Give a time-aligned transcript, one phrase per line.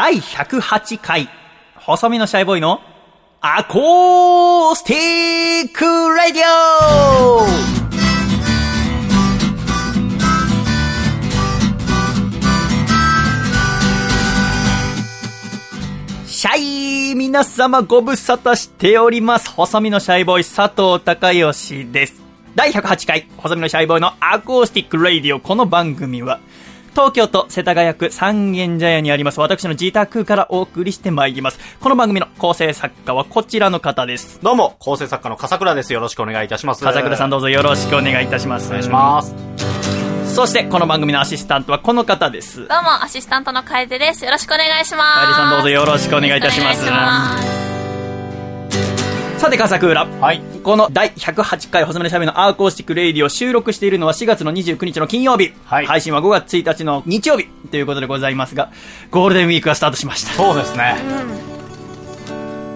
[0.00, 1.28] 第108回、
[1.74, 2.80] 細身のシャイボーイの
[3.40, 7.44] アコースティックラディオ
[16.28, 19.50] シャイ皆様ご無沙汰しております。
[19.50, 22.22] 細身のシャイボーイ佐藤孝義です。
[22.54, 25.40] 第108回、細身のシャイボーイのアコースティックラディオ。
[25.40, 26.38] この番組は、
[26.98, 31.60] 東京都世田谷区三軒茶屋にあります私の自宅からお送りしてまいります。
[31.78, 34.40] この番組の構成作家はこちらの方です。
[34.42, 35.92] どうも、構成作家の笠倉です。
[35.92, 36.82] よろしくお願いいたします。
[36.82, 38.66] 笠倉さんどうぞよろしくお願いいたします。
[38.66, 39.32] お願いします。
[40.34, 42.66] そしてこの番組のアシスタントはこの方です。
[42.66, 44.24] どうも、アシスタントの楓です。
[44.24, 45.26] よろしくお願いします。
[45.28, 47.77] 楓さんどうぞよろしくお願いいたします
[49.38, 50.04] さて、笠倉。
[50.04, 50.42] はい。
[50.64, 55.54] この第108回細身のシャイボーイのアコースティックレイディオを収録しているのは4月の29日の金曜日。
[55.64, 58.72] はい配信は5月1日の日曜日ということでございますが、
[59.12, 60.32] ゴールデンウィークがスタートしました。
[60.32, 61.57] そうですね。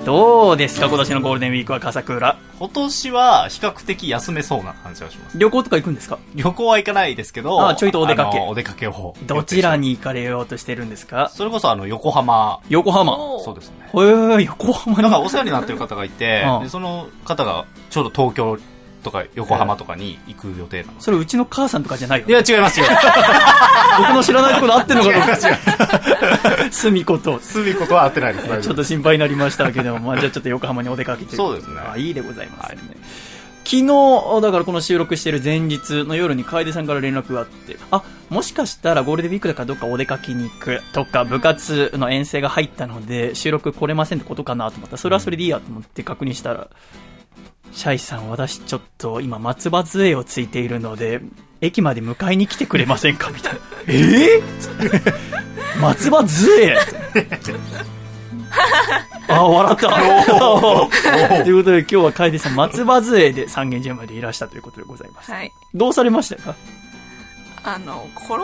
[0.04, 0.88] どうですか？
[0.88, 2.36] 今年のゴールデンウィークは笠倉。
[2.58, 5.38] 今年は比較的休めそうな感じがします。
[5.38, 6.18] 旅行とか行くんですか？
[6.34, 9.14] 旅行は行かないですけど、あちょいとお出かけあのお出かけを。
[9.26, 11.30] どちらに行かれようとしてるんですか？
[11.32, 12.58] それこそあの、横浜。
[12.68, 13.12] 横浜。
[13.44, 13.76] そうですね。
[13.94, 15.02] へー、横浜に。
[15.04, 18.58] なんかお世話になってる方がいて うん、でその方がちょうど東京
[19.02, 21.04] とか横浜とかに行く予定なんです。
[21.04, 22.32] それうちの母さんとかじゃないよい。
[22.32, 22.86] や、違いますよ。
[23.98, 26.66] 僕の知らないところ合ってんのかと思って。
[26.66, 27.38] 違 すみこと。
[27.40, 28.46] すみことは合ってないです。
[28.62, 31.36] ちょっと心配になりましたけども、まあ、じゃあちょっと横浜にお出かけて。
[31.36, 32.78] そうですねあ、いいでございますね。
[33.64, 33.86] 昨日、
[34.42, 46.68] だからこの収録してる前日の夜に楓さんから連絡があって、あ、もしかしたらゴールデンウィークだからどっかお出かけに行くとか、部活の遠征が入ったので、収録来れませんってことかなと思ったら、それはそれでいいやと思って確認したら、
[47.72, 51.20] シャイさん、私ちょっと今松葉杖をついているので、
[51.60, 53.30] 駅まで迎えに来てくれませんか？
[53.30, 53.60] みたいな。
[53.86, 54.40] え？
[54.40, 54.42] ー、
[55.80, 56.76] 松葉杖？
[59.28, 59.88] あ、笑った。
[61.44, 65.32] ということで今日は楓さん、松葉杖で三軒茶屋までいらしたということでございます。
[65.32, 65.50] はい。
[65.74, 66.54] どうされましたか？
[67.64, 68.38] あの、転ん、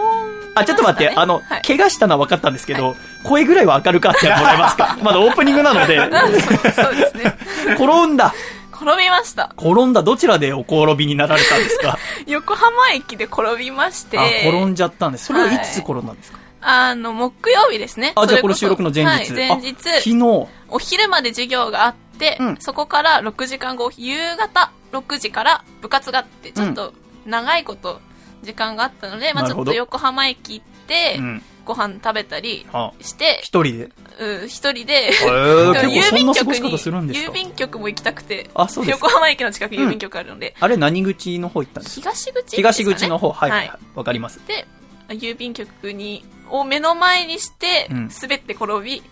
[0.55, 1.63] あ、ちょっと待って、あの、はい。
[1.63, 2.95] 怪我したのは分かったんですけど、
[3.25, 4.97] 声ぐらいは明るかってもらえますか？
[5.03, 5.99] まだオープニングなので、
[6.73, 7.37] そうですね。
[7.75, 8.33] 転んだ。
[8.81, 9.53] 転びました。
[9.59, 10.03] 転んだ。
[10.03, 11.99] どちらでお転びになられたんですか？
[12.27, 15.27] 横浜駅で転びまして、あ、転んじゃったんです。
[15.27, 18.13] それはいつ転んだんですか、あの、木曜日ですね。
[18.17, 19.09] あ、じゃあこれ収録の前日。
[19.09, 20.47] はい、前日あ、昨日。
[20.71, 26.93] お昼まで授業があって、うんそこから6時間後、夕方6時から部活があって、ちょっと
[27.27, 28.01] 長いこと
[28.43, 31.43] 時間があったので、まあなるほどちょっと横浜駅行って、うん。
[31.69, 33.91] ご飯食べたりあ、して、一人で？
[34.19, 38.99] うん一人で、郵便局に、郵便局も行きたくて、あそうです。
[38.99, 42.11] か横浜駅の近くに郵便局あるので、あれ何口の方行ったんですか？
[42.11, 43.31] 東口東口の方。
[43.33, 43.51] はい。
[43.51, 44.41] わ、はいかります。
[44.47, 44.67] で、
[45.11, 49.03] 郵便局に、を目の前にしてうん、滑って転び、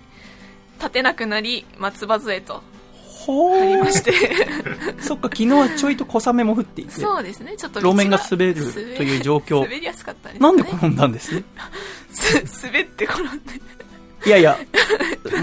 [0.79, 2.63] 立てなくなり、松葉杖と
[3.27, 4.13] ほーなりまして、
[5.03, 6.93] そっか、昨日はちょいと小雨も降っていて。
[6.93, 8.55] そうですね、ちょっと路面が滑る
[8.97, 10.47] という状況滑りやすかったです、ね。
[10.47, 11.43] なんで転んだんです？
[12.13, 13.31] す滑って転んで。
[14.25, 14.59] いやいや、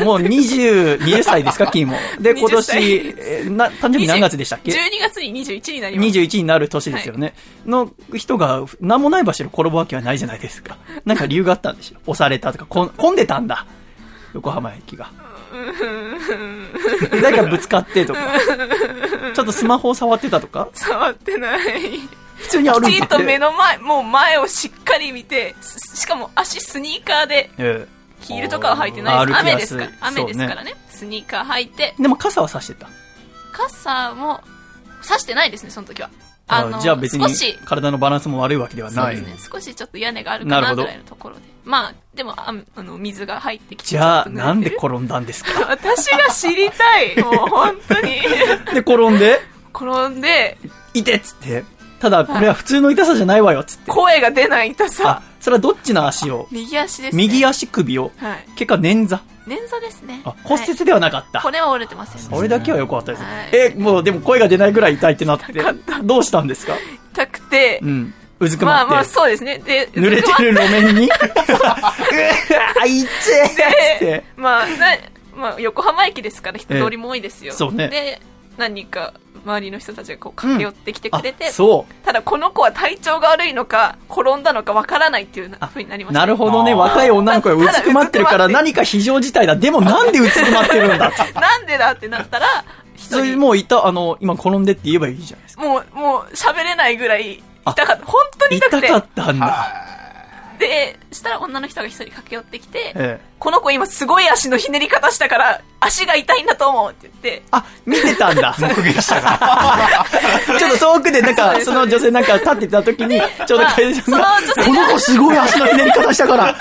[0.03, 1.97] もう20、20歳ですか、 君も。
[2.19, 6.09] で、今20歳年、えーな、誕生日何月でしたっけ？12月に21になります。
[6.09, 7.33] 21になる年ですよね。
[7.65, 10.77] の人が、何もない場所で転ぶわけはないじゃないですか。
[11.05, 12.11] なんか理由があったんでしょ？
[12.11, 13.65] 押されたとか、こん混んでたんだ。
[14.33, 15.11] 横浜駅が。
[17.21, 18.19] 誰かぶつかってとか。
[19.33, 20.69] ちょっとスマホを触ってたとか？
[20.73, 21.99] 触ってない。
[22.37, 22.91] 普通に歩いてて。
[22.93, 27.87] きちんと目の前、もう前をしっかり見て、ししかも足スニーカーで、え
[28.21, 29.39] ヒールとかは履いてないです。
[29.39, 29.91] 雨ですから。
[30.01, 30.75] 雨ですからね。
[30.89, 32.89] スニーカー履いてえ、でも傘は差してた。
[33.51, 34.41] 傘も、
[35.01, 36.09] 差してないですね、その時は。
[36.47, 37.25] あの、じゃあ別に
[37.65, 39.15] 体のバランスも悪いわけではない。
[39.17, 41.41] そうですね、少しちょっと屋根があるかなぐらいのところで。
[41.63, 43.87] まあ、でも、ああの、水が入ってきて。
[43.89, 45.51] じゃあ、なんで転んだんですか？
[45.71, 47.17] 私が知りたい。
[47.23, 48.01] もう本当に。
[48.73, 49.39] で、転んで、
[49.73, 50.57] 転んで、
[50.93, 51.63] いてっつって。
[51.99, 53.89] ただ、これは普通の痛さじゃないわよ、つって。
[53.91, 56.47] 声が出ない痛さあ。、それはどっちの足を？
[56.51, 57.23] 右足です、ね。
[57.23, 58.11] 右足首を？
[58.17, 58.45] はい。
[58.57, 59.19] 結果、捻挫。
[59.47, 60.21] 捻挫ですね。
[60.25, 61.39] あ、骨はい折ではなかった。
[61.41, 62.35] 骨は折れてませんでした。
[62.35, 63.23] それだけは良かったです。
[63.23, 65.53] はいえ、もうでも声が出ないぐらい痛いってなって。
[66.03, 66.73] どうしたんですか？
[67.13, 68.13] 痛くてう、ん。
[68.39, 68.85] うずくまって。
[68.87, 69.59] まあまあそうですね。
[69.59, 71.05] で、濡れてる路面に？
[71.07, 71.09] う
[71.63, 71.77] わ
[72.81, 74.97] あ、いっちえっつってで。、まあ、な、
[75.35, 77.51] まあ、横浜駅ですから人通りも多いですよ。
[77.51, 78.21] ええそうねで、
[78.57, 79.13] 何人か
[79.45, 82.05] 周りの人たちがこう駆け寄ってきてくれて、あ、そう。
[82.05, 86.19] ただこの子は体調が悪いのか、転んだのかわからないっていうふうになりました。
[86.19, 86.73] なるほどね。
[86.73, 89.55] 若い女の子がうずくまってるから何か非常事態だ。
[89.55, 91.11] でもなんでうずくまってるんだ？
[91.39, 92.45] なんでだってなったら、
[92.95, 95.63] 一それ人、もういた、あの、今転んでって言えばいいじゃないですか。
[95.63, 98.05] もう、もう喋れないぐらい痛かった。
[98.05, 98.87] 本当に痛くて。
[98.87, 99.67] 痛かったんだ。
[100.59, 103.19] で、したら女の人が一人駆け寄ってきて、ええ。
[103.39, 108.55] この子今すごい足のひねり方したから、足が痛いんだと思うって言って、あ、見てたんだ。
[108.59, 110.05] 目撃者が。
[110.59, 114.27] ちょっと遠くでなんか、その女性なんか立ってた時に、ちょうど楓さんが、
[114.65, 116.55] この子すごい足のひねり方したから、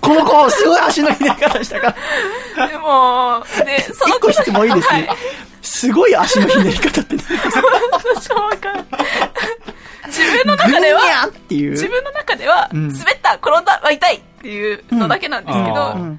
[0.00, 1.94] この子すごい足のひねり方したか
[2.56, 5.18] ら、でも、で、その一個質問いいですねはい。
[5.62, 7.62] すごい足のひねり方って何ですか？
[8.14, 8.84] 私もわかんない
[10.06, 11.70] 自分の中では、っていう。
[11.72, 16.18] 自分の中では、うん滑った、転んだ、は痛いっていうのだけなんですけど、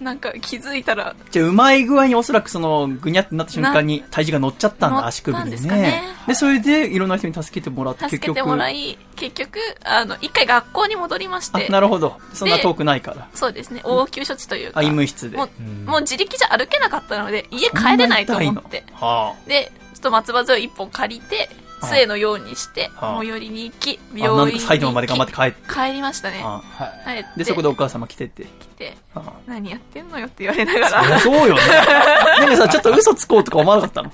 [0.00, 6.02] なんか気づいたら、じゃあ、うまい具合におそらくその、ぐにゃってなった瞬間に体重が乗っちゃったんだ、足首にんでねね。
[6.26, 8.36] で、それで、いろんな人に助けてもらって、助け結局。
[8.36, 12.18] てもらい、結局、あの、一回学校に戻りましてあ、、なるほど。
[12.32, 13.28] そんな遠くないから。
[13.34, 15.36] そうですね、応急処置というか、あ、医務室で。
[15.36, 15.48] もう、
[15.88, 18.84] もう自力じゃ歩けなかったので、家帰れないと思って。
[18.94, 25.72] はで、ちょっと松葉杖を一本借りて、あ杖のようにして、あ最寄りに行き、病院に埼玉まで頑張って帰って。
[25.72, 26.40] 帰りましたね。
[26.42, 26.62] あ
[27.04, 27.28] 帰って。
[27.38, 28.44] で、そこでお母様来てて。
[28.44, 31.60] 来て、あ何やってんのよって言われながら、 そうよね。
[32.40, 34.10] なんかさ、ちょっと嘘つこうとか思わなかったの？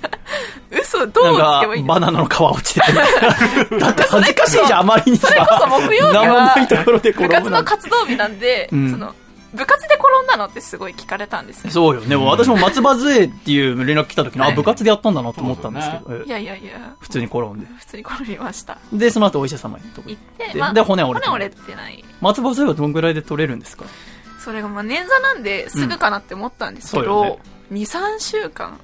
[0.71, 2.93] 嘘どうつけばいいバナナの皮落ちてて。
[3.79, 5.29] だって恥ずかしいじゃん、あまりにさ。
[5.29, 9.15] それこそ木曜日は部活の活動日なんで、うんその、
[9.55, 11.71] 部活で転んだのってすごい聞かれたんですよ。
[11.71, 12.15] そうよね。
[12.17, 17.67] 私も松葉杖っていう連絡来た時に、はいあ、部活でやったんだなと思ったんですけど、えいやいやいや、普通に転んで。
[17.67, 18.79] 普通に転びました。
[18.93, 22.05] で、その後お医者様に行って、でまあ、で骨折れて骨折れてない。
[22.21, 23.85] 松葉杖はどんぐらいで取れるんですか？
[24.45, 27.39] それがまあ捻挫なんですぐかなって思ったんですけうんそうよ
[27.71, 28.79] ど、2、3週間。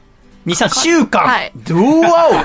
[0.47, 1.23] 2、3週間？
[1.27, 2.45] はいどうわ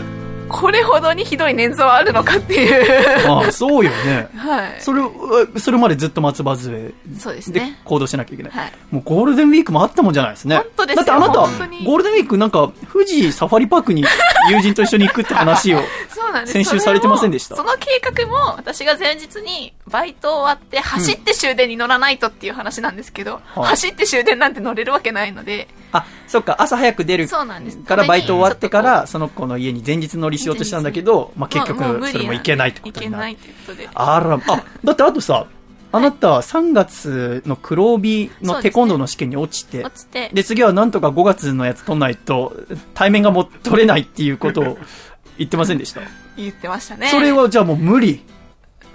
[0.48, 3.30] これほどにひどい捻挫はあるのかっていう。
[3.30, 4.28] おあそうよね。
[4.36, 4.76] はい。
[4.80, 7.78] それ、うそれまでずっと松葉杖でそうですね。
[7.84, 8.52] 行動しなきゃいけない。
[8.52, 8.72] はい。
[8.90, 10.56] もうゴールデンウィークもあったもんじゃないですね。
[10.56, 14.04] 本当ですよだってあなた、ゴールデンウィークなんか、富士サファリパークに
[14.50, 15.80] 友人と一緒に行くって話を。
[16.08, 17.56] そうなんです先週されてませんでした？
[17.56, 27.78] その計画も、私が前日にバイト終わって、走って終電に乗らないとっていう話なんですけど、はい走って終電なんて乗れるわけないので、あ、そっか、朝早く出るそうなんです。
[27.78, 31.78] からバイト終わってから、その子の家に前日乗りしようとしたんだけど、まあ結局
[32.10, 33.48] それも行けないってことになるいけない。
[33.48, 33.88] っていうことで。
[33.94, 35.46] あら、あ、だってあとさ、
[35.90, 42.54] あなた3月の黒帯のテコンドーの試験に落ちて、落ちて、で、次はなんとか5月のやつ取んないと、
[42.92, 44.78] 対面がもう取れないっていうことを
[45.38, 46.02] 言ってませんでした？
[46.36, 47.08] 言ってましたね。
[47.08, 48.22] それはじゃあもう無理。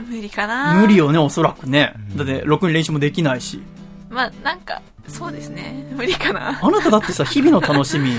[0.08, 1.94] 無理かな無理よね、おそらくね。
[2.16, 3.62] だって、ろくに練習もできないし。
[4.10, 5.86] まあ、なんか、そうですね。
[5.96, 6.60] 無理かな。
[6.62, 8.12] あなただってさ、日々の楽しみ、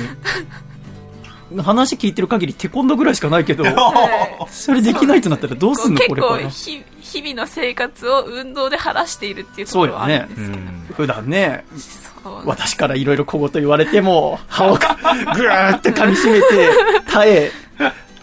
[1.62, 3.70] 話聞いてる限りテコンドーぐらいしかないけど、は
[4.48, 6.48] いそれできないとなったらどうすんの結これから構。
[6.48, 10.52] ひ、日々の生活を運動で晴らしているっていうところはあるんですけど。
[10.52, 11.64] うん普段ね、
[12.44, 16.70] 私からいろいろ小言言われても、歯を ぐーって噛み締めて、
[17.10, 17.52] 耐え、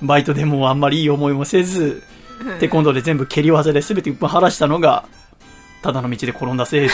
[0.02, 2.02] バイトでもあんまりいい思いもせず、
[2.60, 5.06] テコンドーで全部蹴り技で全て晴らしたのが、
[5.81, 6.90] ただの道で転んだせいで、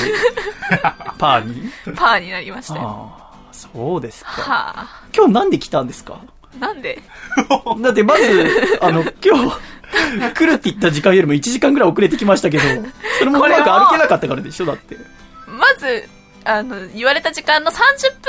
[1.17, 1.71] パーに？
[1.95, 2.81] パーになりましたよ。
[3.19, 4.29] ああ、そうですか。
[4.29, 4.87] はあ。
[5.15, 6.19] 今日なんで来たんですか？
[6.59, 7.01] なんで？
[7.81, 9.57] だってまず、あの、今日、
[10.33, 12.63] 来るって言った時間よりも1時間ぐらい遅れてきましたけど、
[13.19, 14.97] それもうまく歩けなかったからでしょだって。
[15.47, 16.07] まず、
[16.45, 17.75] あの、言われた時間の30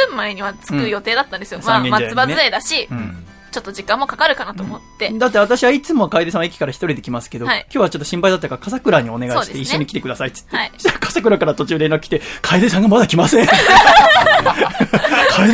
[0.09, 1.61] 分前には着く予定だったんですよ。
[1.61, 5.11] うんまあ、松葉杖だし、うんちょっと時間もかかるかなと思って。
[5.13, 13.47] だって私はいつも楓さんは駅から一人で来ますけど、はい今日はちょっと心配だったから笠倉にお願いして一緒に来てくださいって言って、はいそしたら笠倉から途中連絡来て、楓さんがまだ来ません。
[13.47, 13.57] 楓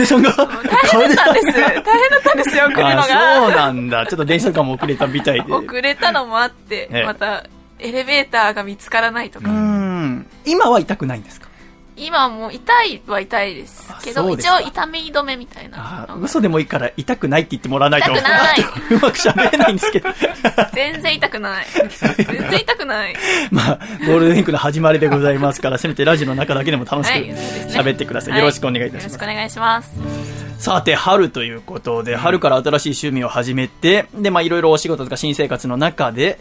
[0.06, 0.46] さんが、大
[1.06, 1.46] 変だったんです。
[1.46, 3.56] 大変だったんですよ、来るのあそうが。
[3.56, 4.06] なんだ。
[4.06, 5.52] ちょっと電車とかも遅れたみたいで。
[5.52, 7.44] 遅れたのもあって、ええまた、
[7.78, 9.48] エレベーターが見つからないとか。
[10.46, 11.43] 今は痛くないんですか？
[11.96, 18.12] 今はもう痛いは痛いですけど、一応痛み止めみたいな嘘でもいいから痛くないって言ってもらわないと。
[18.12, 18.60] 痛くない
[18.90, 20.08] うまく喋れないんですけど。
[20.72, 21.66] 全然痛くない。
[22.16, 23.16] 全然痛くない。
[23.50, 27.18] まあ、ゴールデンウィークの始まりでございますから、せめてラジオの中だけでも楽しく。
[27.70, 28.32] 喋ってください。
[28.32, 29.30] はよろしくお願いいたしますよろしく。
[29.30, 30.43] お願いします。
[30.58, 36.38] さて、春ということで、春から新しい趣味を始めて、で、まあ、いろいろお仕事とか新生活の中で、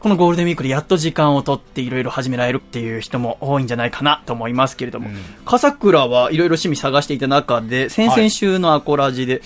[0.00, 9.42] このゴールデンウィークでやっと時間を取っていろいろ始められるっていう人も多いんじゃないかなと思いますけれども、うん笠倉はいろいろ趣味探していた中で、先々週のアコラジで、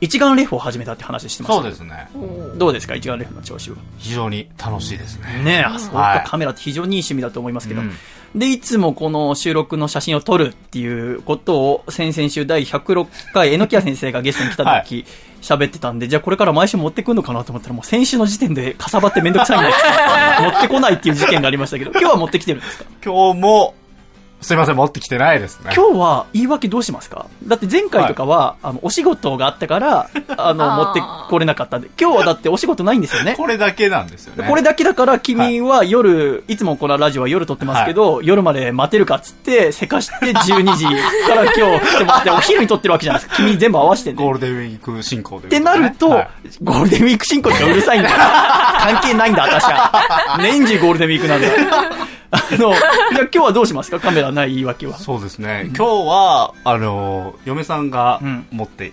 [0.00, 1.60] 一眼レフを始めたって話してました。
[1.62, 2.08] そうですね。
[2.56, 3.76] どうですか一眼レフの調子は？
[3.98, 5.42] 非常に楽しいですね。
[5.44, 7.92] ねえ、あそうか、はいカメラって非常にいい趣味だと思いますけど、うん
[8.34, 15.04] で、いつもこの収録の写真を撮るっていうことを、先々週第106回、榎谷先生がゲストに来たは時、
[15.40, 19.78] 喋ってたんで、じゃあこれから毎週持ってくんのかなと思ったら、もう先週の時点でかさばってめんどくさいんです
[20.42, 22.84] 持ってこないっていう事件がありましたけど、今日は持ってきてるんですか？
[23.04, 23.74] 今日も
[24.40, 25.72] すいません、持ってきてないですね。
[25.74, 27.26] 今日は言い訳どうしますか？
[27.44, 33.34] だって前回とかは、あの、お仕事があったから、 あの、持ってこれなかったんで、今日はだってお仕事ないんですよね。
[33.36, 34.48] これだけなんですよね。
[34.48, 43.36] これだけだから君は夜、い、つもこのラジオは夜撮ってますけど、夜まで待てるかっつって、せかして12時から今日来てもらって、 お昼に撮ってるわけじゃないですか。
[43.42, 44.22] 君全部合わせてんで。
[44.22, 46.28] ゴールデンウィーク進行でってなると、はい
[46.62, 48.08] ゴールデンウィーク進行ってうるさいんだ。
[48.08, 50.38] 関係ないんだ、私は。
[50.40, 51.48] 年中ゴールデンウィークなんだ。
[52.30, 52.74] あの、じゃあ
[53.20, 54.00] 今日はどうしますか？
[54.00, 54.98] カメラない言い訳は。
[54.98, 55.70] そうですね。
[55.76, 58.92] 今日は、あの、嫁さんがうん持って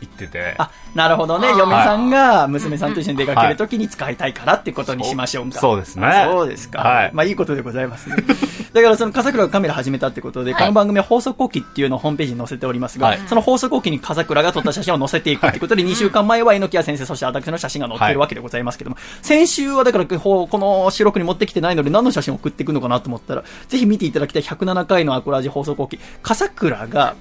[0.00, 1.48] 行ってて、あ、なるほどね。
[1.48, 5.58] 嫁さんが娘さんと一緒に出かけるときに使いたいからってことにしましょうか。
[5.58, 6.06] そうそうですね。
[6.06, 6.80] あそうですか。
[6.80, 7.10] はい。
[7.12, 8.16] まあいいことでございますね。
[8.72, 13.20] だからその笠倉がカメラ始めたってことで、はいこの番組は放送後期っていうのをホームページに載せておりますが、はい。
[13.26, 18.62] その放送後期に笠倉が撮った写真を載せていくってことで、2週間前は猪木先生、そして私の写真が載ってるわけでござい。
[18.68, 24.42] ますけども、先週はだからこの収録に持ってきてないので何の写真を送っていくのかなと思ったら、ぜひ見ていただきたい。
[24.42, 27.14] 107回のアコラジ放送後期、笠倉が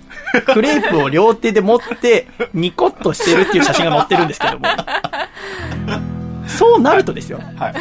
[0.53, 4.65] クレープを両手で持ってニコッとしてるっていう写真が載ってるんですけども、
[6.47, 7.39] そうなるとですよ。
[7.57, 7.73] はい。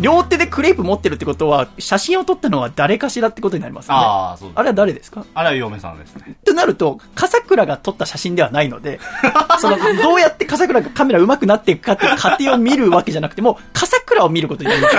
[0.00, 4.00] 両手でクレープ持ってるってことは、写真を撮ったのは誰かしらってことになりますよね。
[4.04, 4.50] ああ、そう。
[4.54, 5.24] あれは誰ですか？
[5.34, 6.36] あれは嫁さんですね。
[6.44, 9.00] となると、笠倉が撮った写真ではないので、
[9.58, 14.96] その、どうやって笠倉がカメラ上手くなっていくかっていう過程を見るわけじゃなくても、笠倉を見ることになります。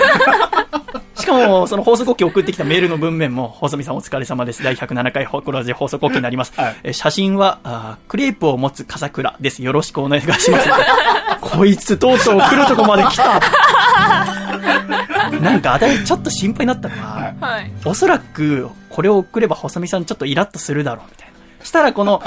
[1.21, 4.63] しかも、その放送後期送ってきたメールの文面も、細見さんお疲れ様です。
[4.63, 6.53] 第107回ホコラジ放送後期になります。
[6.55, 9.63] はいえ写真はあー、クレープを持つ笠倉です。
[9.63, 10.69] よろしくお願いします。
[11.39, 13.39] こいつとうとう来るとこまで来た。
[15.41, 17.71] なんか、あたりちょっと心配になったのは、はい。
[17.85, 21.31] おそらく、これを送れば細見さんちょっとイラッとするだろう、みたいな。
[21.65, 22.21] したらこの、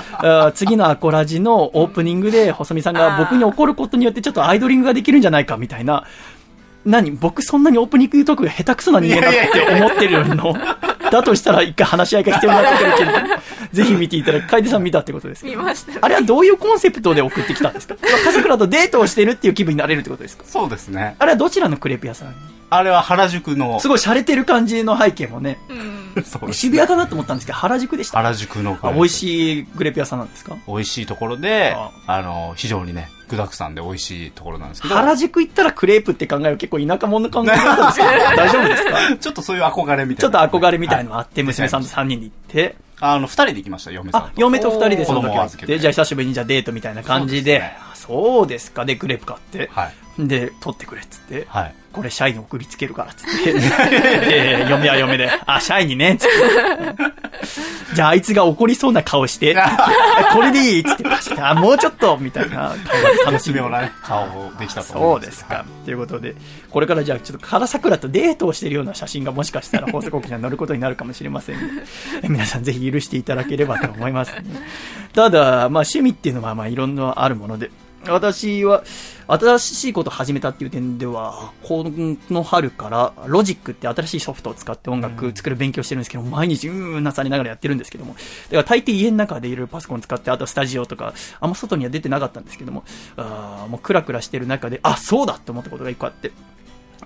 [0.54, 6.04] 次のアコラジのオープニングで細見さんが僕に怒ることによってちょっとアイドリングができるんじゃないか、みたいな。
[6.84, 10.54] 何僕そんなにオープニングトークが下手くそな人間だって思ってるの？
[11.10, 13.10] だとしたら一回話し合いが必要になってくるけど、
[13.72, 14.48] ぜひ見ていただく。
[14.48, 15.48] 楓さん見たってことですか？
[15.48, 15.98] 見ましたね。
[16.00, 17.96] あれはどういうコンセプトで送ってきたんですか？
[18.24, 20.44] 笠倉とデートをしてるっていう気分になれるってことですか？
[20.46, 21.16] そうですね。
[21.18, 22.34] あれはどちらのクレープ屋さん
[22.71, 26.23] あれは原宿の、すごい洒落てる感じの背景もね、うん。
[26.25, 28.18] そうです渋谷かなと思ったんですけど、原宿でした。
[28.18, 29.09] 原宿のあ美味い。
[29.09, 30.56] しいグレープ屋さんなんですか？
[30.66, 39.16] 美味しいところであ、あの、非常にね、具沢山で美味しいところなんですけど、原宿行ったらクレープって考える結構田舎者の考え方ですけど、 大丈夫ですか？
[39.18, 40.47] ちょっとそういう憧れみたちょっといな。
[40.49, 47.78] 憧れみたいのあって、娘さんと3人で行って、あの、二人で行きました、嫁さんと。、あ嫁と2人でその時は行じゃあ久しぶりにじゃあデートみたいな感じで、そうですね。
[47.92, 50.26] あそうですか、で、クレープ買って、はい。
[50.28, 51.75] で、取ってくれっつって、はい。
[51.94, 56.34] これシャイに送りつけるからっつって、 で嫁は嫁で、 あ、シャイにね、つって。
[57.94, 59.54] じゃああいつが怒りそうな顔して、
[60.34, 62.74] これでいいっつってあ、もうちょっとみたいな
[63.24, 65.64] 楽しみ絶妙なね、顔をできたとそう思うんですか。
[65.84, 66.34] ということで、
[66.70, 71.54] これからじゃあちょっと唐桜とデートをしているような写真がもしかしたら放送後期に載ることになるかもしれません。
[71.54, 71.66] ので、
[72.24, 74.42] え皆さんぜひ許していただければと思います、ね。
[75.14, 77.70] ただ、まあ趣味っていうのはまあいろんなあるもので、
[78.12, 78.84] 私は
[79.26, 81.84] 新しいことを始めたっていう点では、こ
[82.30, 92.84] の春からロジックって新しいソフトを使って音楽作る勉強してるんですけど、毎日うーんなされながらやってるんですけども、だから大抵家の中でいろいろパソコン使って、あとスタジオとか、あんま外には出てなかったんですけども、
[93.16, 96.32] あーもうクラクラしてる中で、あ、そうだって思ったことが一個あって、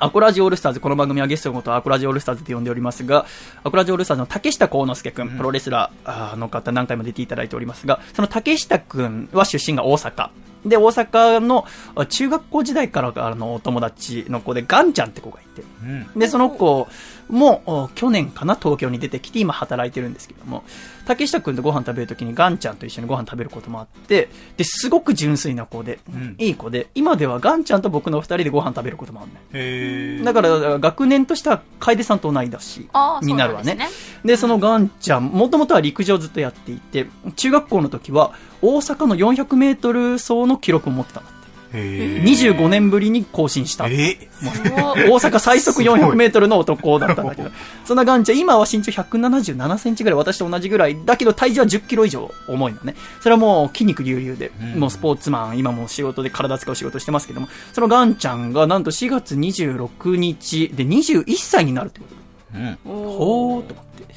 [0.00, 3.26] アコラジオールスターズ、この番組はゲストのことをアコラジオールスターズと呼んでおりますが、
[3.64, 10.30] アコラジオールスターズの竹下幸之助君、プロレスラーの方何回も出ていただいておりますが、その竹下君は出身が大阪。
[10.64, 16.18] で、大阪のあ中学校時代からあのお友達の子で、ガンちゃんって子がいて、うん。
[16.18, 16.86] で、その子
[17.28, 20.64] も、お去年かな、東京に出てきて、今働いてるんですけども、
[21.06, 30.22] 竹下くんとご飯食べるときにガンちゃんと一緒にご飯食べることもあって、で、すごく純粋な子で、うんいい子で、今ではガンちゃんと僕の二人でご飯食べることもあるね。
[30.22, 33.72] だから、学年としては、楓さんと同い年ああ、になるわね。
[33.72, 33.90] そうなん
[34.24, 37.06] でそのガンちゃん、もともとは陸上ずっとやっていて、
[37.36, 41.37] 中学校の時は、大阪の400メートル走の記録を持ってたんだって。
[41.37, 41.37] へー
[41.72, 43.84] 25年ぶりに更新した。
[43.84, 47.50] 大阪最速400メートルの男だったんだけど、
[47.84, 52.94] そんなガンちゃん、今は身長177センチぐらい、私と同じぐらい、だけど体重は10キロ以上重いのね。
[53.20, 62.58] それはもう筋肉隆々で、うんもうスポーツマン、今も仕事で体使う仕事してますけども、そのガンちゃんがなんと4月26日で21歳になるってこと。
[62.58, 62.78] うん。
[62.84, 64.14] ほーと思って。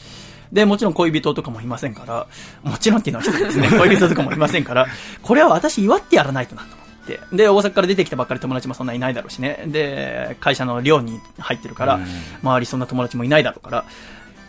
[0.51, 2.27] で、もちろん恋人とかもいませんから、
[2.70, 3.70] もちろんっていうのは失礼ですね。
[3.70, 4.88] 恋人とかもいませんから、
[5.22, 6.81] これは私祝ってやらないとなと。
[7.08, 9.63] で、大阪から出てきたばっかり友達もそんないないだろうしね。
[9.67, 12.05] で、会社の寮に入ってるから、うん
[12.41, 13.86] 周りそんな友達もいないだろうから、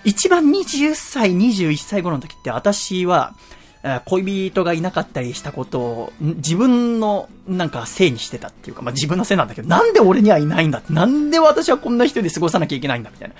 [0.05, 3.35] 一番20歳、21歳頃の時って私は、
[3.83, 13.35] えー恋人がいなかったりしたことを、ん自分のなんかせいにしてたっていうか、まあ自分のせいなんだけど、なんで俺にはいないんだって、なんで私はこんな人で過ごさなきゃいけないんだみたいな。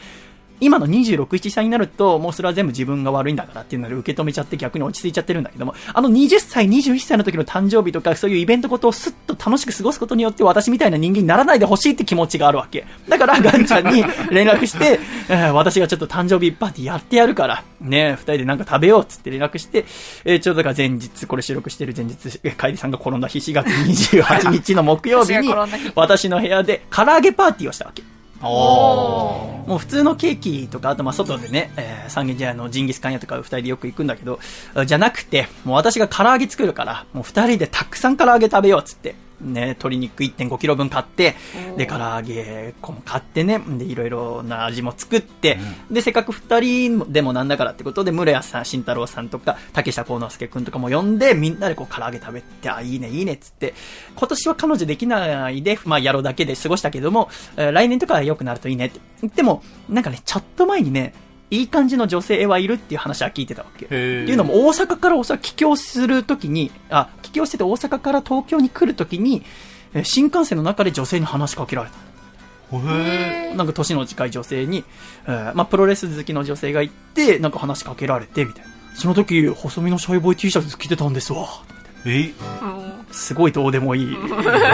[0.61, 12.85] 今の26、7歳になると、もうそれは全部自分が悪いんだからっていうので受け止めちゃって逆に落ち着いちゃってるんだけども、あの20歳、21歳の時の誕生日とか、そういうイベントことをすっと楽しく過ごすことによって、私みたいな人間にならないでほしいって気持ちがあるわけ。
[13.09, 19.85] だから、 ガンちゃんに連絡して、えー私がちょっと誕生日パーティーやってやるから、ね、二人でなんか食べようっつって連絡して、
[20.25, 25.53] えーちょうどだから前日、これ収録してる前日、えー楓さんが転んだ日4月28日の木曜日に
[25.95, 28.03] 私の部屋で唐揚げパーティーをしたわけ。
[28.43, 34.39] もう普通のケーキとか、あとまあ外でね、えー三軒茶屋のジンギスカン屋とか二人でよく行くんだけど、
[34.85, 41.35] じゃなくて、もう私が唐揚げ作るから、もう二人でたくさん唐揚げ食べようっつって、ね、鶏肉1.5キロ分買って、
[41.77, 45.59] で、唐揚げ粉も買ってね、で、いろいろな味も作って、
[45.91, 53.75] で、せっかく二人でもなんだからってことで、室谷さん、慎太郎さんとか、竹下幸之助くんとかも呼んで、みんなでこう唐揚げ食べて、あ、いいね、いいねっつって、
[54.17, 61.15] 今年は彼女できないで、まあ、やろうだけで過ごしたけども、えー来年とかは良くなるといいねって言っても、なんかね、ちょっと前にね、
[61.53, 63.85] いい感じの女性はいるっていう話は聞いてたわけ。
[63.85, 69.43] っていうのも、大阪からおそらく帰郷するときに、あ、帰郷してて大阪から東京に来るときに、
[69.93, 71.97] えー新幹線の中で女性に話しかけられた。
[72.79, 74.83] へなんか年の近い女性に、
[75.27, 78.71] えーまあ、プロレス好きの女性がいて、なんか話しかけられて、みたいな。
[78.95, 81.47] その時、細身のシャイボーイ T シャツ着てたんですわ。
[82.07, 82.33] え？
[82.63, 84.17] うんすごいどうでもいい。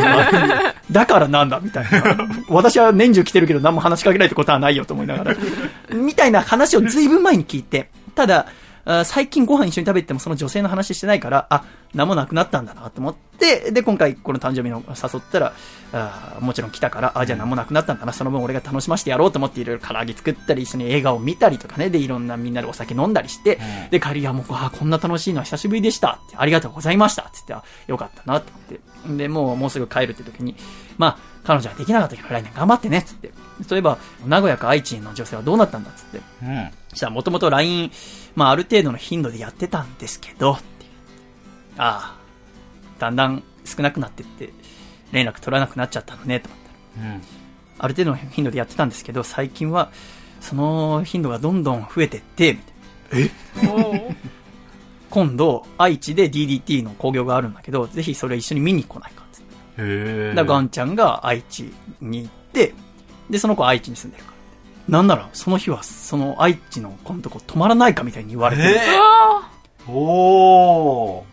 [0.91, 2.17] だからなんだみたいな。
[2.49, 5.37] 私は年中来てるけど何も話しかけないってことはないよと思いながら。
[5.93, 8.47] みたいな話をずいぶん前に聞いて、ただ、
[8.88, 11.64] あ最近ご飯一緒に食べてもその女性の話してないから、あ、
[11.95, 15.52] 何もなくなったんだなと思って、で、今回この誕生日の誘ったら、
[15.92, 26.37] あもちろん来たから、あ、じゃあ何もなくなったんだな、その分俺が楽しませてやろうと思っていろいろ唐揚げ作ったり、一緒に映画を見たりとかね、で、いろんなみんなでお酒飲んだりして、うんで、帰りはもう、あ、こんな楽しいのは久しぶりでしたって。
[26.38, 29.16] ありがとうございましたって言って、あよかったなって思って。
[29.18, 30.57] で、もう、もうすぐ帰るって時に、
[30.97, 33.33] まあ、彼女はできなかったけど来年頑張ってねっつって。
[33.66, 36.21] そういえば、名古屋か愛知の女性はどうなったんだっつって。
[36.42, 36.71] うん。
[36.88, 37.90] そしたら、もともと LINE、
[38.35, 40.59] まあ、ある程度の頻度でやってたんですけど、
[41.76, 42.16] ああ、
[42.99, 44.50] だんだん少なくなってって、
[45.12, 46.61] 連絡取らなくなっちゃったのね、と思っ
[46.97, 47.14] たら。
[47.14, 47.23] うん。
[47.78, 49.90] ある程度の頻度でやってたんですけど、最近は、
[50.40, 52.59] その頻度がどんどん増えてって、み
[53.11, 54.16] たいなおー
[55.11, 59.53] 今度、愛知で DDT の興行があるんだけど、ぜひそれ一緒に見に来ないかっつって。
[59.53, 60.33] へえ。
[60.35, 62.74] だからガンちゃんが愛知に行って、
[63.31, 64.38] で、その子は愛知に住んでるから。
[64.88, 71.29] なんなら、その日は、その愛知の子のとこ泊まらないかみたいに言われて、えうわおー。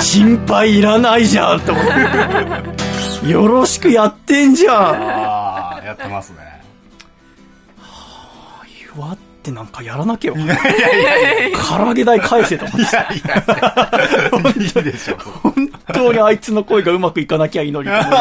[0.00, 3.28] 心配いらないじゃんと思って。
[3.28, 6.38] よろしくやってんじゃんああ、やってますね。
[8.94, 10.36] 言わってなんかやらなきゃよ。
[11.68, 12.82] 唐揚げ代返せと思って。
[12.82, 15.16] いやいや、いいでしょ。
[15.16, 18.16] 本当にあいつの恋がうまくいかなきゃいいのにと思って。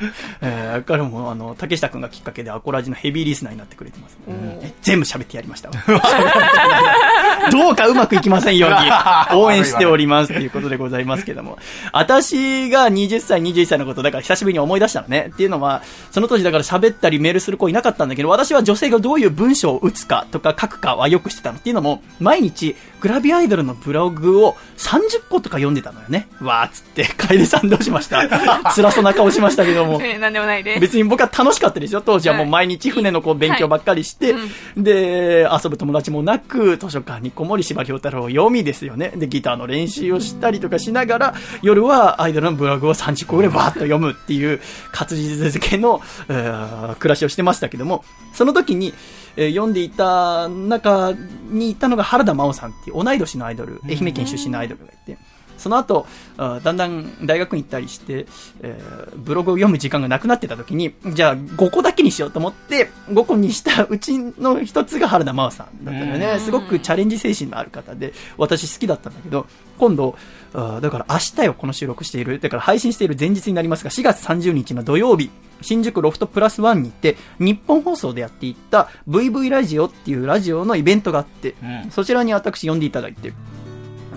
[0.40, 5.70] えー、彼も、あの、竹下くんがきっかけでアコラジのヘビーリスナーになってくれてます、え全部喋ってやりました。
[7.50, 8.76] どうかうまくいきませんように
[9.38, 11.58] 応援しておりますということでございますけども。
[11.92, 15.30] 私が20歳、21歳のことだから久しぶりに思い出したのね。
[15.32, 21.58] っていうのは、その当時だから喋ったりメールする子いなかったんだけど、私は女性がどういう文章を打つかとか書くかはよくしてたの。
[21.58, 26.28] っていうのも、毎日グラビアアイドルのブログを30個とか読んでたのよね。
[26.40, 28.28] わーっつって、楓さんどうしました？
[28.74, 30.00] 辛そうな顔しましたけども。
[30.02, 30.80] えーなんでもないです。
[30.80, 32.02] 別に僕は楽しかったですよ。
[32.04, 34.42] 当時はもう毎日船のこう勉強ばっかりして、はい
[34.76, 39.12] で、遊ぶ友達もなく、図書館にこもり、柴良太郎を読みですよね。
[39.16, 44.60] で、ギターの練習をしたりとかしながら、夜はアイドルのブログを30個ぐらいバーッと読むっていう、
[44.92, 48.92] 活字漬けの、えー暮らしをしてましたけども、その時に、
[49.40, 51.14] えー読んでいた中
[51.48, 55.16] にいたのが原田真央さんっていう同い年のアイドル、愛媛県出身のアイドルがいて、
[55.56, 58.26] その後、あだんだん大学に行ったりして、
[58.60, 66.38] えーブログを読む時間がなくなってた時に、じゃあ5個だけにしようと思って、5個にしたうちの一つが原田真央さんだったのよね。
[66.38, 69.46] すごくチャレンジ精神のある方で、私好きだったんだけど、
[69.78, 70.16] 今度、
[70.52, 72.40] あだから明日よ、この収録している。
[72.40, 83.32] だから配信している前日になりますが、4月30日の土曜日、新宿ロフトプラスワンにて、日本放送でやっていた VV ラジオっていうラジオのイベントがあって、うんそちらに私呼んでいただいて、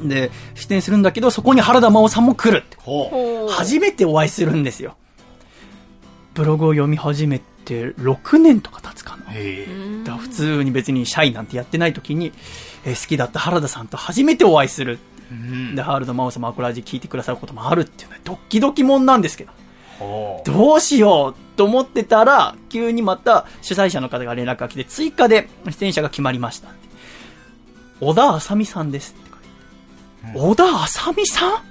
[0.04, 2.78] で、出演するんだけど、そこに原田真央さんも来るって。
[3.50, 4.96] 初めてお会いするんですよ。
[6.34, 9.24] ブログを読み始めて6年とか経つかな。
[10.04, 12.34] だ普通に別にシャイなんてやってない時に、
[12.86, 15.00] えー好きだった原田さんと初めてお会いする。
[15.32, 19.52] うんで、原田真央さんもアコラジ聞いてくださることもあるっていうね、ドッキドキもんなんですけど。
[20.00, 26.70] どうしようと思ってたら、急にまた主催者の方が連絡が来て、追加で出演者が決まりました。
[28.00, 29.36] 小田あさみさんですって書
[30.30, 30.40] いて。
[30.40, 31.62] 小田あさみさん？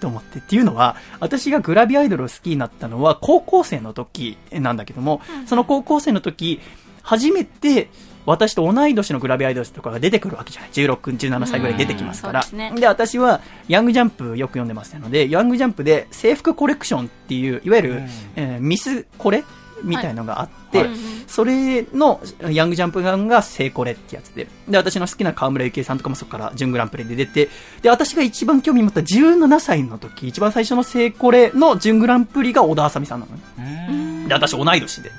[0.00, 0.38] と思って。
[0.38, 6.60] っていうのは、私がグラビアアイドルを好きになったのは高校生の時なんだけども、その高校生の時、
[7.02, 7.88] 初めて、
[8.30, 10.70] 私と同い年のグラビアアイドルとかが出てくるわけじゃない。
[10.70, 12.44] 16、17歳ぐらい出てきますから。
[12.74, 18.02] で私は、ヤングジャンプよく読んでましたので、ヤングジャンプで制服コレクションっていう、いわゆる、
[18.36, 19.44] えーミスコレ
[19.82, 20.88] みたいのがあって、はい
[21.30, 27.48] それのヤングジャンプガンがセイコレってやつで、で、私の好きな河村ゆきえさんとかもそこから準グランプリで出て、
[27.82, 34.26] で、私が一番興味持った17歳の時、一番最初のセイコレの準グランプリが小田あさみさんなのね。
[34.26, 35.12] で、私同い年で。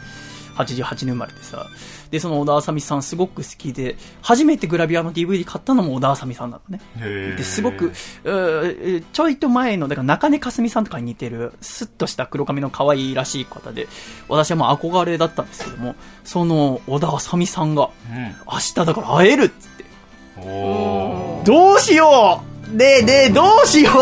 [0.58, 1.65] 88年生まれでさ。
[2.12, 6.84] で、その小田あさみさんすごく好きで、初めてグラビアの DVD 買ったのも小田あさみさんなのね。
[6.97, 7.38] へー。
[7.38, 7.93] ですごく、
[9.13, 13.88] ちょいと前の、だから中根かすみさんとかに似てる、スッとした黒髪の可愛いらしい方で、
[14.28, 15.95] 私はもう憧れだったんですけども、
[16.26, 17.89] その小田あさみさんが、
[18.45, 19.86] 明日だから会えるっつって。
[21.45, 22.43] どうしよ
[22.74, 22.76] う。
[22.76, 23.95] ねえねえ、どうしよう。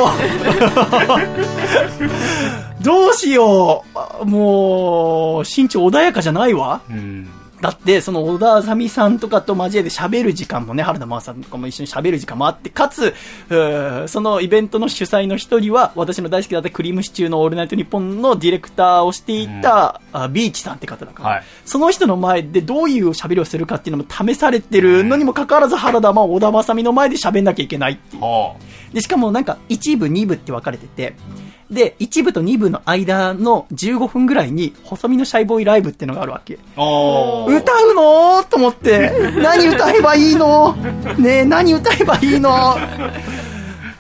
[2.84, 3.98] どうしよう。
[3.98, 6.80] あもう、心中穏やかじゃないわ。
[6.90, 7.28] うん。
[7.62, 13.14] だって、その小田あさみさんとかと交えて喋る時間もね、原田真央さんとかも一緒に喋る時間もあって、かつ、
[14.08, 21.44] そのイベントの主催の一人は、私の大好きだったクリームシチューのオールナイトニッポンのディレクターをしていた、あビーチさんって方だから、はい。
[21.66, 28.22] その人の前でどういう喋りをするかっていうのも試されてるのにもかかわらず、原田真央、小田正美の前で喋んなきゃいけないっていう。
[28.24, 28.56] は
[28.94, 31.16] で、しかもなんか、1部、2部って分かれてて、
[31.70, 36.58] で、1部と2部の間の15分ぐらいに、細身のシャイボーイライブっていうのがあるわけ。
[37.48, 38.44] 歌うの？
[38.44, 40.76] と思って、 何歌えばいいの？
[41.18, 42.76] ねえ、何歌えばいいの？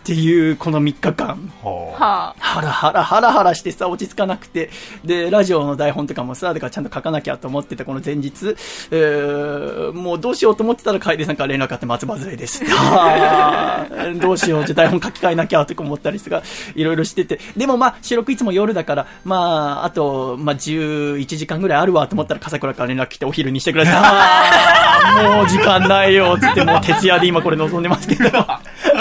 [0.10, 1.54] っていう、この3日間。
[1.62, 2.36] ははあ。
[2.40, 4.72] ハラハラハラハラしてさ、落ち着かなくて。
[5.06, 8.56] で、ラジオの台本とかもさ、だからちゃんと書かなきゃと思ってたこの前日、
[8.90, 12.64] えー、もうどうしようと思ってたら楓さんから連絡あって松葉杖です。
[14.20, 16.42] どうしよう、じゃあ台本書き換えなきゃとか思ったりとか、
[16.74, 17.40] いろいろしてて。
[17.56, 23.94] でもまあ、収録いつも夜だから、まあ、あと、まあ、11時間ぐらいあるわと思ったら笠倉から連絡来てお昼にしてください。
[23.96, 28.30] あ ーもう時間ないよ、つってもう徹夜で今これ望んでますけど、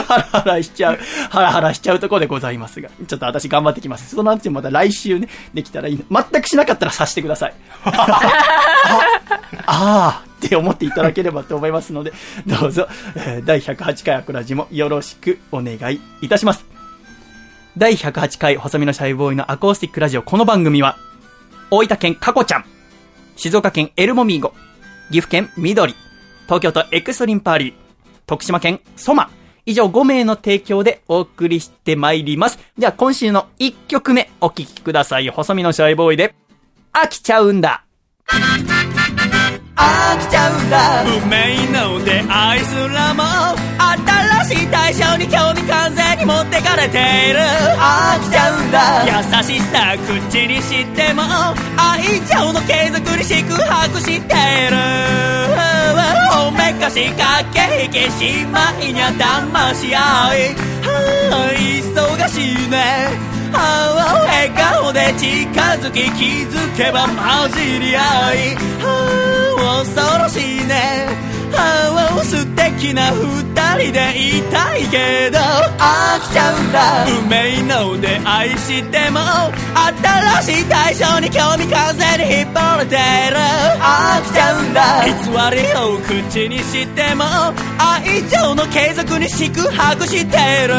[0.08, 4.16] ハラハラしちゃう、ハラハラしちゃうところでございますが、ちょっと私頑張ってきます。
[4.16, 6.24] その後また来週ね、できたらいいな。
[6.32, 7.54] 全くしなかったらさしてください。
[9.66, 12.14] ああって思っていただければと思いますので、
[12.46, 12.88] どうぞ、
[13.44, 16.64] 第108回アクラジもよろしくお願いいたします。
[17.76, 20.96] 第108回細身のシャイボーイのアコースティックラジオこの番組は、
[21.70, 22.64] 大分県カコちゃん、
[23.36, 24.54] 静岡県エルモミーゴ、
[25.10, 25.94] 岐阜県緑、
[26.44, 27.74] 東京都エクストリームパーリー、
[28.26, 29.30] 徳島県ソマ、
[29.68, 32.58] 以上5名の提供でお送りしてまいります。
[32.78, 35.28] じゃあ今週の1曲目お聴きください。
[35.28, 36.34] 細身のシャイボーイで、
[36.94, 37.84] 飽きちゃうんだ。
[39.76, 41.04] 飽きちゃうんだ。
[41.22, 43.22] 運命の出会いすらも
[44.48, 49.04] 新しい対象に興味完全に持ってかれている飽きちゃうんだ。
[49.04, 49.12] 優
[49.44, 51.22] しさ口にしても
[51.76, 54.16] 愛情の継続に四苦八苦してい
[54.70, 55.67] る
[56.88, 60.00] かし駆け引きしまいにゃ騙し合
[60.34, 60.54] い。
[60.82, 60.88] は
[61.32, 63.08] あ忙しいね。
[63.52, 63.56] あ
[63.96, 65.50] あ笑顔で近
[65.82, 68.56] づき気づけば混じり合い。
[68.80, 68.86] は
[69.58, 71.27] あ恐ろしいね。
[71.58, 73.44] はあ素敵な二
[73.82, 77.06] 人でいたいけど飽きちゃうんだ。
[77.06, 79.20] 運命の出会いしても
[80.42, 83.00] 新しい対象に興味完全に引っ張られてる。
[83.80, 85.04] 飽きちゃうんだ。
[85.04, 85.12] 偽
[85.56, 87.24] りを口にしても
[87.78, 90.74] 愛情の継続に四苦八苦してる。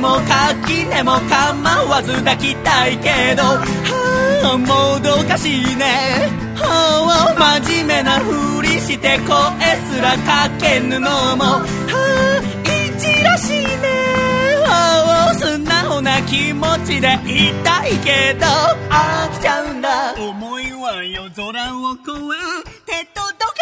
[0.00, 3.42] 本音も垣根も構わず抱きたいけど。
[3.42, 6.28] はあもどかしいね。
[6.54, 9.26] はあ真面目なふりして声
[9.88, 11.44] すらかけぬのも。
[11.44, 13.66] はあいじらしいね。
[14.66, 18.46] はあ素直な気持ちでいたいけど。
[18.90, 20.14] 飽きちゃうんだ。
[20.18, 22.00] 思いは夜空を越
[22.62, 22.65] え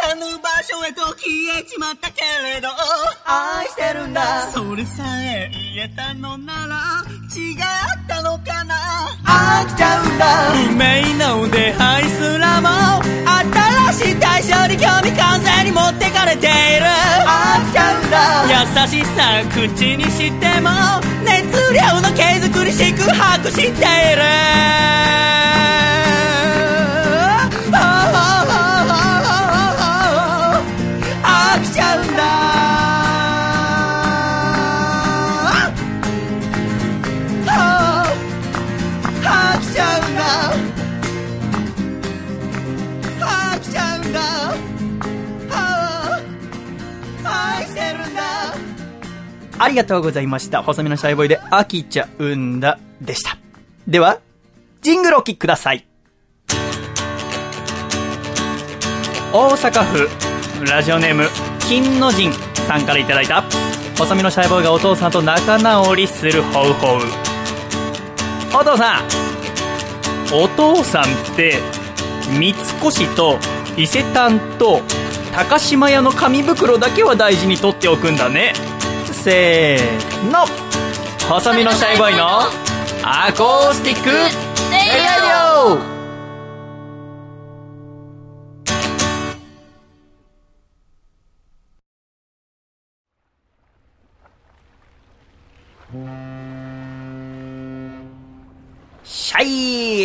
[0.05, 2.69] 手届かぬ場所へと消えちまったけれど。
[3.25, 4.51] 愛してるんだ。
[4.53, 6.77] それさえ言えたのなら
[7.35, 7.59] 違っ
[8.07, 8.75] たのかな。
[9.25, 10.53] 飽きちゃうんだ。
[10.71, 12.69] 運命の出会いすらも
[13.93, 16.87] 新しい対象に興味完全に持ってかれている。
[17.25, 18.45] 飽きちゃうんだ。
[18.51, 20.71] 優しさ口にしても
[21.25, 24.23] 熱量の継続に四苦八苦している
[49.59, 50.63] ありがとうございました。
[50.63, 53.37] 細身のシャイボーイで飽きちゃうんだでした。
[53.87, 54.19] では、
[54.83, 55.87] ジングルお聴きください。
[59.33, 60.09] 大阪府、
[60.71, 61.29] ラジオネーム、
[61.61, 62.33] 金の神
[62.67, 63.43] さんからいただいた、
[63.99, 67.01] 細身のシャイボーイがお父さんと仲直りするホウホウ。
[68.57, 69.05] お父さん、
[70.33, 71.59] お父さんって、
[72.39, 73.39] 三越と
[73.77, 74.83] 伊勢丹と
[75.35, 78.55] 高島屋の紙袋だけは大事に取っておくんだね。
[79.25, 80.41] せーの
[81.27, 82.41] 細身のシャイボーイの
[83.03, 85.94] アコースティックレディオ
[99.05, 99.45] シャ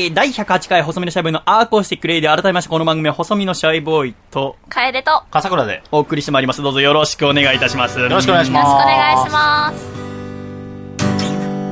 [0.10, 5.82] イ第108回細身のシャイボーイのアーコースティックレイディオ改めましてこの番組は細身のシャイボーイと楓と、よ笠倉で。
[5.92, 6.62] お送りしてまいります。
[6.62, 7.98] どうぞよろしくお願いいたします。
[7.98, 8.86] よよろしくお願いしろしくおます。
[8.86, 10.10] 願いします。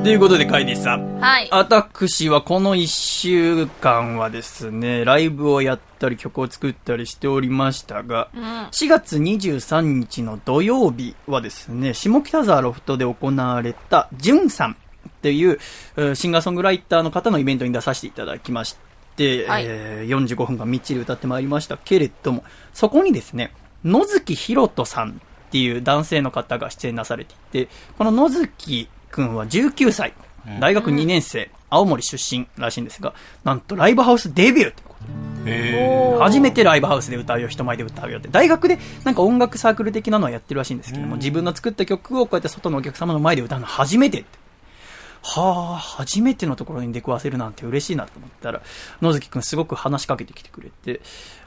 [0.04, 1.20] ということで、カイディさん。
[1.20, 1.48] はい。
[1.50, 8.42] 私はこの一週間はですね、ライブをやったり曲を作ったりしておりましたが、うん。
[8.68, 14.76] 4月23日の土曜日はですね、下北沢ロフトで行われた、ジュンさん
[15.18, 15.58] っていう、
[15.96, 18.76] えーシンガーソングライターの方のイベントに出させていただきまし
[19.16, 19.64] て、はい。
[19.66, 21.76] えー45分間みっちり歌ってまいりました。
[21.76, 23.52] けれども、そこにですね、
[23.84, 25.14] 野月ひろとさんっ
[25.50, 30.14] ていう男性の方が出演なされていて、この野月くんは19歳、
[30.60, 38.28] 大学2年生、青森出身らしいんですが、なんとライブハウスデビューってこと初めてライブハウスで歌うよ、人前で歌うよって。
[38.28, 44.47] 大学でなんか音楽サークル的なのはやってるらしいんですけども、自分の作った曲をこうやって外のお客様の前で歌うの初めてって。
[45.30, 48.62] はあ、初めてのところに出くわせるなんて嬉しいなと思ったら、
[49.02, 51.02] 野月くんすごく話しかけてきてくれて、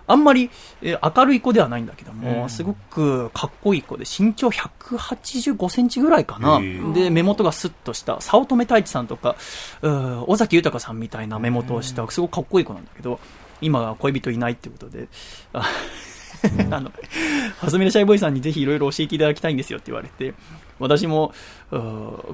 [0.05, 2.49] あんまり、えー明るい子ではないんだけども、うん。
[2.49, 6.59] すごくかっこいい子で、身長185センチぐらいかな。
[6.93, 9.35] で、目元がスッとした、早乙女太一さんとか、
[10.27, 13.19] 尾崎豊さんみたいな目元をした、すごくかっこいい子なんだけど、
[13.61, 15.07] 今は恋人いないってことで、
[15.53, 15.67] あ
[16.71, 16.91] あの、
[17.59, 20.33] はずみのシャイボーイさんにぜひいろいろ教えていただきたいんですよって言われて、
[20.81, 21.33] 私も、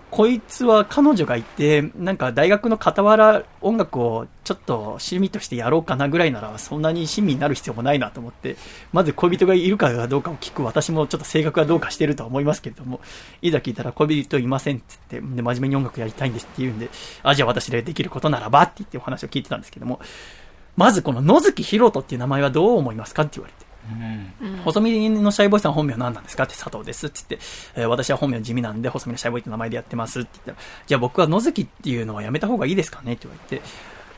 [0.09, 8.57] こいつは彼女がいて、なんか大学の傍ら音楽をちょっと趣味としてやろうかなぐらいなら、そんなに親身になる必要もないなと思って、
[8.93, 12.99] まず恋人がいるかどうかを聞く私もちょっと性格がどうかしてるとは思いますけれども、
[13.41, 16.89] いざ聞いたら恋人いませんって言って、で、真面目に音楽やりたいんですって言うんで、
[17.23, 19.99] あ、じゃあ私でできることならばって言ってお話を聞いてたんですけども、
[20.75, 23.66] まずこの野月ひろとっていう名前はどう思いますかって言われて。
[24.41, 33.63] うん細身のシャイボーイさん本名は何なんですかって佐藤ですって言って、えー私は本名地味なんで細身のシャイボーイって名前でやってますって言ったら、じゃあ僕は野月っていうのはやめた方がいいですかねって言われて、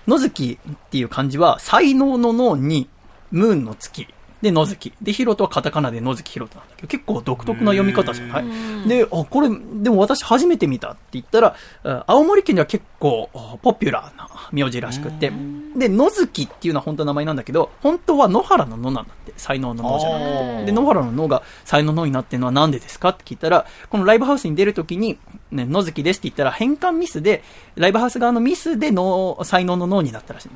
[0.07, 2.89] 野月っていう漢字は才能の脳に
[3.31, 4.07] ムーンの月。
[4.41, 4.93] で、野月。
[5.01, 8.45] で、ヒロトはカタカナで野月ヒロトなんだけど、結構独特な読み方じゃない。
[8.87, 15.31] で、あ、これ、でも私初めて見たって言ったら、あ青森県では結構あポピュラーな名字らしくて、
[15.75, 20.65] で、野月っていうのは本当の名前なんだけど、本当は野原の野なんだって、才能の野じゃなくて。
[20.67, 25.17] で、野原の野が才能の野になってるのはなんでですかって聞いたら、このライブハウスに出るときに、
[25.51, 27.43] ね、野月ですって言ったら変換ミスで、
[27.75, 30.49] ライブハウス側のミスでの才能の野になったらしい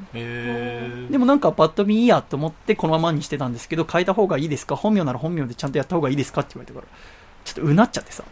[1.12, 4.76] でもなんかパッと見いいやと思ってこのままにしてたんですけど、変えた方がいいですか？
[4.76, 6.42] 本名なら本名でちゃんとやった方がいいですか？
[6.42, 6.88] って言われたから、
[7.44, 8.24] ちょっとうなっちゃってさ、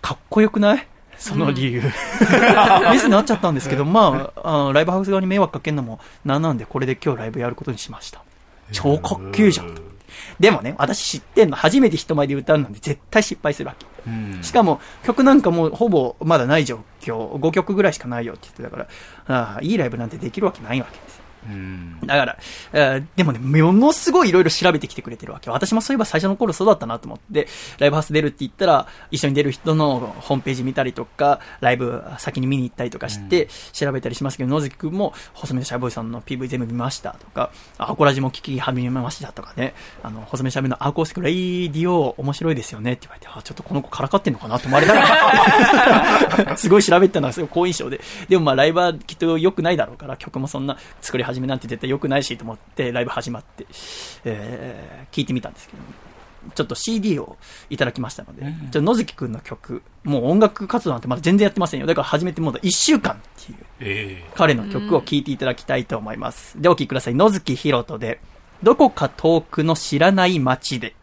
[0.00, 0.86] かっこよくない？
[1.16, 1.80] その理由。
[2.92, 8.24] ミスになっちゃったんですけど、まあ、あライブハウス側に迷惑かけるのもなんなんで、これで今日ライブやることにしました。
[8.72, 9.78] 超かっけえじゃん。
[10.40, 13.86] でもね、私知ってんの、初めて人前で歌うなんで絶対失敗するわけ。
[14.06, 14.42] うん。
[14.42, 18.88] しかも、曲なんかもうほぼまだない状況、5曲ぐらいしかないよって言ってたから、
[19.26, 20.98] ああ、いいライブなんてできるわけないわけ
[22.06, 22.38] だから、
[22.72, 25.50] えーでもね、ものすごいいろいろ調べてきてくれてるわけ。
[25.50, 45.00] 私もそういえば最初の頃そうだったなと思って、ライブハウス出るって言ったら、一緒に出る人のホームページ見たりとか、ライブ先に見に行ったりとかして、調べたりしますけど、野月くんも、細身のシャイボーイさんの PV 全部見ましたとか、あアコラジも聞き始めましたとかね、あの、細身のシャイボーイのアコースティックレイディオ面白いですよねって言われて、あ、ちょっとこの子からかってんのかなと思われなが
[46.46, 53.66] ら、 すごい調べてたのがすごい好印象で、でもまあライブはきっと良くないだろうから、曲もそんな作り始めなんて絶対良くないしと思って、ライブ始まって、
[54.24, 55.82] えー聞いてみたんですけど、
[56.54, 57.36] ちょっと CD を
[57.70, 61.86] いただきましたので、ちょ野月くんの曲、もう音楽活動なんてまだ全然やってませんよ。
[61.86, 66.60] だから始めてもう1週間っていう、え彼の曲を聴いていただきたいと思います。
[66.60, 67.14] で、お聴きください。
[67.14, 68.20] 野月ひろとで、
[68.62, 70.94] どこか遠くの知らない街で。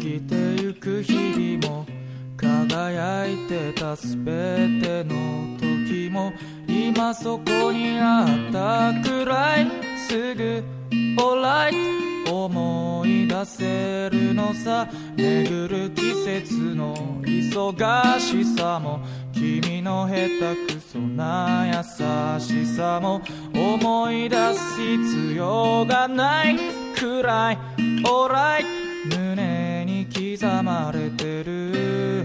[0.00, 1.86] きてゆく日々も
[2.36, 4.32] 輝いてたすべ
[4.82, 6.32] ての時も
[6.66, 9.66] 今そこにあったくらい
[10.08, 10.64] すぐ
[11.18, 11.74] オーライ
[12.32, 14.88] 思い出せるのさ。
[15.16, 19.00] 巡る季節の忙しさも
[19.32, 23.20] 君の下手くそな優しさも
[23.54, 26.56] 思い出す必要がない
[26.98, 27.58] くらい
[28.08, 28.64] オーライ
[29.14, 29.39] 胸
[30.40, 32.24] 刻まれてる。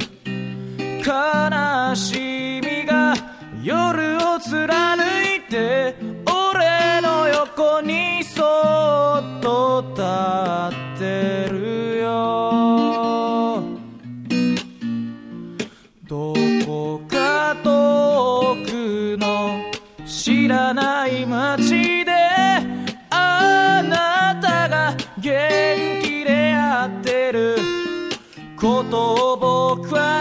[1.05, 3.13] 悲しみが
[3.61, 5.03] 夜を貫
[5.35, 5.95] いて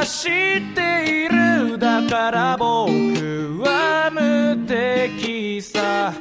[0.04, 0.32] 知っ
[0.74, 2.90] ているだから僕
[3.62, 6.12] は無敵さ。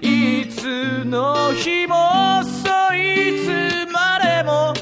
[0.00, 1.96] いつの日も
[2.44, 4.72] そいつまでも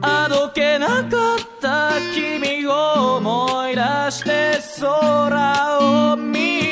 [0.00, 6.67] あどけなかった君を思い出して空を見る。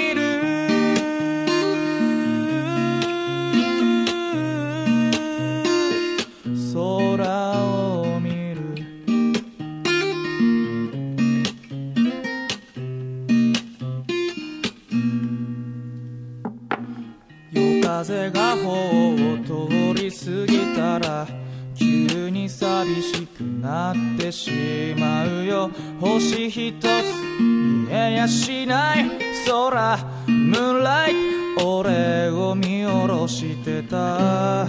[17.98, 21.26] 風が頬を通り過ぎたら
[21.74, 25.70] 急に寂しくなってしまうよ。
[25.98, 26.84] 星一つ
[27.40, 29.10] 見えやしない。
[29.46, 31.14] 空ムーンライ
[31.56, 34.66] ト俺を見下ろしてた。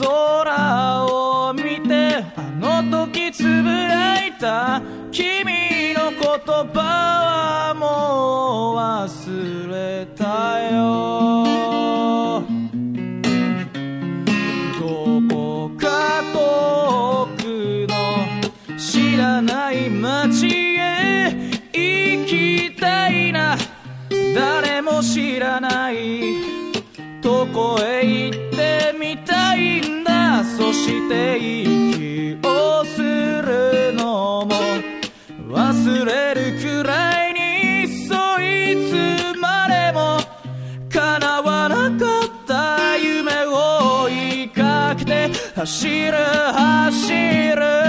[0.00, 2.42] 空を見てあ
[2.84, 4.80] の時つぶやいた。
[5.10, 6.20] 君の言
[6.72, 11.51] 葉はもう忘れたよ。
[19.72, 21.32] ない街へ
[21.72, 23.56] 行きたいな。
[24.34, 26.20] 誰も知らない。
[27.22, 30.44] どこへ行ってみたいんだ。
[30.44, 34.50] そして息をするのも。
[35.48, 40.18] 忘れるくらいにそいつまでも。
[40.90, 45.30] 叶わなかった夢を追いかけて。
[45.54, 47.81] 走る走る。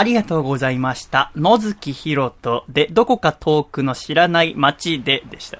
[0.00, 1.30] ありがとうございました。
[1.36, 5.58] 野月ひろとで、どこか遠くの知らない街ででした。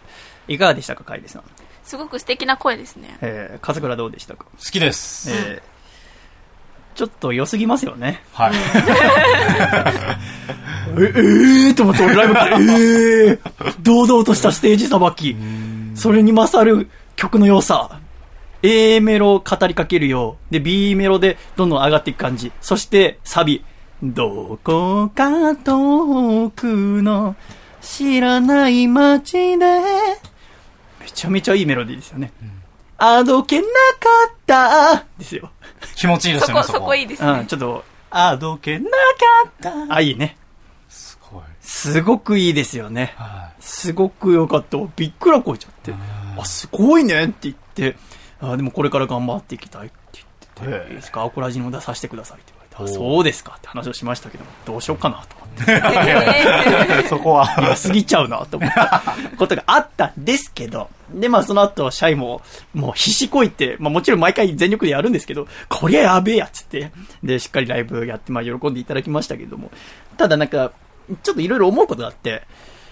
[0.49, 1.43] いかがでしたか、楓さん？
[1.85, 3.19] すごく素敵な声ですね。
[3.21, 4.47] えー、笠倉どうでしたか？
[4.47, 5.31] 好きです。
[5.31, 8.23] えー、ちょっと良すぎますよね。
[8.33, 8.55] はい。
[8.57, 8.57] え、
[10.97, 13.39] えーと思って俺ライブから、えー
[13.83, 15.37] 堂々としたステージさばき。
[15.95, 18.01] それに勝る曲の良さ。
[18.63, 20.53] A メロ語りかけるよう。
[20.53, 22.53] で、B メロでどんどん上がっていく感じ。
[22.63, 23.65] そして、サビ。
[24.03, 27.37] どこか遠くの
[27.83, 29.81] 知らない街で。
[31.01, 32.33] めちゃめちゃいいメロディーですよね。
[32.97, 33.71] あどけなか
[34.29, 35.51] ったですよ。
[35.97, 36.79] 気持ちいいですよね、そこ。
[36.79, 37.45] そこいいですうん、ね。
[37.47, 38.91] ちょっと、あどけなか
[39.49, 39.95] った。
[39.95, 40.37] あ、いいね。
[40.89, 41.43] すごい。
[41.61, 43.15] すごくいいですよね。
[43.17, 44.79] はすごく良かった。
[44.97, 45.95] びっくらこいちゃって。
[46.39, 47.97] あ、すごいねって言って、
[48.41, 50.23] あ、でもこれから頑張っていきたいって
[50.65, 51.25] 言ってて、いいですか？
[51.25, 52.53] アコラジにも出させてくださいって
[52.87, 57.09] そうですかって話をしましたけども、どうしようかなと思って。
[57.09, 57.49] そこは。
[57.69, 59.03] 良すぎちゃうなと思った
[59.37, 62.43] ことがあったんですけど、で、まあその後、シャイも、
[62.73, 66.91] もう必死こいて、まあもちろん毎回全力でやるんですけど、こりゃやべえやっつって、
[67.23, 69.71] で、しっかりライブやって、まあ喜んでいただきましたけども、
[70.17, 70.73] ただなんか、
[71.23, 72.43] ちょっといろいろ思うことがあって、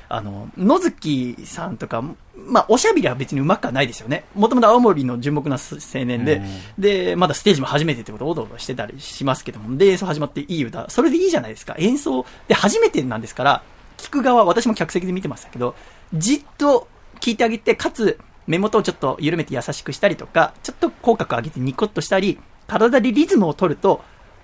[0.09, 2.03] あの、野月さんとか、
[2.35, 4.25] まあ、おしゃべりは別にうまくはないですよね。
[4.35, 6.43] もともと青森の純朴な青年で、
[6.79, 11.75] で、まだステージも初めてってことをおどおどしてたりしますけども、で、演奏始まっていい歌、それでいいじゃないですか。
[11.79, 13.63] 演奏で初めてなんですから、
[13.99, 15.75] 聞く側、私も客席で見てましたけど、
[16.15, 16.89] じっと
[17.21, 24.03] 聞いてあげて、かつ、目元をちょっと緩めて優しくしたりとか、ちょっと口角上げてニコッとしたり、体でリズムを取ると、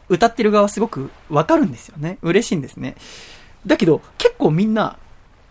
[0.09, 2.19] 歌ってる側はすごくわかるんですよね。
[2.21, 2.97] 嬉しいんですね。
[3.67, 4.99] だけど、結構みんな、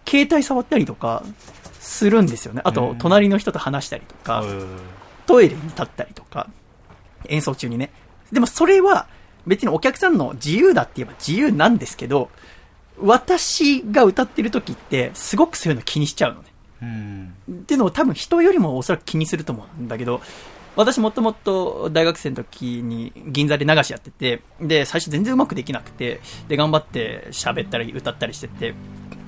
[0.07, 1.23] 携帯触ったりとか、
[1.83, 2.61] するんですよね。
[2.63, 4.43] あと、隣の人と話したりとか、
[5.25, 6.47] トイレに立ったりとか、
[7.27, 7.91] 演奏中にね。
[8.31, 9.07] でもそれは
[9.45, 12.29] 別にお客さんの自由だって言えば自由なんですけど、
[12.99, 16.47] 私が歌ってる時ってすごくそういうの気にしちゃうのね。
[16.81, 17.33] うん。
[17.51, 20.21] っていうのを多分人よりもおそらく気にすると思うんだけど、
[20.75, 28.73] 私もともと大学生の時に銀座で流しやってて、で、最初全然うまくできなくて、で、頑張って喋ったり歌ったりしてて、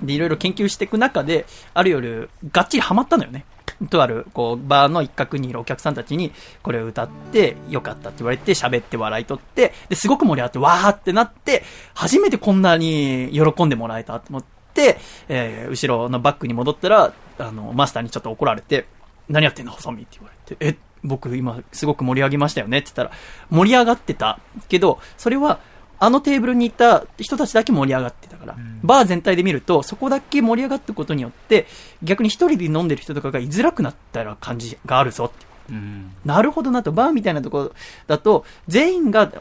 [0.04, 3.46] で、いろいろ研究していく中で、ある夜、がっちりハマったのよね。
[3.90, 6.32] とある、こう、バーの一角にいるお客さんたちに、
[6.62, 14.44] これを歌って、よかったって言われて、喋って笑い取って、で、すごく盛り上がって、わーってなって、初めてこんなに喜んでもらえたと思っ
[14.74, 14.98] て、
[15.30, 18.86] えー後ろのバックに戻ったら、あの、マスターにちょっと怒られて、
[19.30, 23.12] 何やってんの細身って言われて、え、僕今すごく盛り上げましたよねって言ったら、
[23.50, 25.60] 盛り上がってたけど、それは、
[26.00, 31.68] あのテーブルにいた人たちだけ盛り上がってたから、バー全体で見ると、そこだけ盛り上がったことによって、
[32.04, 35.46] 逆に一人で飲んでる人とかが居づらくなったら感じがあるぞって。
[35.70, 36.12] うん。
[36.26, 37.72] なるほどなと、バーみたいなところ
[38.08, 39.32] だと、全員が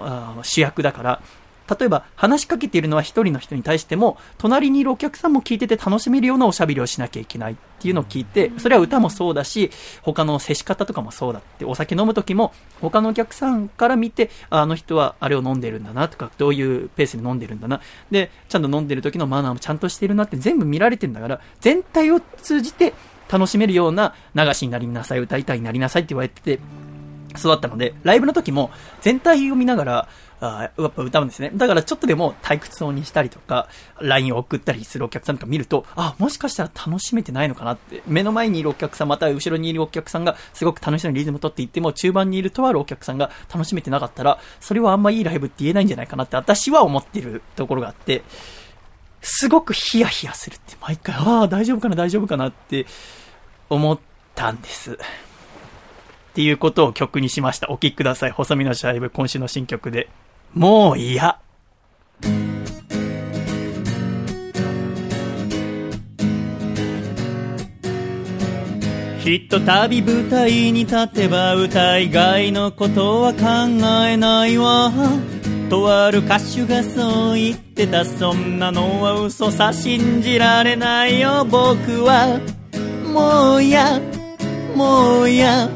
[0.42, 1.22] 主役だから、
[1.68, 9.70] 例えば話しかけているのは一人の人に対しても、隣にいるお客さんも聞いてて楽しめるようなおしゃべりをしなきゃいけないっていうのを聞いて、それは歌もそうだし、
[10.02, 22.94] 他の接し方とかもそうだって、お酒飲む時も、他のお客さんから見て、ああの人はあれを飲んでるんだなとか、どういうペースで飲んでるんだな、で、ちゃんと飲んでる時のマナーもちゃんとしてるなって全部見られてんだから、全体を通じて
[23.30, 26.60] 楽しめるような流しになりなさい、歌いたいになりなさいって言われてて、
[27.36, 30.08] そうだったので、ライブの時も全体を見ながら、
[30.44, 31.50] あやっぱ歌うんですね。
[31.54, 33.68] だからちょっとでも退屈そうにしたりとか、
[34.00, 48.22] LINE を送ったりするお客さんとか見ると、あ、もしかしたら楽しめてないのかなって、目の前にいるお客さん、また後ろにいるお客さんがすごく楽しそうにリズムを取っていっても、中盤にいるとあるお客さんが楽しめてなかったら、それはあんまいいライブって言えないんじゃないかなって私は思ってるところがあって、
[49.22, 52.86] すごくヒヤヒヤするって毎回、ああ、大丈夫かな、大丈夫かなって
[53.70, 53.98] 思っ
[54.34, 54.92] たんです。
[54.92, 54.96] っ
[56.34, 57.70] ていうことを曲にしました。
[57.70, 58.32] お聴きください。
[58.32, 60.08] 細身のシャイブ、今週の新曲で。
[60.54, 61.40] もう嫌。
[69.18, 73.42] ひとたび舞台に立てば歌以外のことは考
[74.06, 74.92] えないわ。
[75.68, 78.04] とある歌手がそう言ってた。
[78.04, 82.38] そんなのは嘘さ信じられないよ僕は。
[83.12, 84.00] もう嫌。
[84.76, 85.68] もう嫌。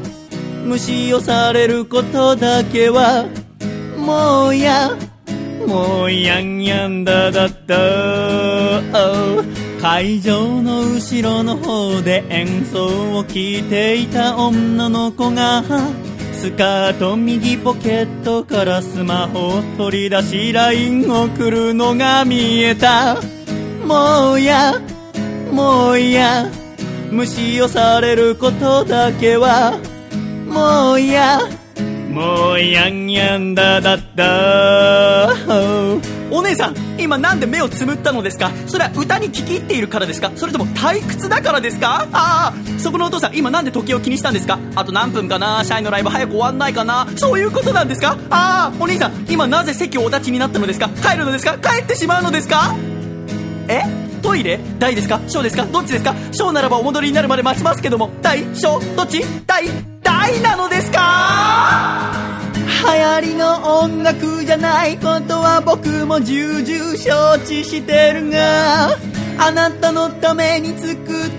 [0.63, 3.25] 無視をされることだけは
[4.09, 4.89] もう嫌
[5.67, 7.75] もうやんやんだだった。
[9.79, 12.87] 会場の後ろの方で演奏
[13.19, 15.63] を聞いていた女の子が
[16.33, 23.21] スカート右ポケットからスマホを取り出し LINE 送るのが見えた。
[23.85, 24.81] もうや
[25.51, 26.49] もうや
[27.11, 29.79] 無視をされることだけは
[30.47, 31.39] もうや
[32.09, 35.29] もうやんやんだだった
[36.31, 38.51] お姉さん今なんで目をつむったのですか？
[38.67, 40.31] それは歌に聞き入っているからですか？
[40.35, 42.07] それとも退屈だからですか？
[42.11, 44.59] ああそこのお父さん今なんで時計を気にしたんですか？
[44.75, 45.63] あと何分かな？
[45.63, 47.07] シャイのライブ早く終わんないかな？
[47.15, 48.17] そういうことなんですか？
[48.29, 50.89] ああお兄さん今なぜ席をお立ちになったのですか？
[50.89, 51.57] 帰るのですか？
[51.57, 52.75] 帰ってしまうのですか？
[53.67, 53.83] え？
[54.21, 54.59] トイレ？
[54.77, 55.21] 大ですか？
[55.27, 55.65] 小ですか？
[55.65, 56.13] どっちですか？
[56.31, 58.11] 小ならばお戻りになるまで待ちますけども。
[58.21, 58.43] 大？
[58.55, 58.79] 小？
[58.95, 59.23] どっち？
[59.47, 59.63] 大？
[60.19, 62.11] 大なのですか？
[62.61, 68.97] 流行りの音楽じゃないことは僕も重々承知してるが
[69.37, 70.95] あなたのために作っ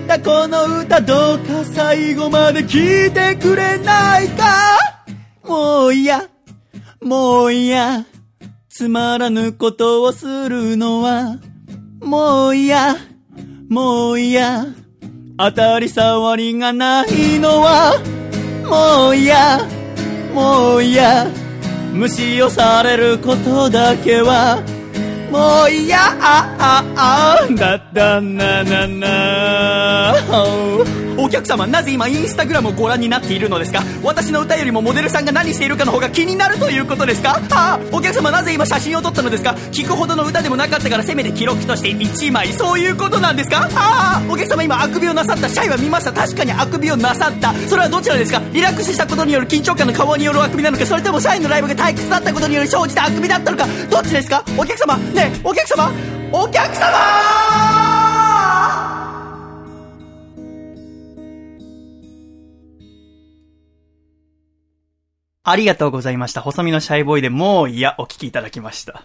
[0.07, 4.45] たこの歌どうか最後まで聴いてくれないか？
[5.43, 6.27] もういや
[7.01, 8.05] もういや
[8.67, 11.37] つまらぬことをするのは。
[12.01, 12.95] もういや
[13.69, 14.65] もういや
[15.37, 17.93] 当たり障りがないのは。
[18.71, 19.59] もうや
[20.33, 21.27] もうや
[21.91, 24.63] 無視をされることだけは
[25.29, 26.55] もういやあ
[26.95, 30.13] ああだだななな
[31.23, 33.83] お客様なぜ今インスタグラムをご覧になっているのですか？
[34.03, 37.39] 私の歌よりもモデルさんが何しているかの方が気になるということですか？
[37.51, 39.51] ああお客様なぜ今写真を撮ったのですか？
[39.71, 42.51] 聞くほどの歌でもなかったからせめて記録として1枚。
[42.53, 43.69] そういうことなんですか？
[43.75, 46.11] ああお客様今あくびをなさったシャイは見ました。
[46.11, 47.53] 確かにあくびをなさった。
[47.53, 48.41] それはどちらですか？
[48.51, 50.85] リラックスしたことによる緊張感の顔によるあくびなのか？
[50.87, 53.67] それともシャイのライブが退屈だったことにより生じたあくびだったのか？
[53.91, 54.43] どっちですか？
[54.57, 54.97] お客様。
[54.97, 55.91] ねえお客様。
[56.33, 57.70] お客様。
[65.51, 66.41] ありがとうございました。
[66.41, 69.03] 細身のシャイボーイでもういや、お聞きいただきました。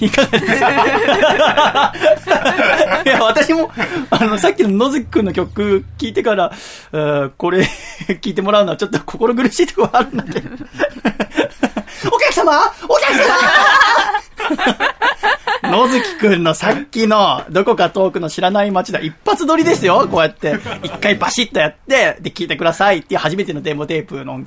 [0.00, 1.92] いかがですか？
[3.04, 3.70] いや、私も、
[4.10, 6.52] あの、さっきの野月くんの曲聞いてから、
[7.36, 7.66] これ
[8.20, 10.48] 聞いてもらうのはちょっと心苦しいところあるんだけど。
[12.12, 12.52] お客様？
[12.88, 13.14] お客
[15.62, 15.70] 様？
[15.70, 20.56] 野月くんのさっきの、どこか遠くの知らない街だ、一発撮りですよ、こうやって。
[20.82, 24.40] 一回バシッとやって、で、聞いてくださいっていう初めてのデモテープの、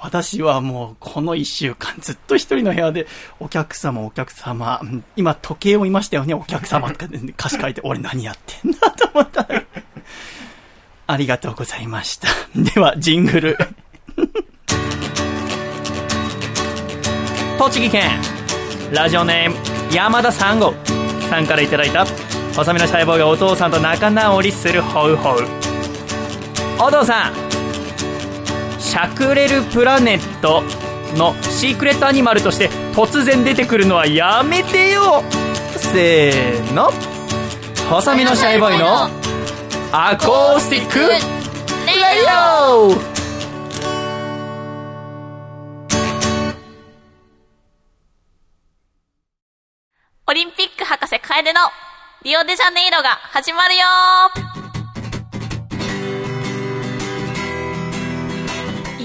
[0.00, 3.06] 私はもう、この一週間ずっと一人の部屋で、
[3.40, 9.62] お客様、お客様、うん今時計を見ましたよね、お客様とかで歌詞書いて、俺何やってんだと思ったら。
[11.08, 12.28] ありがとうございました。
[12.54, 13.58] では、ジングル。
[17.58, 18.10] 栃木県
[18.92, 19.56] ラジオネーム
[19.94, 20.74] 山田三号
[21.28, 22.06] さんからいただいた
[22.54, 25.44] 細身の細胞がお父さんと仲直りするホウホウ
[26.78, 27.45] お父さん
[28.96, 30.62] シャクレルプラネット
[31.18, 35.22] のシークレットアニマルとして突然出てくるのはやめてよ。
[35.76, 36.90] せーの。
[37.90, 39.10] 細身のシャイボーイの
[39.92, 41.10] アコースティックレイ
[42.24, 42.98] ヨー。
[50.26, 51.60] オリンピック博士楓の
[52.22, 53.82] リオデジャネイロが始まるよ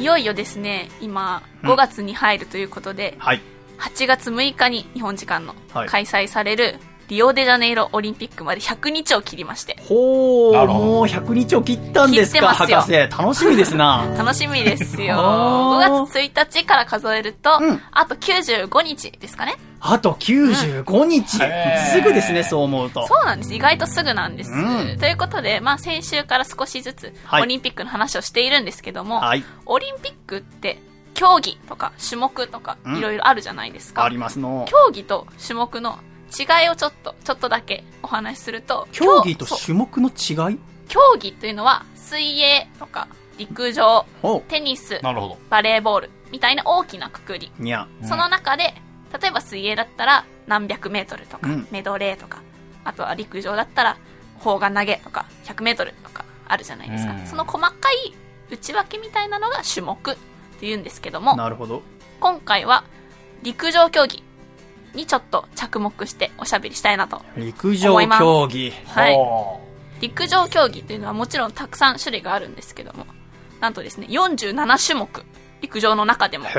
[0.01, 3.41] いよいよですね、今、5月に入るということで、はい。
[3.77, 5.87] 8月6日に日本時間のはい。
[5.87, 10.85] 開催されるリオデジャネイロオリンピックまで100日を切りまして、ほーなるほど。
[10.85, 12.91] もう100日を切ったんですか博士。
[12.91, 14.05] 楽しみですな。
[14.17, 15.15] 楽しみですよ。
[15.17, 16.05] あー。
[16.05, 17.81] 5月1日から数えると、うん。
[17.91, 19.55] あと95日ですかね。
[19.79, 21.91] あと95日、へー。
[21.91, 23.07] すぐですねそう思うと。
[23.07, 23.53] そうなんです。
[23.53, 24.51] 意外とすぐなんです。
[24.51, 24.97] うん。
[24.99, 27.41] ということで、まあ先週から少しずつはい。
[27.43, 29.43] オリンピックの話をしているんですけども、はい。
[29.65, 30.79] オリンピックって
[31.13, 32.97] 競技とか種目とかうん。
[32.97, 34.03] いろいろあるじゃないですか。
[34.03, 34.65] ありますの。
[34.69, 35.97] 競技と種目の
[36.37, 40.59] 違いをちょっと、ちょっとだけお話しすると、競技と種目の違い？
[40.87, 43.07] 競技というのは水泳とか
[43.37, 45.37] 陸上、ほテニス、なるほど。
[45.49, 47.51] バレーボールみたいな大きなくくり。
[47.59, 48.73] うにゃその中で、
[49.19, 51.67] 例えば水泳だったら何百メートルとか、うん。
[51.71, 52.41] メドレーとか、
[52.83, 53.97] あとは陸上だったら
[54.39, 57.13] 砲丸投げとか100メートルとかあるじゃないですか。
[57.13, 57.27] うん。
[57.27, 57.73] その細か
[58.05, 58.13] い
[58.49, 61.81] 内訳みたいなのが種目って言うんですけども、なるほど。
[62.19, 62.83] 今回は
[63.43, 64.23] 陸上競技
[64.93, 67.21] にちょっと着目しておしゃべりしたいなと。
[67.37, 68.73] 陸上競技。
[68.87, 69.15] はい。
[69.15, 69.59] ほ
[70.01, 73.05] 陸上競技というのはもちろんたくさん種類があるんですけども、
[73.59, 75.25] なんとですね、47種目、
[75.61, 76.51] 陸上の中でもへ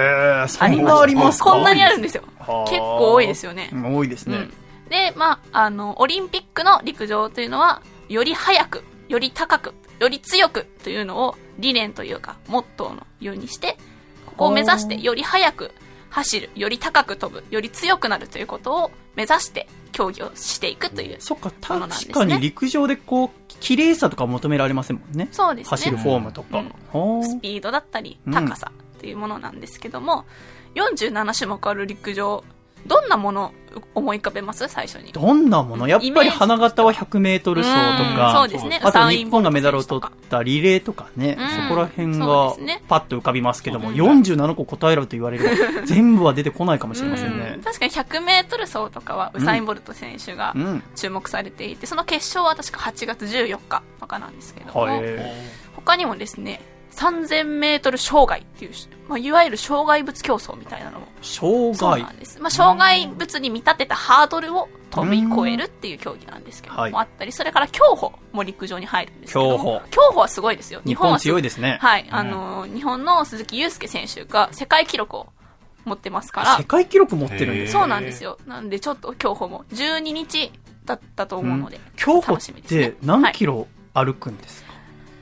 [0.45, 1.51] えそありますんなありますか？
[1.51, 2.23] こんなにあるんですよ。
[2.39, 3.69] はあ結構多いですよね。
[3.73, 4.53] うん多いですね、うん、
[4.89, 13.77] で、まあ、あの、オリンピックの陸上というのは、より速く、より高く、より強くというのを理念というか、モットーのようにして、
[14.27, 15.73] ここを目指して、より速く
[16.13, 21.17] 走る、より高く飛ぶ、より強くなるということを目指して競技をしていくという。
[21.21, 22.15] そっかものなんですね。
[22.15, 25.29] 確かに陸上でこう綺麗さとか求められませんもんね。
[25.33, 25.71] そうですね。
[25.71, 27.25] 走るフォームとか、うん。
[27.25, 28.33] スピードだったりうん。
[28.33, 30.27] 高さっていうものなんですけども、
[30.75, 32.45] 47種目ある陸上
[32.87, 33.53] どんなもの
[33.95, 34.69] 思い浮かべます？
[34.69, 35.13] 最初に。
[35.13, 35.89] どんなもの？
[35.89, 38.81] やっぱり花形は100メートル走とうんか、そうですね。
[38.83, 41.49] あと日本がメダルを取ったリレーとかね、うん。
[41.49, 42.57] そこら辺そが
[42.89, 43.95] パッと浮かびますけども、うん。
[43.95, 45.45] 47個答えろと言われる
[45.81, 47.55] と全部は出てこないかもしれませんね。
[47.57, 47.63] うん。
[47.63, 50.83] 確かに100メートル走とかはウサインボルト選手がうん。
[50.97, 55.03] 注目されていて、その決勝は確か8月14日とかなんですけども、はい。
[55.77, 56.61] 他にもですね、
[56.93, 58.73] 3000メートル障害っていう、
[59.09, 61.77] まあ、いわゆる障害物競争みたいなのも障害。
[61.77, 62.17] そうなん。
[62.19, 62.41] です。
[62.41, 66.93] まあ、障害物に見立てたハードルを飛び越えるっていう競技なんですけども、はい。
[66.95, 69.83] あったり、それから競歩も陸上に入るんですけども、競歩。
[69.91, 70.81] 競歩はすごいですよ。
[70.87, 71.43] 日本はす強い。
[71.43, 71.79] ですね。
[71.81, 75.29] はい、あのー日本の鈴木祐介選手が世界記録を
[75.85, 76.57] 持ってますから。
[76.59, 78.39] 世、界記録持ってるんですそうなんですよ。
[78.47, 80.53] なんでちょっと競歩も12日
[80.85, 84.72] だったと思うので、競歩って何キロ歩くんですか、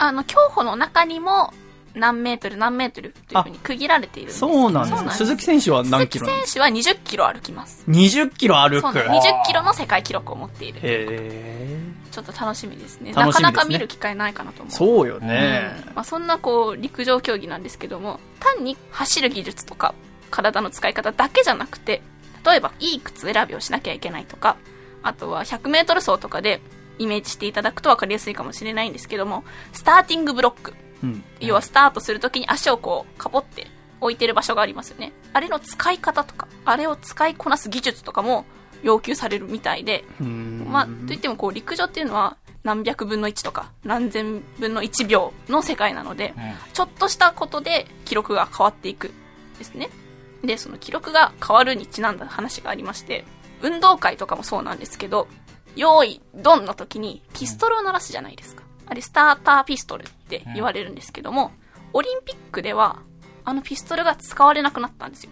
[0.00, 1.52] あの、競歩の中にも
[1.94, 5.10] 何メートル何メートルというふうに区切られているんですそうなんですね。
[5.10, 7.84] 鈴木選手は何キロ鈴木選手は20キロ歩きます。
[7.84, 8.80] か ?20 キロ歩く。
[8.80, 10.80] そうなんです20キロの世界記録を持っている。
[10.82, 11.80] へ
[12.10, 13.10] ちょっと楽しみですね。
[13.10, 14.72] ねなかなか見る機会ないかなと思う。
[14.72, 15.74] ーそうよね。
[15.88, 19.94] うんまあ、そんなこう陸上競技なんですけども単に走る技術とか
[20.30, 22.02] 体の使い方だけじゃなくて
[22.46, 24.56] 例えばいい靴選びをしなきゃいけないとか
[25.02, 26.60] あとは 100m 走とかで
[27.00, 31.24] イメージしていただくと分かりやすいかもしれないんですけどもスターティングブロックうん。
[31.40, 33.66] 要はスタートするときに足をこうかぼって
[34.00, 38.44] 置いてる場所がありますよねあれの使い方とかあれを使いこなす技術とかも
[38.82, 46.34] 要求されるみたいでうんまあ、といってもこう陸上っていうのは何百分の1とか何千分の1秒の世界なので、
[46.72, 49.12] ちょっとしたことで記録が変わっていく
[49.58, 49.88] ですね。
[50.44, 53.24] で、その記録が変わるにちなんだ話がありまして、
[53.62, 55.26] 運動会とかもそうなんですけど、
[55.76, 58.62] 用意、ドンの時にピストルを鳴らすじゃないですか。
[58.86, 61.52] あれ、スターターピストルって言われるんですけども、
[61.92, 63.00] オリンピックでは、
[63.44, 65.30] あのピストルが使われなくなったんですよ。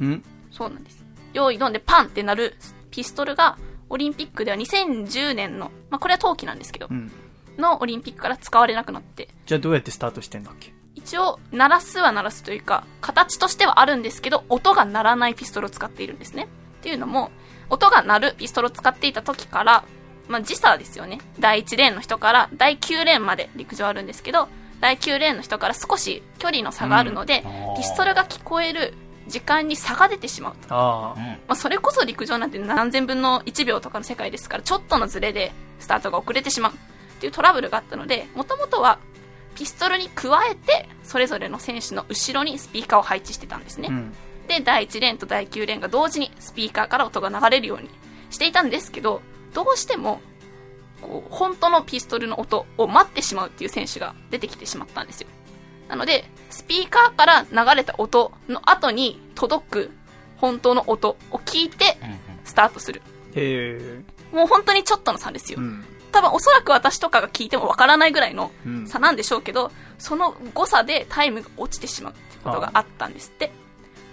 [0.00, 0.24] うん。
[0.52, 1.04] そうなんです。
[1.32, 2.56] 用意ドンでパンってなる
[2.90, 7.10] ピストルが、オリンピックでは2010年の、まあこれは冬季なんですけど、うん。
[7.58, 10.72] のオリンピックから使われなくなって、じゃあどうやってスタートしてんだっけ？
[10.94, 16.48] 一応、鳴らすは鳴らすというか、形としてはあるんですけど、音が鳴らないピストルを使っているんですね。
[16.78, 17.30] っていうのも、
[17.70, 19.84] 音が鳴るピストルを使っていた時から、
[20.28, 21.18] まあ時差ですよね。
[21.38, 24.48] 第1レーンの人から第9レーンまで陸上あるんですけど、
[24.80, 27.44] 第9レーンの人から少し距離の差があるので、
[27.76, 28.94] ピストルが聞こえる
[29.26, 30.68] 時間に差が出てしまうと。
[30.74, 31.16] ま
[31.48, 36.76] あ、それこそ陸上なんて何千分の1秒とかの世界ですから、ちょっとのズレでスタートが遅れてしまうっ
[37.20, 38.98] ていうトラブルがあったので、もともとは
[39.54, 43.88] ピストルに加えて、それぞれの選手の後ろにスピーカーを配置してたんですね。
[43.90, 44.14] うん。
[44.46, 47.90] で、第1レーンと第9レーンが同時にスピーカーから音が流れるように
[48.30, 49.22] していたんですけど、
[49.52, 50.20] どうしても、
[51.00, 55.28] こう、本当のピストルの音を待ってしまうっていう選手が出てきてしまったんですよ。
[55.88, 59.90] なので、スピーカーから流れた音の後に届く
[60.38, 61.96] 本当の音を聞いて
[62.44, 63.02] スタートする。
[63.34, 64.02] へえ。
[64.32, 65.62] もう本当にちょっとの差ですよう。
[65.62, 65.84] ん。
[66.12, 68.86] 多分おそらく私とかが聞いてもわからないぐらいのうん。
[68.86, 73.52] 差なんでしょうけど、その誤差でタイムが落ちてしまうってことがあったんですって。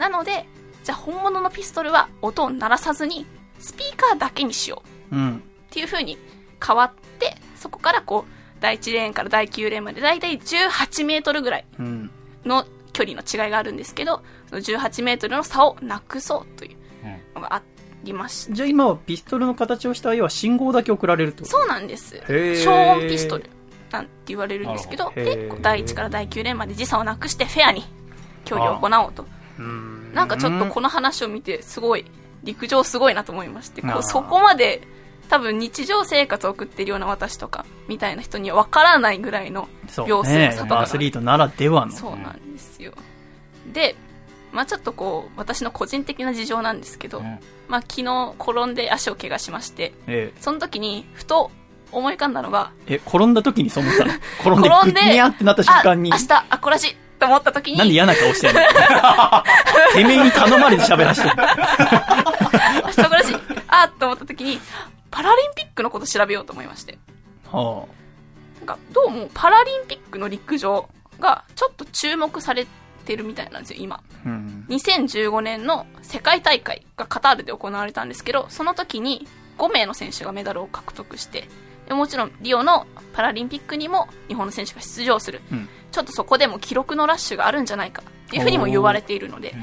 [0.04, 0.46] なので、
[0.84, 3.26] じゃあ本物のピストルは音を鳴らさずに、
[3.60, 5.38] スピーカーだけにしよううん。
[5.38, 5.40] っ
[5.70, 6.18] ていう風に
[6.66, 12.12] 変わって、そこからこう、第1レーンから第9レーンまでだいたい18メートルぐらいうん。
[12.44, 16.78] の距離の違いがあるんですけど、その18メートルの差をなくそうという
[17.34, 17.62] のがあ
[18.04, 21.46] りまして、じゃあ今はピストルの形をした要は信号だけ送られると？
[21.46, 22.18] そうなんです。
[22.28, 23.50] ー消音ピストル
[23.90, 27.86] なんて言われるんですけど、で第1から第9レーンまで時差をなくしてフェアに
[28.44, 29.26] 競技を行おうと。
[29.60, 30.14] うん。
[30.14, 32.06] なんかちょっとこの話を見て、すごい、
[32.44, 34.88] 陸上すごいなと思いまして、こうそこまで、
[35.30, 39.70] 多分日常生活を送ってるような私とか、みたいな人には分からないぐらいの
[40.06, 41.92] 秒数のね差とかがアスリートならではの。
[41.92, 42.92] そうなんですよ。
[43.72, 43.96] で、
[44.52, 47.40] まあちょっとこう、私の個人的な事情なんですけど、うん
[47.70, 51.50] まあ昨日転んで足を怪我しまして、えその時にふと
[51.94, 52.96] 思い浮かんだのが、え。
[52.96, 54.14] え、転んだ時にそう思ったの？
[54.42, 58.60] 転んで、転んでグニャってなった瞬間にあ、、明日、あ、こらしと思った時に、なんで嫌な顔してんの？
[59.96, 61.36] てめえに頼まれて喋らしてる。
[61.38, 63.36] 明日こらし
[63.70, 64.60] あ、と思った時に、
[65.10, 66.98] パラリンピックのこと調べようと思いまして。
[67.50, 67.86] は
[68.60, 72.68] なんか、どうもパラリンピックの陸上がちょっと注目され
[73.06, 73.96] てるみたいなんですよ、今。
[73.96, 74.02] あ。
[74.26, 74.66] うん。
[74.70, 79.26] 2015年の世界大会がカタールで行われたんですけど、その時に
[79.58, 81.48] 5名の選手がメダルを獲得して、で
[81.90, 85.42] もちろんリオのパラリンピックにも日本の選手が出場する。
[85.52, 89.54] うんちょっとそこでも記録のラッシュがあるんじゃないかっていうふうにも言われているので、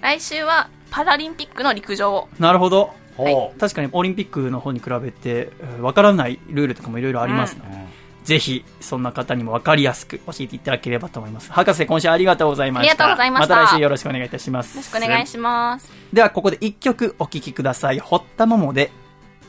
[0.00, 2.92] 来週はパラリンピックの陸上を、なるほど。
[3.16, 7.86] ほ確かにオリンピックの方に比べて、えーわからないルールとかもいろいろありますので、
[8.24, 11.52] ぜひ、そんな方にも分かりやすく教えていただければと思います。
[11.52, 12.90] 博士、今週ありがとうございました。
[12.90, 14.74] ありがとうございましたまた来週よろしくお願いいたします。
[14.76, 15.92] よろしくお願いします。
[16.12, 18.00] では、ここで一曲お聴きください。
[18.00, 18.90] 堀田桃で、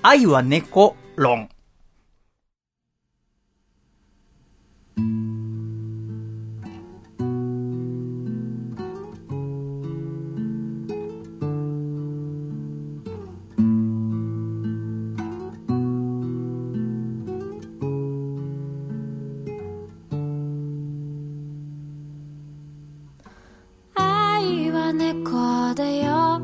[0.03, 1.49] 愛は猫論。
[1.49, 1.49] 愛は
[24.97, 26.41] 猫だよ。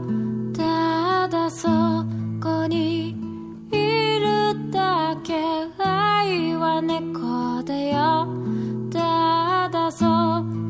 [0.53, 1.67] ただそ
[2.41, 3.02] こに
[6.73, 8.27] は猫だよ
[8.91, 10.05] ただそ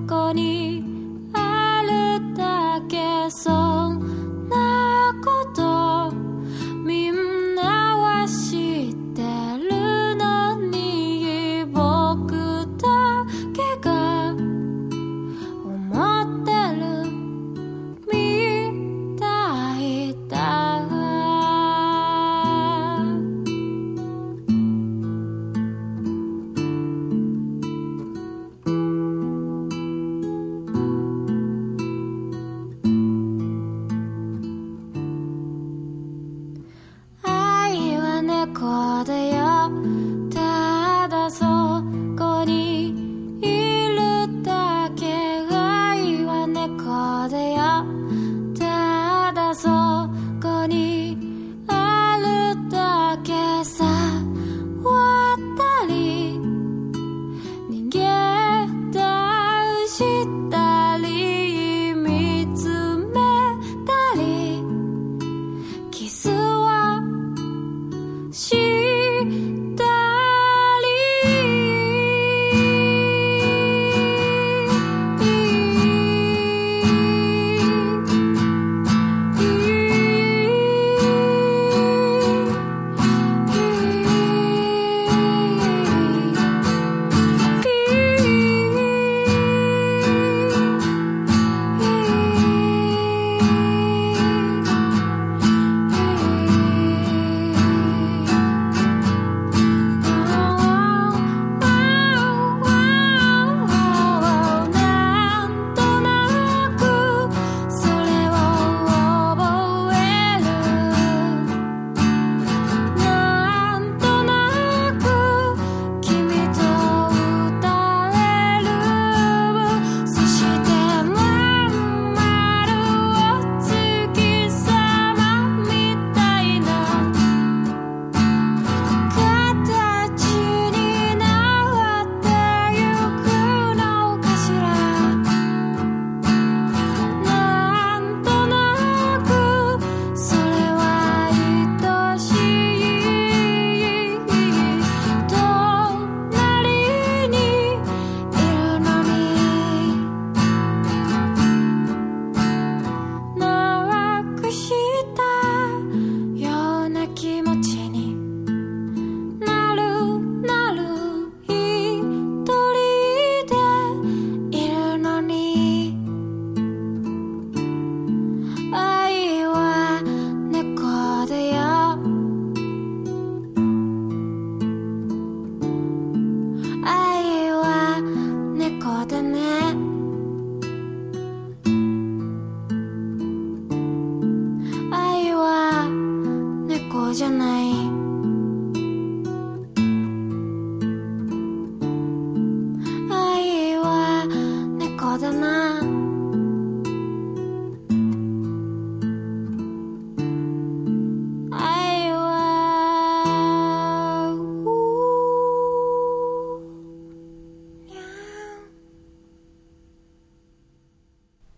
[0.06, 0.84] こに
[1.34, 1.82] あ
[2.20, 5.53] るだけそんなこと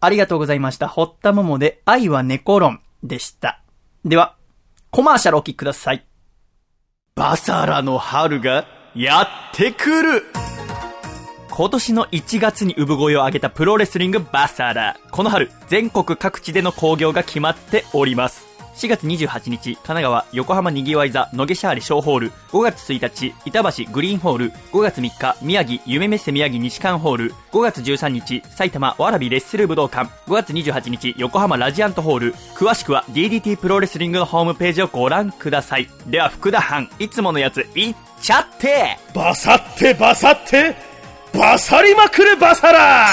[0.06, 0.88] ありがとうございました。
[0.88, 3.62] 堀田桃で愛は猫論でした。
[4.06, 4.36] では、
[4.92, 6.06] コマーシャルお聞きください。
[7.16, 10.24] バサラの春がやってくる
[11.50, 14.98] 今年の1月に産声を上げたプロレスリングバサラ。
[15.12, 18.55] この春、全国各地での興行が決まっております。
[18.76, 22.32] 4月28日、神奈川、横浜にぎわい座、野毛シャーレ小ホール。
[22.52, 24.52] 5月1日、板橋グリーンホール。
[24.74, 27.34] 5月3日、宮城、夢メッセ宮城西館ホール。
[27.54, 30.12] 5月13日、埼玉、わらびレッスル武道館。
[30.28, 32.36] 5月28日、横浜ラジアントホール。
[32.56, 35.88] 詳しくは DDT プロレスリングのホームページをご覧ください。
[36.08, 40.76] では、福田藩、いつものやつ、いっちゃってバサってバサって
[41.34, 43.08] バサりまくるバサラ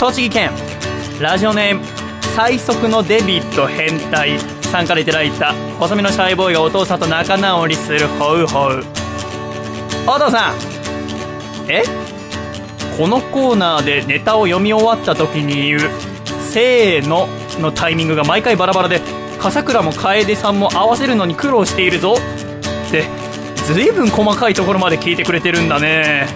[0.00, 0.50] 栃木県。
[1.20, 1.84] ラジオネーム
[2.34, 8.82] 最速のデビッド変態さんからいただいた細身のシャイボーイがお父さんと仲直りするホウホウ。
[10.06, 10.56] お父さん
[11.68, 11.82] え？
[12.96, 15.90] このコーナーでネタを読み終わった時に言う
[16.48, 17.28] 「せーの」
[17.60, 19.02] のタイミングが毎回バラバラで
[19.38, 22.14] 笠倉も楓さんも合わせるのに苦労しているぞ。
[22.88, 23.04] って
[23.66, 26.26] ずいぶん細かいところまで聞いてくれてるんだね。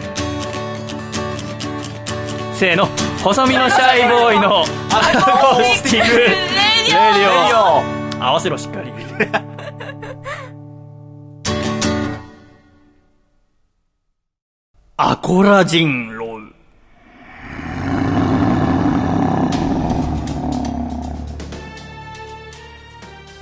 [2.53, 2.91] せーの。
[3.25, 7.83] 細身のシャイボーイのアコースティックレディオ。
[8.23, 8.93] 合わせろしっかり。
[14.99, 16.53] アコラ人狼。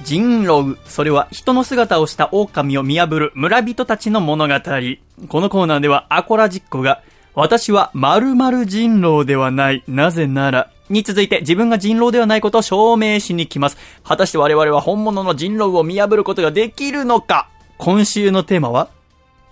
[0.04, 4.54] 人狼、それは人の姿をした狼を見破る村人たちの物語。
[4.54, 4.60] こ
[5.40, 7.02] のコーナーではアコラ実行が、
[7.34, 13.78] 私は〇〇人狼ではない、なぜなら、に続いて自分が人狼ではないことを証明しに来ます。
[14.04, 17.48] 果たして我々は本物の人狼を見破ることができるのか？
[17.78, 18.90] 今週のテーマは、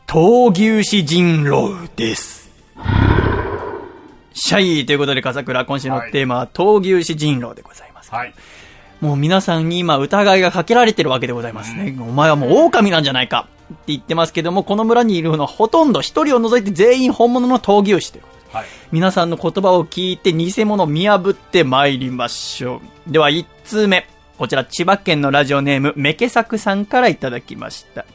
[0.07, 2.51] 闘牛士人狼です。
[4.35, 8.13] シャイということで、笠倉、今週のテーマは、闘牛士人狼でございます。
[8.13, 8.35] はい。
[9.01, 11.97] もう皆さんに今疑いがかけられてるわけでございますね。
[12.01, 18.67] お前はもう狼なんじゃないかって言ってますけども、この村にいるのはほとんど一人を除いて全員本物の闘牛士ということではい。
[18.93, 23.13] 皆さんの言葉を聞いて偽物を見破って参りましょう。
[23.13, 24.07] では1通目。
[24.39, 28.07] こちら千葉県のラジオネームメケサクさんからいただきました。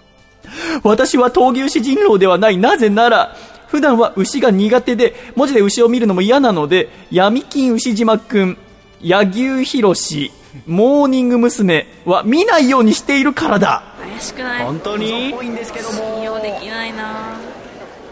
[0.83, 2.57] 私は闘牛士人狼ではない。
[2.57, 3.35] なぜなら、
[3.67, 8.57] 普段は牛が苦手で、文字で牛を見るのも嫌なので、闇金牛島くん、
[9.01, 10.31] 柳生博士、
[10.67, 11.87] モーニング娘。
[12.05, 13.83] は見ないようにしているからだ。
[13.99, 14.65] 怪しくない？
[14.65, 15.33] 本当に？
[15.33, 17.35] 多いんですけども信用できないな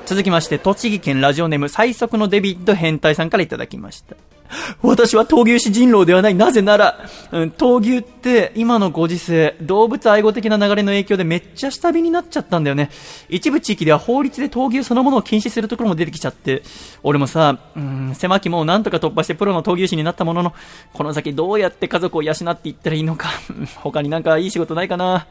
[0.06, 4.16] 続きまして、栃木県ラジオネーム最速のデビッド変態さんからいただきました。
[4.82, 6.36] 私は闘牛士人狼ではない。
[6.36, 12.92] なぜなら、うん、闘牛って今のご時世、動物愛護的な流れの影響でめっちゃ下火になっちゃったんだよね。
[13.30, 16.64] 一部地域では法律で闘牛そのものを禁止するところも出てきちゃって、
[17.02, 20.54] 俺もさ、うん、狭きもをなんとか突破してプロの闘牛士になったものの、
[20.94, 23.30] この先どうやって家族を養っていったらいいのか、
[23.78, 25.28] 他になんかいい仕事ないかな。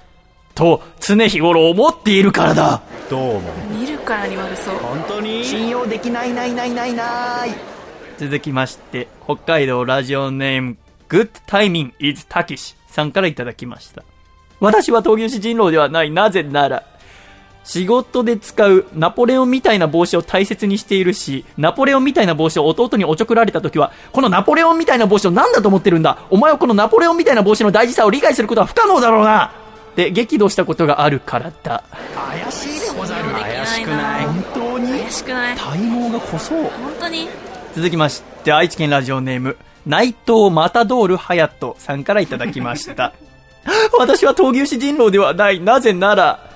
[0.55, 2.83] と、常日頃思っているからだ。
[3.11, 3.53] どうも。
[3.71, 5.45] 見るからに悪そう本当に？
[5.45, 7.51] 信用できないないないないない
[8.19, 10.77] 続きまして、北海道ラジオネーム、
[11.09, 14.03] Good Timing is Takish さんからいただきました。
[14.61, 16.11] 私は闘牛士人狼ではない。
[16.11, 16.85] なぜなら、
[17.65, 26.19] 仕事で使うナポレオンみたいな帽子を大切にしているし、ナポレオンみたいな帽子を弟におちょくられた時は、このナポレオンみたいな帽子を何だと思ってるんだ？
[26.31, 29.53] お前はこのナポレオンみたいな帽子の大事さを理解することは不可能だろうな
[29.97, 31.83] で、激怒したことがあるからだ。
[32.15, 34.89] 怪しいでござる怪しくない本当に？
[35.01, 36.63] 怪しくない体毛が濃そう。
[36.63, 36.71] 本
[37.01, 37.29] 当に？
[37.75, 43.13] 続きまして、愛知県ラジオネーム、内藤マタドールハヤトさんからいただきました。
[43.99, 45.61] 私は闘牛士人狼ではない。
[45.61, 46.51] なぜなら、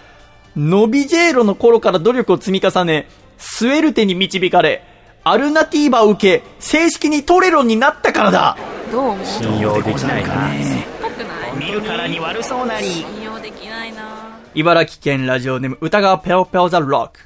[0.56, 3.08] ノビジェーロの頃から努力を積み重ね、
[3.38, 4.82] スウェルテに導かれ、
[5.22, 8.56] アルナティーバを受け、正式にトレロンになったからだ
[8.90, 10.28] どう信用できないな。
[11.02, 13.04] 高くない見るからに悪そうなり
[14.56, 17.20] 茨城県ラジオネーム、歌川ペオペオザロック。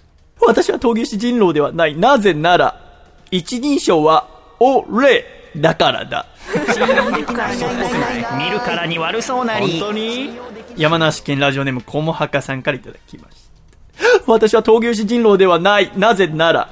[0.45, 1.97] 私は闘牛士人狼ではない。
[1.97, 2.74] なぜなら、
[3.31, 4.26] 一人称は、
[4.59, 5.24] 俺
[5.57, 6.26] だからだ。
[8.37, 10.31] 見るからに悪そうなり本当に？
[10.76, 13.37] 山梨県ラジオネームコモハカさんからいただきまし
[14.26, 14.33] た。
[14.33, 15.93] 私は闘牛士人狼ではない。
[15.97, 16.68] なぜなら、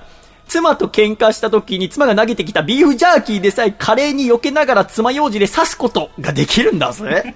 [0.49, 7.35] 妻と喧嘩した時に妻が投げてきたビーフジャーキーでさえ華麗に避けながら爪楊枝で刺すことができるんだぜ。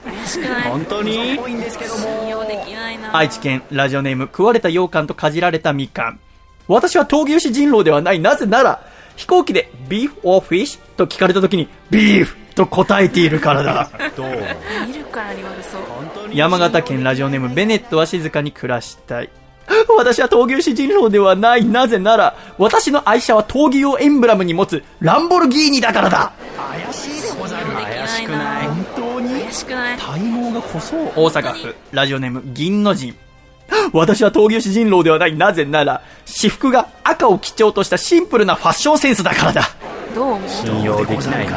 [0.64, 6.20] 本当に多いんですけども信用できないな愛知県ラジオネーム食われた羊羹とかじられたみかん。
[6.68, 8.20] 私は闘牛士人狼ではない。
[8.20, 8.86] なぜなら、
[9.16, 13.90] 飛行機でビーフ or フィッシュと聞かれた時にビーフと答えているからだ。
[14.16, 14.26] どう？
[14.26, 14.32] も。
[14.86, 15.82] 見るからに悪そう
[16.32, 19.30] 山形県ラジオネームベネットは静かに暮らしたい。
[19.96, 21.64] 私は闘牛士人狼ではない。
[21.64, 26.32] なぜなら、私の愛車は闘牛をエンブラムに持つランボルギーニだからだ。
[26.84, 29.40] 怪しいでござる怪しくなないい本当に？
[29.42, 31.12] 怪しくない体毛が濃そう。
[31.16, 33.14] 大阪府ラジオネーム銀の陣。
[33.92, 35.34] 私は闘牛士人狼ではない。
[35.36, 39.70] なぜなら、私服が赤を基調としたシンプルなファッションセンスだからだ。
[40.14, 40.48] どう思う？
[40.48, 41.52] 信用できないな。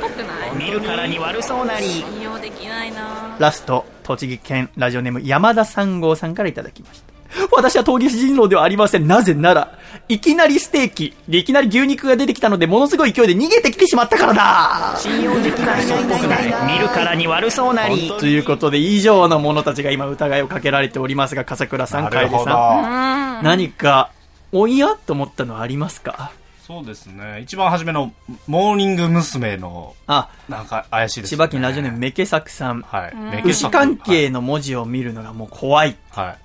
[0.00, 0.56] 高くない？
[0.56, 7.17] 見るからに悪そうなり信用できないなラスト、栃木県ラジオネーム山田三号さんからいただきました。
[7.52, 9.06] 私は闘牛士人狼ではありません。
[9.06, 23.42] なぜなら、いきなりステーキ、でいきなり牛肉が出てきたので、ものすごい勢いで逃げてきてしまったからだ信用できない嘘っぽくない見るからに悪そうなりということで、以上の者たちが今疑いをかけられておりますが、笠倉さん、楓さん、ど。
[23.42, 24.10] 何か、
[24.52, 26.30] おやと思ったのはありますか？
[26.66, 27.40] そうですね。
[27.42, 28.12] 一番初めの、
[28.46, 29.56] モーニング娘。
[29.56, 31.44] の、あ、なんか怪しいです千ね。
[31.44, 32.82] 葉県ラジオネームメケサクさん。
[32.82, 33.14] はい。
[33.14, 35.96] メケ牛サク関係の文字を見るのがもう怖い。
[36.10, 36.38] はい。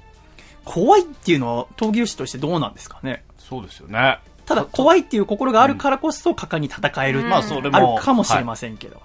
[0.66, 0.74] はい。
[0.76, 3.24] 怖いっていうのは、闘牛士としてどうなんですかね？
[3.38, 4.20] そうですよね。
[4.46, 7.22] ただ、怖いっていう心があるからこそ、果敢に戦える。
[7.24, 9.02] まあそれもあるかもしれませんけどね。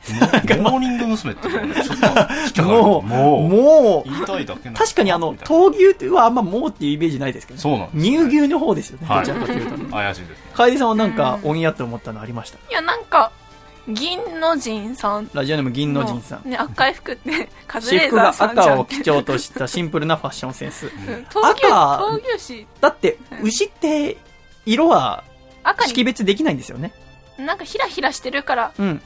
[0.10, 1.34] モーニング娘。
[1.34, 7.60] ってい うのはちょっともう、もう、もう、言いたいだけ確かにあの、闘牛はあんまもうっていうイメージないですけどね。
[7.60, 9.06] そうなん乳牛の方ですよね。
[9.06, 9.84] はいどちらかというとね。
[9.90, 10.36] 怪しいですね。
[10.54, 12.56] 楓さんはなんか、おんやって思ったのありました？
[12.70, 13.30] いや、なんか、
[13.94, 16.48] 銀の神さんラジオネーム銀の神さん。
[16.48, 18.64] ね、赤い服って、カズレーザーさんじゃ。
[18.64, 20.86] 赤を基調としたシンプルなファッションセンス。
[20.86, 20.92] うん
[21.24, 24.16] 闘牛、赤闘牛士、だって、牛って、
[24.66, 25.24] 色は
[25.62, 26.92] 赤に、識別できないんですよね。
[27.38, 29.02] なんかヒラヒラしてるからうん。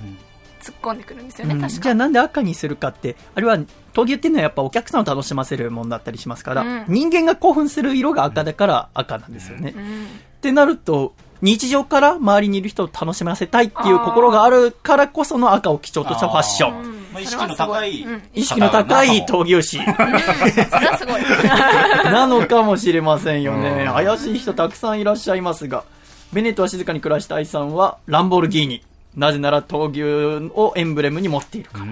[0.64, 3.58] 突っ込んでくるんですよね、うん確かじゃあなんで赤にするかって、あれは、
[3.92, 9.74] 闘牛っていうのはやっぱお客さんを楽しませるものだったりしますから、うん人間が興奮する色が赤だから赤なんですよね。
[9.76, 9.82] うん。
[9.82, 11.14] ってなると、
[11.44, 16.78] 日常から周りにいる人を楽しませたいっていう心があるからこその赤を基調としたファッション。
[16.82, 19.78] うんまあ意識の高い意識の高い闘牛士。
[22.10, 23.84] なのかもしれませんよね。
[23.86, 25.84] うん怪しい人たくさんいらっしゃいますが、
[26.32, 28.82] ベネットは静かに暮らした愛さんはランボルギーニ。
[29.14, 31.84] なぜなら闘牛をエンブレムに持っているから。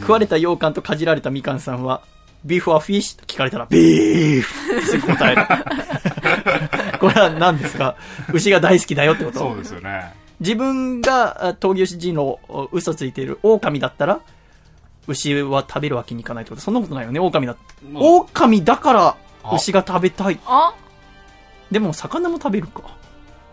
[0.00, 2.02] 食われた羊羹とかじられたみかんさんは、
[2.44, 5.46] ビーフはフィッシュと聞かれたら、ビーフって答える。
[7.02, 7.96] これは何ですか？
[8.32, 9.38] 牛が大好きだよってこと？
[9.40, 10.14] そうですよね。
[10.40, 12.38] 自分があ闘牛士人の
[12.72, 14.20] 嘘ついている狼だったら、
[15.08, 16.62] 牛は食べるわけにいかないってこと？
[16.62, 17.56] そんなことないよね、狼だ。
[17.92, 20.38] まあ狼だからあ牛が食べたい。
[20.46, 20.72] あ？
[21.70, 22.82] でも魚も食べるか？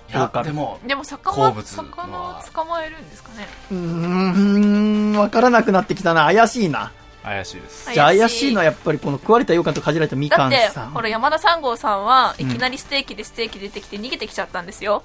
[0.10, 3.48] いや、狼でも、でも魚魚はを捕まえるんですかね？
[3.72, 6.26] うーん、わからなくなってきたな。
[6.26, 6.92] 怪しいな。
[7.30, 7.94] 怪しいです。
[7.94, 10.92] じゃあ怪しいのはやっぱりこの食われた羊羹とかじられたみかんだってさん。
[10.92, 15.04] ほら山田三号さんはうんいきなりステーキでステーキ出てきて逃げてきちゃったんですよ、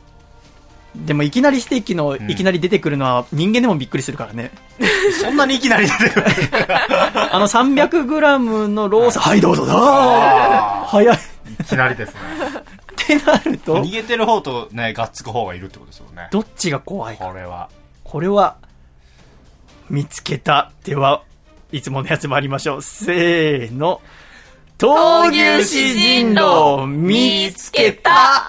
[0.94, 4.52] でもいきなりステーキのんいきなり出てくるのは人間でもびっくりするからね。
[5.20, 6.26] そんなにいきなり出てくる。
[7.34, 11.14] あの 300g のロース、はいどうぞだあ早い。
[11.14, 11.18] っ
[11.60, 12.20] いきなりですね。
[12.96, 16.28] てなると逃、げてる方とね、がっつく方がいるってことですよね。
[16.30, 17.26] どっちが怖いか。
[17.26, 17.68] これは。
[18.02, 18.56] これは、
[19.90, 20.72] 見つけた。
[20.84, 21.22] では、
[21.74, 22.82] いつものやつ参りましょう。
[22.82, 24.00] せーの。
[24.78, 28.48] 闘牛士人狼見つけた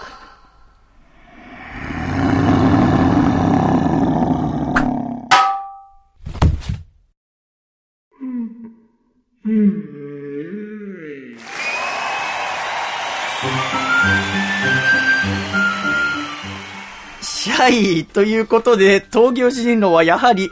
[17.22, 17.72] シャ
[18.02, 20.52] イということで、闘牛士人狼はやはり、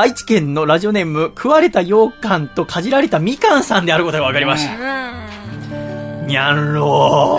[0.00, 4.72] 愛知県のラジオネーム、食われた羊羹とかじられたみかんさんであることが分かりました。
[4.72, 7.38] うんにゃんろ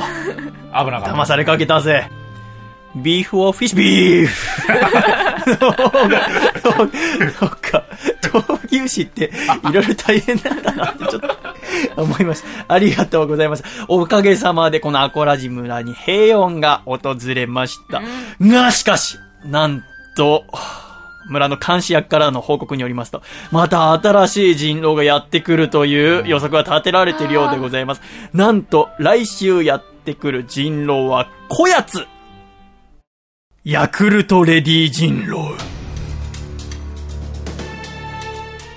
[0.71, 0.85] ー。
[0.85, 1.13] 危なかった。
[1.13, 2.07] 騙されかけたぜ。
[2.95, 4.35] ビーフオフィッシュビーフ
[7.39, 7.83] そっか、
[8.21, 9.31] 闘牛士って
[9.69, 11.21] いろいろ大変なんだなってちょっ
[11.95, 12.65] と思いました。
[12.67, 13.63] ありがとうございます。
[13.87, 18.03] おかげさまでこのアコラジ村に平穏が訪れました。
[18.39, 19.83] が、しかし、なん
[20.15, 20.45] と、
[21.31, 28.01] 村の監視役からの報告によりますと、また新しい人狼がやってくるという予測が立てられているようでございます。
[28.33, 32.05] なんと、来週やってくる人狼は、こやつ
[33.63, 35.55] ヤクルトレディ人狼。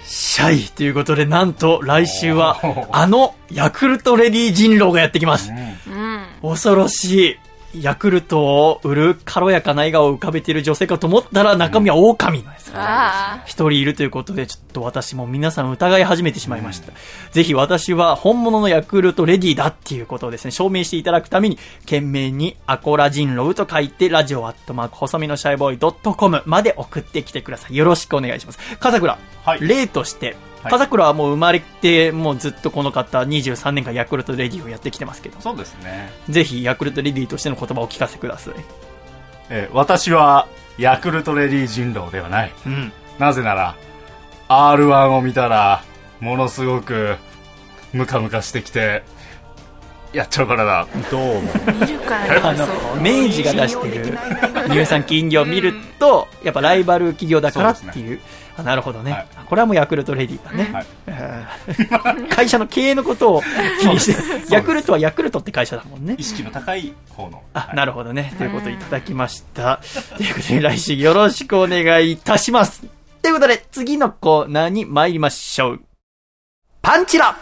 [0.04, 2.60] シャイということで、なんと来週は、
[2.92, 5.50] あのヤクルトレディ人狼がやってきます。
[5.88, 6.04] うん
[6.42, 7.36] 恐ろしい。
[7.80, 12.72] ヤクルトを売る軽やかな笑顔を浮かべている女性かと思ったら中身は狼なんです。
[12.74, 16.92] あ一人いるということで、ちょっと私も皆さん疑い始めてしまいました。
[17.30, 27.76] ぜひ私は本物のヤクルトレディだっていうことをですね、証明していただくために、懸命にアコラ人狼と書いて、ラジオアットマーク細身のシャイボーイドットコムまで送ってきてください。
[27.76, 28.58] よろしくお願いします。
[28.78, 36.10] 笠倉、はい例として、はい笠倉はもう生まれて、もうずっとこの方23年間ヤクルトレディをやってきてますけど、そうですね。
[36.30, 38.54] ぜひヤクルトレディとしての言葉をお聞かせください。
[39.50, 40.48] えー私は、
[40.78, 42.52] ヤクルトレディ人狼ではない。
[42.66, 42.92] うん。
[43.18, 43.76] なぜなら、
[44.48, 45.84] R1 を見たら、
[46.20, 47.16] ものすごく、
[47.92, 49.02] ムカムカしてきて、
[50.14, 50.86] やっちゃうからだ。
[51.10, 51.42] どうも。
[51.80, 53.00] 見るからあの、う。
[53.00, 54.18] 明治が出してる
[54.68, 58.20] 乳酸菌業を見ると、やっぱライバル企業だからっていう。
[58.56, 60.70] あなるほどね、はいこれはもうヤクルトレディだね。
[60.72, 63.42] はいえー 会社の経営のことを
[63.80, 64.16] 気にして、
[64.54, 66.22] ヤクルトはヤクルトって会社だもんね意。
[66.22, 67.42] 識の高い方の。
[67.52, 68.32] あ、なるほどね。
[68.38, 69.80] ということをいただきました。
[70.16, 72.84] ということで、来週よろしくお願いいたします。
[73.22, 75.80] ということで、次のコーナーに参りましょう。
[76.80, 77.36] パンチラ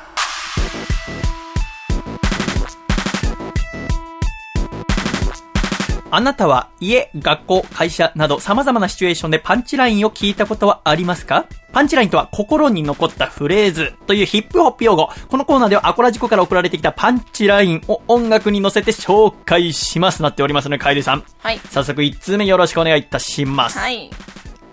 [6.15, 11.47] あなたは家、学校、会社など様々なシチュエーションでパンチラインを聞いたことはありますか？
[11.73, 15.09] パンチラインとは心に残ったフレーズというヒップホップ用語。
[15.31, 20.21] このコーナーではアコラジコから送られてきたパンチラインを音楽に乗せて紹介します。
[20.21, 21.25] なっておりますので、カエルさん。
[21.39, 21.59] はい。
[21.71, 23.79] 早速1通目よろしくお願いいたします。
[23.79, 24.11] はい。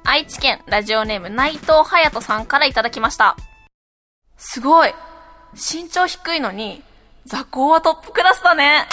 [0.03, 3.37] 愛知県ラジオネーム内藤隼人さんからいただきました。
[4.35, 4.93] すごい。
[5.53, 6.83] 身長低いのに、
[7.25, 8.87] 座高はトップクラスだね。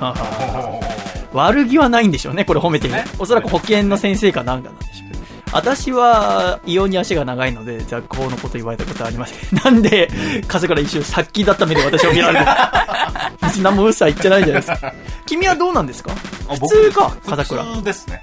[1.32, 2.94] 悪気はないんでしょうね、これ褒めてる。
[3.18, 5.14] おそらく保健の先生かなんかなんでしょう。
[5.52, 9.38] 私は、異様に足が長いので、雑行のこと言われたことはありません。
[9.64, 10.08] なんで、
[10.48, 12.46] 風から一瞬、殺気だった目で私を見られる。
[13.42, 14.92] 別に何も嘘は言ってないじゃないですか。
[15.26, 16.10] 君はどうなんですか？
[16.48, 17.62] あ普通か、僕風倉。
[17.64, 18.22] 普通ですね。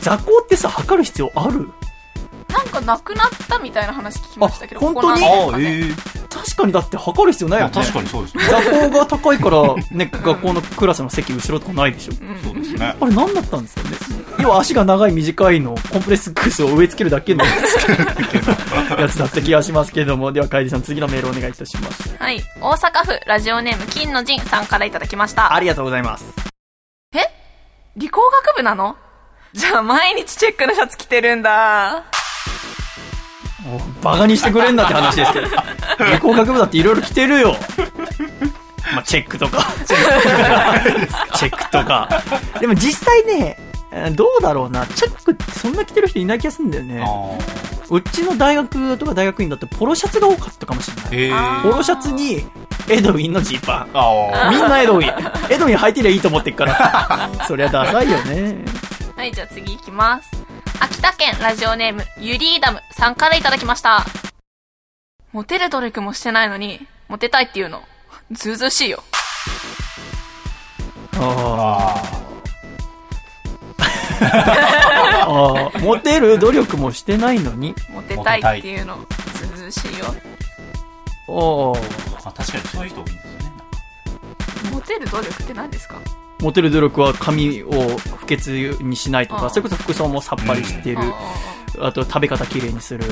[0.00, 1.68] 雑行ってさ、測る必要ある？
[2.48, 5.20] なんかなくなったみたいな話聞きましたけど、あ本当に？
[5.22, 6.26] ここ何年かねええ。
[6.28, 7.72] 確かにだって測る必要ないよね。
[7.74, 8.44] まあ確かにそうですね。
[8.44, 12.12] 座高が高いから、ね、 学校のクラスの席後ろとかないでしょ。
[12.44, 12.94] そうですね。
[13.00, 13.96] あれ何だったんですかね？
[14.40, 17.42] 要は足が長い短いのコンプレックスを植え付けるだけの
[18.98, 20.30] やつだった気がしますけれども。
[20.32, 22.14] では、カイジさん次のメールお願いいたします。
[22.18, 22.42] はい。
[22.60, 25.54] 大阪府ラジオネーム金の陣さんからいただきました。
[25.54, 26.24] ありがとうございます。
[27.14, 27.20] え？
[27.96, 28.96] 理工学部なの？
[29.54, 32.04] じゃあ毎日チェックのシャツ着てるんだ。
[33.64, 35.46] もうバカにしてくれんなって話ですけど。
[36.12, 37.56] 理工学部だっていろいろ着てるよ。
[38.94, 39.66] まあ、チェックとか。
[41.34, 42.08] チェックとか。
[42.60, 43.58] でも実際ね、
[43.90, 44.86] えーどうだろうな。
[44.86, 47.02] チェックってそんな着てる人いない気がするんだよね。
[47.04, 47.38] あ
[47.88, 51.62] うちの大学とか大学院だってポロシャツが多かったかもしれない。
[51.62, 52.44] ポロシャツに
[52.88, 53.88] エドウィンのジーパン。
[53.94, 55.52] あみんなエドウィン。
[55.52, 57.30] エドウィン履いてりゃいいと思ってっから。
[57.46, 58.56] そりゃダサいよね。
[59.16, 60.30] はい、じゃあ次行きます。
[60.80, 64.04] 秋田県ラジオネームユリーダムさんからいただきました。
[65.32, 67.82] モテる努力もしてないのに、モテたいっていうの、
[68.32, 69.02] ずうずうしいよ。
[71.18, 71.18] あ
[74.20, 75.28] あ。
[75.28, 75.78] ああ。
[75.80, 77.74] モテる努力もしてないのに？
[77.90, 78.98] モテたいっていうの、
[79.34, 80.06] ずうずうしいよ。
[80.08, 80.12] あ
[82.24, 82.28] あ。
[82.28, 82.32] あ。
[82.32, 83.36] 確かにそういう人多いんですよね。
[84.72, 85.96] モテる努力って何ですか？
[86.40, 87.70] モテる努力は髪を
[88.18, 90.98] 不潔にしないとか、それこそ服装もさっぱりしてる。
[91.00, 93.04] ああと食べ方きれいにする。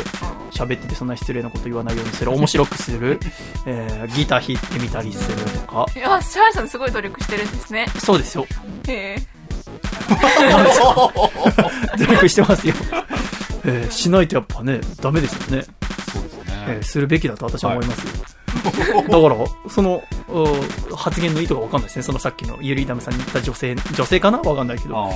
[0.51, 2.31] 喋っててそんな失礼なこと言わないようにする。
[2.33, 3.19] 面白くする。
[3.67, 5.87] えー、ギター弾いてみたりするとか。
[5.95, 7.87] いや、シャーさんすごい努力してるんですね。
[7.99, 8.47] そうですよ。
[8.87, 9.23] へえ。
[11.99, 12.75] 努力してますよ。
[13.65, 15.65] えー、しないとやっぱね、ダメですよね。
[16.13, 16.83] そうですえーね。
[16.83, 18.13] するべきだと私は思いますよ。
[19.09, 22.03] だから、その、うん発言の意図がわかんないですね。
[22.03, 24.39] そのさっきのユリーダムさんに言った女性、女性かな？
[24.39, 25.13] わかんないけど。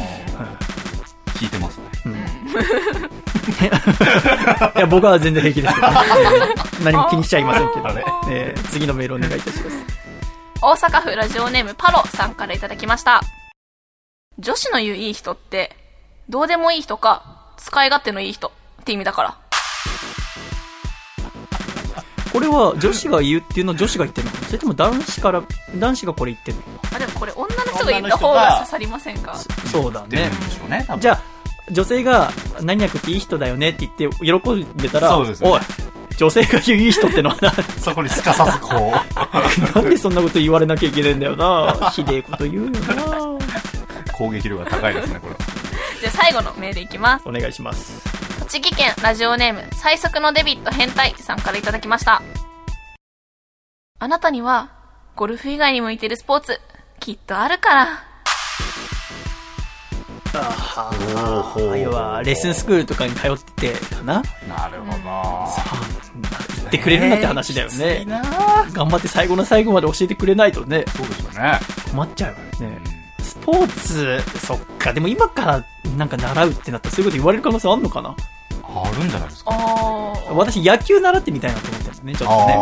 [1.34, 1.84] 聞いてますね。
[2.06, 2.14] うん
[4.76, 5.94] いや、僕は全然平気ですけど、ね、
[6.84, 9.76] 何も気にしちゃいませんけど、あれえー次のメールお願いいたします。
[10.60, 13.22] 大阪府ラジオネームパロさんからいただきました。
[14.38, 15.74] 女子の言ういい人って、
[16.28, 17.22] どうでもいい人か、
[17.56, 19.36] 使い勝手のいい人って意味だから。
[22.38, 24.32] これは女子が言うっていうのを女子が言ってるの？
[24.46, 25.42] それとも男子から、
[25.74, 26.62] 男子がこれ言ってるの？
[26.88, 29.32] かあ、でもこれ女の人が言った方が刺さりませんか？
[29.32, 30.30] なそうだね
[30.68, 30.86] ね。
[31.00, 31.22] じゃあ、
[31.72, 32.30] 女性が、
[32.62, 35.60] 何々っていい人だよねって言って喜んでたら、そうですねおい、
[36.16, 41.90] 女性が言ういい人ってのはな、そこにすかさずこう、 なんでそんなこと言われなきゃいけないんだよな。
[41.90, 42.78] ひでえこと言うよな。
[44.16, 45.38] 攻撃力が高いですね、これは。
[46.00, 47.28] じゃあ最後のメールいきます。
[47.28, 48.27] お願いします。
[48.50, 52.22] 栃木県ラジオネーム最速のデビット変態さんからいただきました。
[53.98, 54.70] あなたには、
[55.16, 56.58] ゴルフ以外に向いてるスポーツ、
[56.98, 57.88] きっとあるから。
[60.32, 60.90] あ
[61.54, 64.98] あ、要は、レッスンスクールとかに通っててかななるほど。
[66.60, 68.06] 言ってくれるんだって話だよね。
[68.72, 71.60] 頑張って最後の最後まで教えてくれないとね、そうですよね。
[71.90, 72.80] 困っちゃうよね。
[73.20, 75.62] スポーツ、そっか、でも今から
[75.98, 78.16] なんか習うってなったらそういうこと言われる可能性あんのかな？
[78.68, 79.50] あるんじゃないですか。
[80.30, 82.54] 私野球習ってみたいなと思ってるんだね、ちょっとね。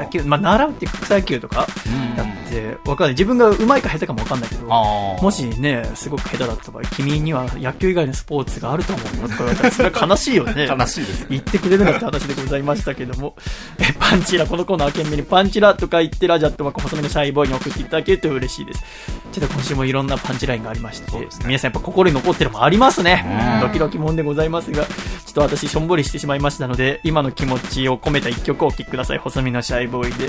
[0.00, 3.10] あ野球、まあ習うっていうか草野球とかうんやってって、わかんない。
[3.12, 4.66] 自分が上手いか下手かもわかんないけど。
[4.66, 10.66] もしね、すごく下手だった場合、君には野球以外のスポーツがあると思うよとか言われたら、それは悲しいよね。
[10.68, 11.26] 悲しいです。
[11.30, 13.34] 言ってくれるなって話でございましたけども。
[13.78, 18.84] え、パンチラ、このコーナー懸命にパンチラとか言ってラジャットは細めのシャイボーイに送っていただけると嬉しいです。
[19.32, 23.60] ちょっと今週もいろんなパンチラインがありまして、皆さんやっぱ心に残ってるもんありますね。
[23.60, 24.84] ドキドキもんでございますが、
[25.30, 29.18] ちょっと私しょんぼりしてしまいましたので、今の気持ちを込めた一曲をお聴きください。
[29.18, 30.28] 細身のシャイボーイで。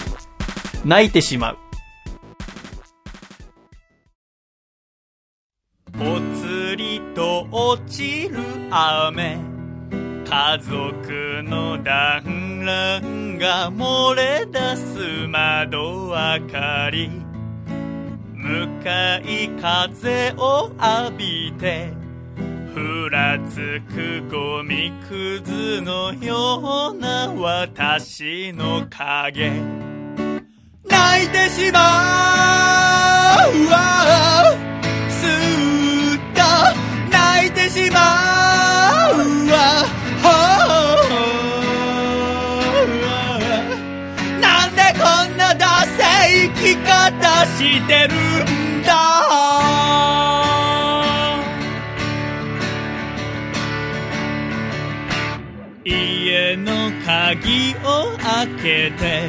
[0.86, 1.57] 泣いてしまう。
[5.94, 5.99] ぽ
[6.36, 8.38] つりと落ちる
[8.69, 9.40] 雨
[10.30, 17.10] 家族の団らんが漏れ出す窓明かり
[18.36, 22.01] 向かい風を浴びて
[22.73, 29.52] ふらつくゴミくずのような私の影。
[30.85, 31.80] 泣いてしま
[33.53, 34.72] うわ。
[35.10, 36.41] すっと
[37.11, 37.99] 泣いてしま
[39.11, 39.85] うわ
[44.39, 45.03] なんでこ
[45.34, 48.61] んなダセい生き方してる
[57.12, 59.28] 鍵を開けて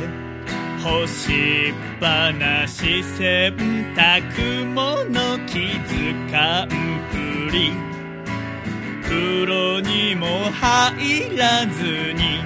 [0.84, 3.56] 干しっぱなし洗
[3.96, 5.12] 濯物
[5.46, 6.68] 気づかん
[7.10, 7.72] ぷり
[9.02, 12.44] 風呂にも入らずに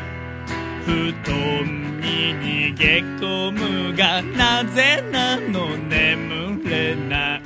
[0.86, 2.84] 布団に逃げ
[3.20, 7.40] 込むがなぜなの眠れない。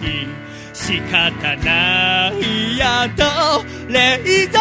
[0.73, 4.61] 仕方ないやと冷蔵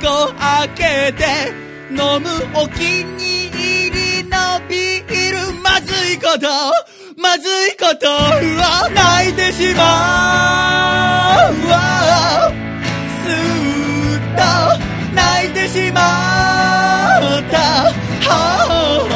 [0.00, 5.60] 庫開けて飲むお気に入りのビール。
[5.60, 6.46] まずいこと。
[7.20, 8.06] まずいこと。
[8.06, 9.82] は泣いてしま
[11.50, 11.72] うわ
[13.24, 14.40] すっと
[15.14, 16.02] 泣いてしまっ
[17.50, 17.58] た。
[18.22, 19.10] はあ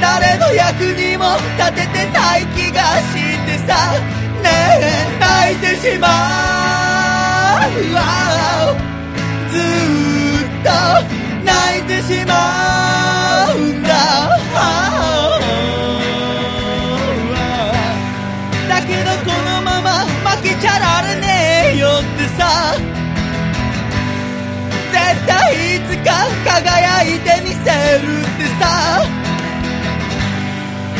[0.00, 2.78] 誰の役にも立ててない気が
[3.10, 3.14] し
[3.46, 3.98] てさ。
[4.42, 4.46] ね
[4.80, 4.84] え
[5.18, 6.10] 泣いてしまう。
[26.50, 29.06] 輝いてみせるってさ。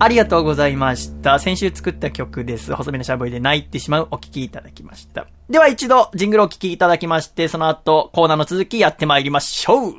[0.00, 1.40] ありがとうございました。
[1.40, 2.72] 先週作った曲です。
[2.74, 4.08] 細めのシャボイで泣いてしまう。
[4.12, 5.26] お聴きいただきました。
[5.50, 9.94] では一度、ジングルをお聴きいただきまして、その後、コーナーの続きやってまいりましょう。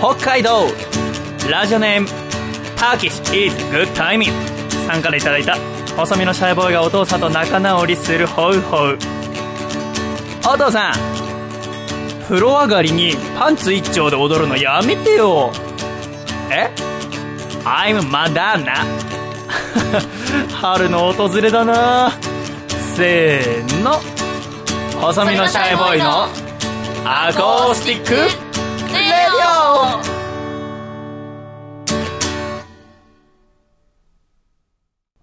[0.00, 0.66] 北海道。
[1.48, 2.08] ラジオネーム。
[2.76, 4.32] Turkish is good timing
[4.86, 5.56] さんからいただいた。
[5.96, 8.98] 細身のシャイボーイがお父さんと仲直りするホウホウ。
[10.52, 10.94] お父さん。
[12.24, 15.52] 風呂上がりにパンツ一丁で踊るのやめてよ。
[16.50, 16.68] え
[17.64, 18.84] ?I'm マダーナ
[20.56, 22.12] 春の訪れだな。
[22.96, 23.92] せーの。
[25.00, 26.24] 細身のシャイボーイの
[27.04, 29.46] アコースティックレディ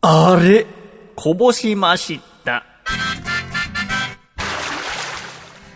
[0.04, 0.08] オ。
[0.10, 0.66] あれ？
[1.16, 2.64] こぼしました。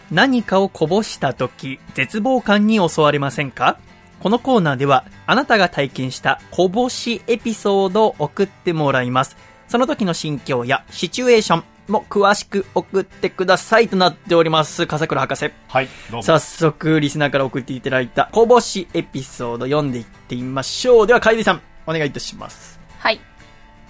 [0.10, 3.78] 何かをこぼした時、絶望感に襲われませんか？
[4.22, 9.36] このコーナーでは、あなたが体験したこぼしエピソードを送ってもらいます。
[9.68, 14.86] その時の心境やシチュエーションも詳しく送ってくださいとなっております。
[14.86, 15.52] 笠倉博士。
[15.68, 16.24] はい、どうも。
[16.24, 21.08] 早速、リスナーから送っていただいたこぼしエピソード読んでいってみましょう。
[21.08, 22.80] では、楓さん、お願いいたします。
[23.00, 23.20] はい。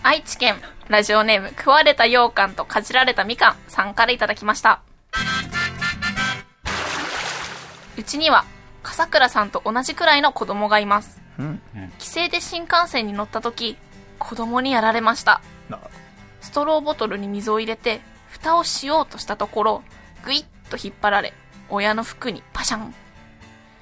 [0.01, 0.55] 愛知県、
[0.87, 4.81] ラジオネーム、食われた羊羹とかじられたみかんさんからいただきました。
[7.97, 8.45] うちには、
[8.83, 11.21] 笠倉さんと同じくらいの子供がいます。
[11.37, 11.61] うん。
[11.99, 13.77] 帰省で新幹線に乗った時、
[14.19, 15.41] 子供にやられました。
[15.69, 15.79] な
[16.41, 19.83] ストローボトルに水を入れて、蓋をしようとしたところ、
[20.23, 21.33] ぐいっと引っ張られ、
[21.69, 22.93] 親の服にパシャン。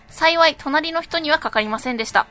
[0.09, 2.27] 幸い、隣の人にはかかりませんでした。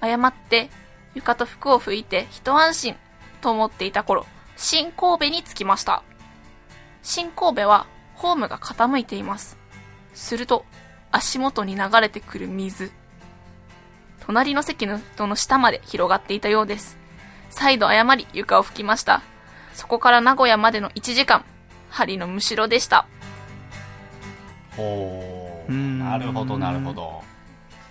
[0.00, 0.70] 誤って、
[1.14, 2.96] 床と服を拭いて一安心
[3.40, 4.26] と思っていた頃、
[4.56, 6.02] 新神戸に着きました。
[7.02, 9.56] 新神戸は、ホームが傾いています。
[10.14, 10.64] すると、
[11.12, 12.92] 足元に流れてくる水。
[14.20, 16.98] 隣の席の人の下まで広がっていたようです。
[17.48, 19.22] 再度謝り床を拭きました。
[19.74, 21.44] そこから名古屋までの1時間、
[21.88, 23.06] 針のむしろでした。
[24.78, 27.22] おーうんなるほどなるほど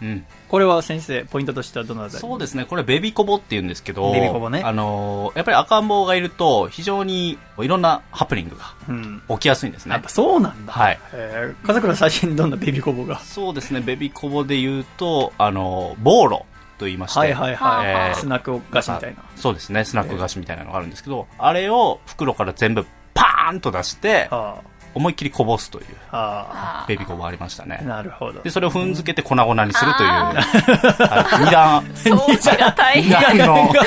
[0.02, 2.20] うんこれは先生、ポイントとしてはどのあたり？
[2.20, 9.22] そうですね、これベビコボって言うんですけど、ベビコボねあのーやっぱり赤ん坊がいると、非常にいろんなハプニングがうん。
[9.30, 10.10] 起きやすいんですねやっぱ。
[10.10, 10.74] そうなんだ。
[10.74, 11.00] はい。
[11.14, 13.20] えー、笠倉最初にどんなベビーコボが？
[13.20, 16.46] そうですね、ベビコボで言うと、あのーボーロ
[16.78, 17.88] と言いまして、はいはいはい。
[17.88, 19.24] えースナック菓子みたいな。
[19.36, 24.62] そうですね、スナック菓子みたいなのがあるんですけど、あれを袋から全部パーンと出して、あ
[24.96, 26.82] 思いっきりこぼすというあ。
[26.84, 27.66] あベビコボありましたあ。
[27.66, 27.82] ね。
[27.86, 28.50] なるほどで、。
[28.50, 33.38] それを踏んづけて粉々にするという、あはい二段、掃除が大二変。
[33.38, 33.72] 段の、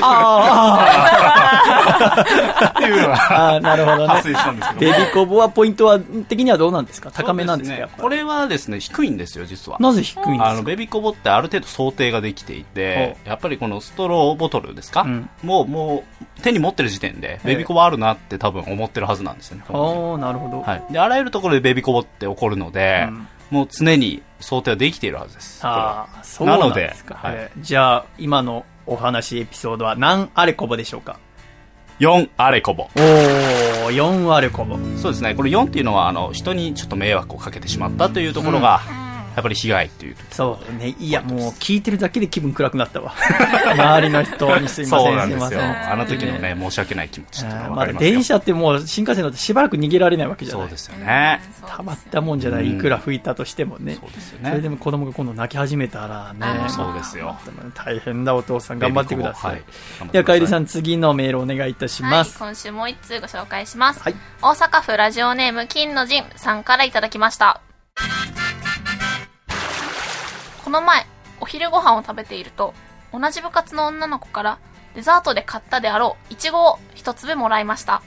[1.86, 4.28] っていうのがああ、なるほどね発。
[4.32, 4.80] 生したんですけど。
[4.80, 7.10] ベビーコボはポイントは的にはどうなんですか？
[7.10, 9.78] 高めなんですかそうやっぱこれはですね、低いんですよ、実は。
[9.80, 10.48] なぜ低いんですか？
[10.48, 16.04] あの、ベビーコボってある程度想定ができていて、やっぱりこのストローボトルですか、うんもう、も
[16.38, 19.64] う、手に持ってる時点で、ベビーコボあるなって多分思ってるはずなんですよね。
[19.68, 19.72] あ
[20.14, 20.62] あ、なるほど。
[20.62, 20.92] はい。
[20.92, 25.64] で、あらゆるところでベビーコボって起こるので、うんもう常に想定はできているはずです。
[25.64, 27.14] ああ、そうなんですか。
[27.22, 31.20] なのでえーじゃあ、今のお話エピソードは何あれこぼでしょうか？
[31.98, 32.84] 4あれこぼ。
[32.84, 34.76] おー、4あれこぼ。
[34.98, 35.34] そうですね。
[35.34, 38.80] これ4っていうのは、あの、人にちょっと迷惑をかけてしまったというところが、
[39.36, 40.16] やっぱり被害っていう。
[40.30, 40.96] そうね。
[40.98, 43.14] いや、もう聞いてるだけで気分暗くなったわ。
[43.70, 45.48] 周りの人にすいません、そうなんですよ。
[45.48, 45.92] すいません。
[45.92, 48.10] あの時のね、申し訳ない気持ちってのがあーまだわかりますよ。
[48.12, 51.42] 電車ってもう新幹線だってしばらく逃げられないわけじゃないそうですよね。
[51.66, 53.96] たまったもんじゃない、いくら吹いたとしてもね。
[54.00, 54.68] そうですよそれでね。
[54.70, 56.68] も子供が今度泣き始めたらね。
[56.68, 57.36] そうですよ。
[57.74, 59.50] 大変だお父さん頑張ってください。
[59.52, 59.62] はい
[60.12, 60.62] では、かえりさん。
[60.62, 62.38] ん次のメールお願いいたしはい、ます。
[62.38, 64.00] 今週もう一通ご紹介します。
[64.00, 67.65] はい大阪府ラジオネーム金の陣さんからいただきました。
[70.66, 71.06] この前、
[71.40, 72.74] お昼ご飯を食べていると、
[73.12, 74.58] 同じ部活の女の子から
[74.96, 78.02] デザートで買ったであろうイチゴを一粒もらいました。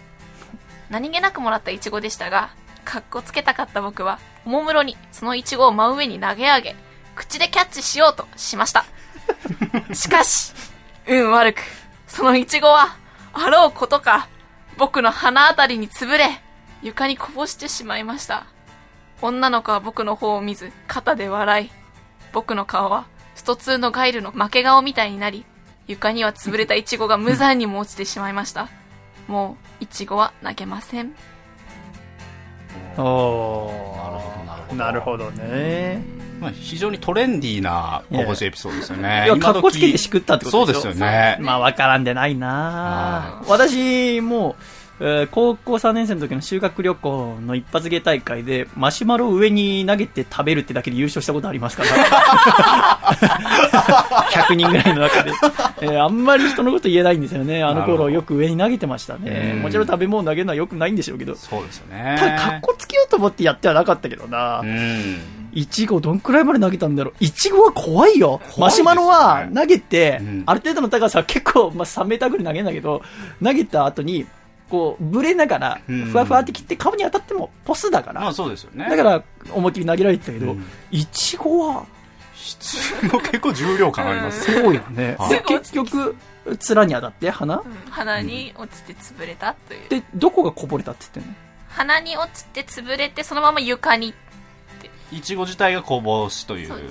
[0.89, 2.49] 何気なくもらったイチゴでしたが、
[2.83, 6.75] かっこつけたかった僕は、おもむろにそのイチゴを真上に投げ上げ、
[7.15, 8.83] 口でキャッチしようとしました。
[9.93, 10.51] しかし、
[11.07, 11.61] 運悪く、
[12.07, 12.97] そのイチゴは、
[13.31, 14.27] あろうことか、
[14.77, 16.41] 僕の鼻あたりに潰れ、
[16.81, 18.47] 床にこぼしてしまいました。
[19.21, 21.71] 女の子は僕の方を見ず、肩で笑い、
[22.31, 23.05] 僕の顔は、
[23.35, 25.45] スト2のガイルの負け顔みたいになり、
[25.87, 28.69] 床には潰れたイチゴが無残にも落ちてしまいました。
[29.27, 31.13] もう、イチゴは投げません。
[32.97, 34.37] おーなるほ
[34.69, 36.19] どなるほどなるほどね。
[36.39, 39.25] まあ、非常にトレンディーなこぼしエピソードですよね。
[39.25, 41.37] いや、かっこつけてしくったってことでしょそうですよね。
[41.41, 44.55] まあ、わからんでないな私も、
[45.01, 51.89] えー高校3年生の時の修学旅行の一発芸大会で、マシュマロを上に投げて食べるってだけで優勝したことありますから。
[54.31, 55.31] 100人ぐらいの中で。
[55.81, 57.63] えーあんまり人のこと言えないんですよね。
[57.63, 59.53] あの頃よく上に投げてましたね。
[59.55, 61.35] うんもちろん食べ物投げるのはよくないんでしょうけど。
[61.35, 62.15] そうですよね。
[62.19, 64.59] ただ、かっこつけようと思ってやってはなかったけどな。
[64.59, 65.17] うん。
[65.51, 67.13] いちごどんくらいまで投げたんだろう。
[67.19, 68.39] いちごは怖いよ。
[68.45, 73.01] ねマシュマロは投げて、うんある程度の高さ結構、まあ、3メーターぐらい投げるんだけど、
[73.43, 74.25] 投げた後に、
[74.69, 78.21] こう、ぶれながら、うんふわふわって切って顔に当たってもポスだから。
[78.21, 78.87] まあそうですよね。
[78.89, 81.85] だから、思いっきり投げられてたけどうん、いちごは、
[83.11, 84.51] も結構重量感あります。
[84.51, 85.43] そうよねはい。
[85.43, 86.15] 結局、
[86.45, 87.61] 面に当たって、鼻？
[87.89, 89.89] 鼻に落ちて潰れたという。
[89.89, 91.37] で、どこがこぼれたって言ってんの？
[91.69, 94.13] 鼻に落ちて潰れて、そのまま床に。
[95.11, 96.67] いちご自体がこぼしという。
[96.67, 96.83] そうね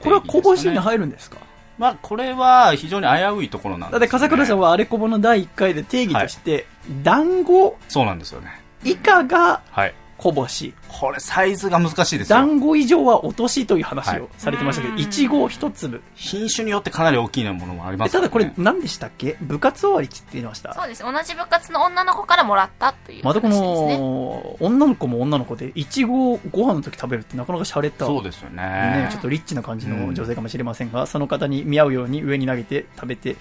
[0.00, 1.38] これはこぼしに入るんですか？
[1.80, 4.00] まあこれは非常に危ういところなんです、ね。
[4.00, 6.66] だって、笠倉さんはあれこぼの第1回で定義として、
[7.02, 8.60] 団子そうなんですよね。
[8.84, 9.94] 以下がはい。
[10.20, 10.74] こぼし。
[10.86, 12.36] これサイズが難しいですよ。
[12.36, 16.02] 団子以上は落としという話はいをされてましたけど、うんいちご一粒。
[16.14, 18.20] 品種によってかなり大きなものもありまえすね。
[18.20, 19.38] ただこれ何でしたっけ？
[19.40, 21.02] 部活終わりって言ってましたそうです。
[21.02, 23.48] 同じ部活の女の子からもらったという話またこ。
[23.48, 28.04] の、女の子も女の子で、いちごをご飯の時食べるってなかなか洒落た。
[28.04, 28.62] そうですよね。
[28.62, 33.36] ね、ちょっとリッチな感じの女性かもしれませんが、その方に見合うように上に投げて食べて、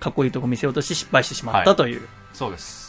[0.00, 2.08] かっこいいとこ見せようとして失敗してしまったという。
[2.32, 2.81] そうです。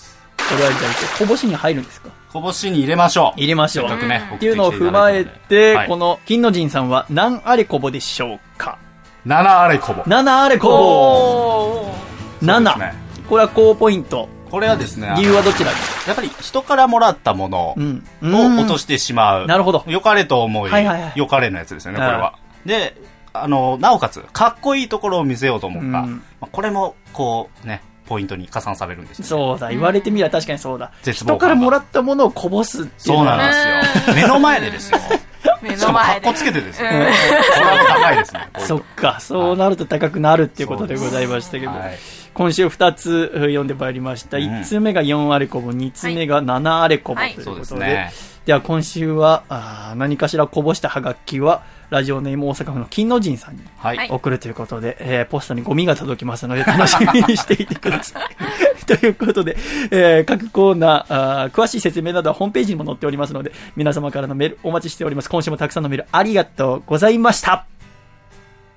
[0.49, 2.09] これはじゃあ、こぼしに入るんですか？
[2.31, 3.39] こぼしに入れましょう。
[3.39, 3.89] 入れましょう。
[3.89, 8.77] せっかくね、っていうのを踏まえて、この、の金の神さんは何あれこぼでしょうか
[9.25, 10.01] ？7あれこぼ。
[10.03, 12.45] 7あれこぼおー。
[12.45, 12.93] 7、そうですね
[13.29, 18.03] これは高ポイントこれはですね、理由はどちらにやっぱり人からもらったものうん。
[18.21, 19.47] を落としてしまう。
[19.47, 22.39] なるほど良かれと思い、はいはいはい良かれのやつですよね、これはは。
[22.65, 22.95] で、
[23.33, 25.87] あの、なおかつ、かっこいいところを見せようと思った。
[25.87, 27.81] うんまあこれも、こう、ね、
[28.13, 29.25] ポイントに加算されるんですよ。
[29.25, 30.91] そうだ、言われてみれば確かにそうだ。
[31.01, 34.15] 絶望人からもらったものをこぼすっていうそうなんですよ。
[34.15, 34.99] 目の前でですよ。
[35.63, 36.89] 目しかも、かの前でっこつけてですよ。
[36.89, 38.49] うんこれは高いですね。
[38.59, 41.97] そっか、そうなると高くなるっていうことでございましたけど、はい
[42.35, 44.37] 今週2つえー読んでまいりました。
[44.37, 48.11] うん1通目が4アレコボ、2通目が7アレコボとはいいうそうことで、ですね。
[48.45, 51.61] では今週はあー何かしらこぼしたハガキは、
[51.93, 53.97] ラジオネーム大阪府の金の神さんにはい。
[53.97, 58.25] はい送るということで、えーポストにゴミが届きますので楽しみにしていてください。
[58.85, 59.55] ということで、
[59.91, 65.29] えー各コーナーあー詳しい説明などはホームページにも載っておりますので、皆様からのメールお待ちしております。
[65.29, 67.65] 今週もたくさんのメールありがとうございました。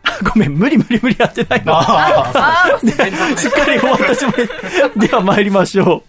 [0.35, 1.81] ごめん、無理無理無理やってないの。
[3.37, 4.33] し っかり私も。
[4.97, 6.05] では参りましょ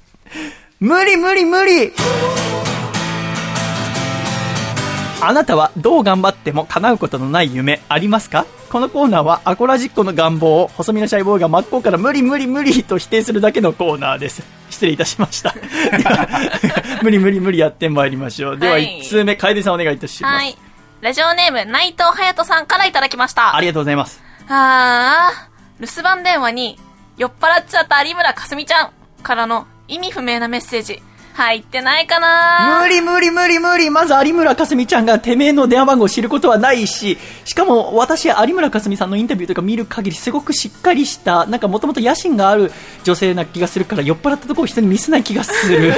[0.82, 0.86] う。
[0.86, 1.92] 無理無理無理
[5.20, 8.46] あなたはどう頑張っても叶うことのない夢ありますか？
[8.70, 14.44] このコーナーはアコラジッコの願望を細身のシャイボーイが真っ向から無理無理無理と否定するだけのコーナーです。
[14.70, 15.54] 失礼いたしました。
[15.98, 16.28] では
[17.02, 18.58] 無理無理無理やってまいりましょう。
[18.58, 20.36] でははい1通目、楓さんお願いいたします。
[20.36, 20.58] はい。
[21.02, 23.56] ラジオネーム、内藤隼人さんからいただきました。
[23.56, 24.22] ありがとうございます。
[24.50, 26.78] あー、留守番電話に、
[27.18, 28.92] 酔っ払っちゃった有村架純ちゃん
[29.24, 31.02] からの意味不明なメッセージ、
[31.38, 42.72] 入ってないかな無理無理無理無理まず有村架純ちゃんがてめえの電話番号を知ることはないし、しかも私、有村架純さんのインタビューとか見る限りすごくしっかりした、なんかもともと野心がある
[43.04, 45.94] 女性な気がするから酔っ払ったところを人に見せない気がする。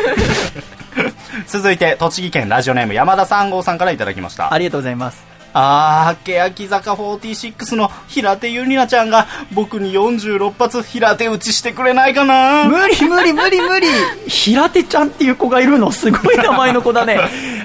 [1.47, 4.53] 続いて、栃木県ラジオネーム山田三号さんからいただきました。
[4.53, 5.38] ありがとうございます。
[5.53, 13.87] あー、欅坂46の平手友梨奈ちゃんが僕に46発平手打ちしてくれないかな無理無理無理無理
[14.27, 15.91] 平手ちゃんっていう子がいるの？
[15.91, 17.19] すごい名前の子だね。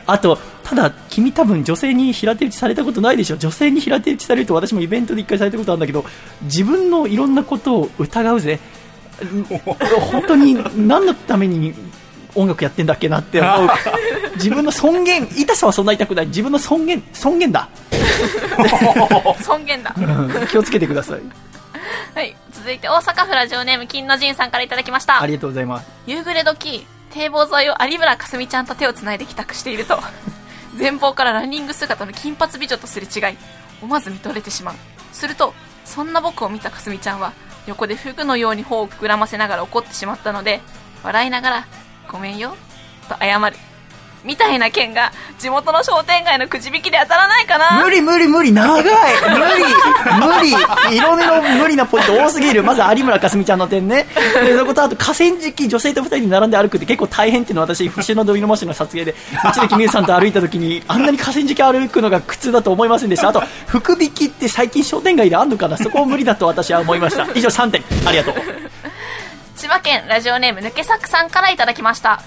[0.06, 3.36] あと、ただ、君多分女性に平手打ちされたことないでしょ？
[3.36, 6.04] 女性に平手打ちされると私もイベントで一回されたことあるんだけど、
[6.42, 8.58] 自分のいろんなことを疑うぜ。
[10.10, 10.54] 本当に
[10.86, 11.74] 何のために
[12.34, 13.68] 音楽やってんだっけなって思う。
[14.36, 16.26] 自分の尊厳、痛さはそんな痛くない。
[16.26, 17.68] 自分の尊厳、尊厳だ。
[19.42, 19.94] 尊厳だ。
[19.96, 21.20] うん気をつけてください。
[22.14, 22.36] はい。
[22.52, 25.26] 続いて、大阪府ラジオネーム、金の神さんからいただきましたあ。
[25.26, 25.86] りがとうございます。
[26.06, 30.00] 夕暮れ時、堤防沿いを有村架純ちゃんと手を繋いで帰宅していると、
[30.78, 33.36] 前方からランニング姿の金髪美女とすれ違い、
[33.82, 34.74] 思わず見とれてしまう。
[35.12, 35.54] すると、
[35.84, 37.32] そんな僕を見た架純ちゃんは、
[37.66, 40.60] 横でフグのように頬を膨らませながら怒ってしまったので、
[41.02, 41.66] 笑いながら、
[42.14, 42.54] ごめんよ、
[43.08, 43.56] と謝る。
[44.24, 47.82] みたいな件が、地元の商店街のくじ引きで当たらないかな。
[47.84, 48.84] 無理無理無理長い。
[48.84, 48.94] 無理
[50.24, 50.96] 無理。
[50.96, 52.62] いろいろ無理なポイント多すぎる。
[52.62, 54.06] まず有村架純ちゃんの点ね。
[54.44, 59.14] でそことあと河川敷女性と二人で並んで歩くって結構大変っていうのは私節のどいのもしの撮影で
[59.44, 65.76] 内田美優さんと歩いた時にあんなに河川敷歩くのが苦痛だと思いませんでしたあと福引きって最近商店街であんのかな？
[65.76, 67.26] そこも無理だと私は思いました。
[67.34, 67.82] 以上3点。
[68.06, 68.34] ありがとう。
[69.56, 72.20] 千葉県ラジオネーム抜け作さんからいただきました。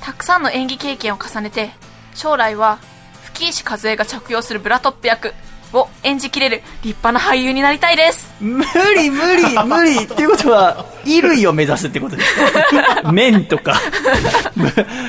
[0.00, 1.70] たくさんの演技経験を重ねて
[2.14, 2.78] 将来は
[3.24, 5.34] 吹石和恵が着用するブラトップ役
[5.72, 8.34] を演じきれる立派な俳優になりたいです。
[8.40, 8.64] 無
[8.96, 10.04] 理無理無理。
[10.04, 13.74] っていうことは衣類を目指すってことです面 とか。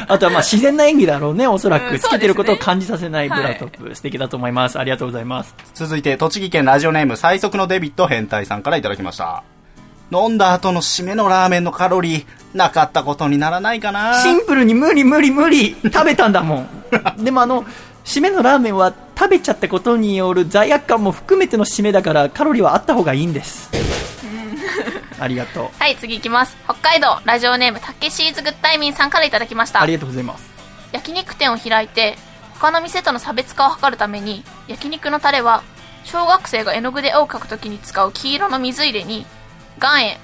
[0.07, 4.77] あとはまあ自然な演技だろうねおそらうんくつけてることを感じさせないブはいラトップ、素敵だと思います。
[4.79, 5.55] ありがとうございます。
[5.73, 9.43] 続いて、栃木県ラジオネーム最速のデビット変態さんからいただきました。
[10.11, 14.21] 飲んだ後の締めのラーメンのカロリー、なかったことにならないかな。
[14.21, 16.67] シンプルに無理無理無理食べたんだもん。
[17.23, 17.63] でもあの
[18.05, 23.69] 締めのラーメンは食べちゃったことによる罪悪感も含めての締めだからカロリーはあった方がいいんです。
[25.19, 25.69] ありがとう。
[25.77, 26.57] はい次いきます。
[26.63, 29.81] 北海道ラジオネームたけしーずグッタイミンさんからいただきました。
[29.81, 30.49] ありがとうございます。
[30.91, 32.17] 焼肉店を開いて
[32.55, 35.61] 他の店との差別化を図るために焼肉のタレは
[36.03, 39.27] 小学生が絵の具で絵を描くときに使う黄色の水入れに
[39.81, 40.17] 岩塩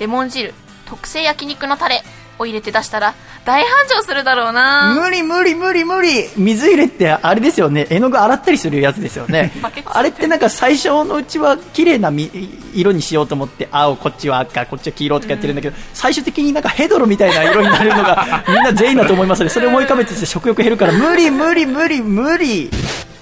[0.00, 0.52] レモン汁
[0.86, 2.02] 特製焼肉のタレ
[2.38, 3.14] を入れて出したら
[3.46, 4.92] 大繁盛するだろうな。
[5.00, 6.28] 無理無理無理無理。
[6.36, 7.86] 水入れってあれですよね。
[7.88, 9.52] 絵の具洗ったりするやつですよね。
[9.86, 12.28] あれってなんか最初のうちは綺麗なみ
[12.74, 22.68] 色にしようと思って青こっちは赤こっちは黄色とかやってるんだけど、最終的になんかヘドロみたいな色になるのが みんな全員だと思いますのでそれを思い浮かべてて食欲減るから無理無理無理無理。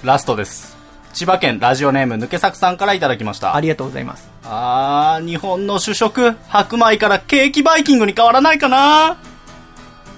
[0.03, 0.74] ラストです。
[1.15, 3.55] 千葉県ラジオネーム抜け作さんからいただきました。
[3.55, 4.29] ありがとうございます。
[4.43, 9.17] あー、日本の主食、白米からケーキバイキングに変わらないかな。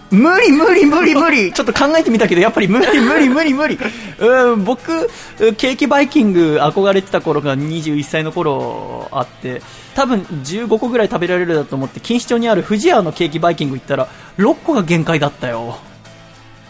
[0.10, 1.54] 無理無理無理無理。
[1.54, 3.78] ちょっと考えてみたけどやっぱり無理無理無理無理
[4.20, 5.08] うん僕
[5.38, 9.62] ケーキバイキング憧れてた頃が21歳の頃あって
[9.96, 14.08] 多分15個ぐらい食べられるだと思って錦糸町にある富士屋のケーキバイキング行ったら
[14.38, 15.78] 6個が限界だったよ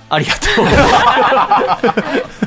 [0.09, 0.65] ありがとう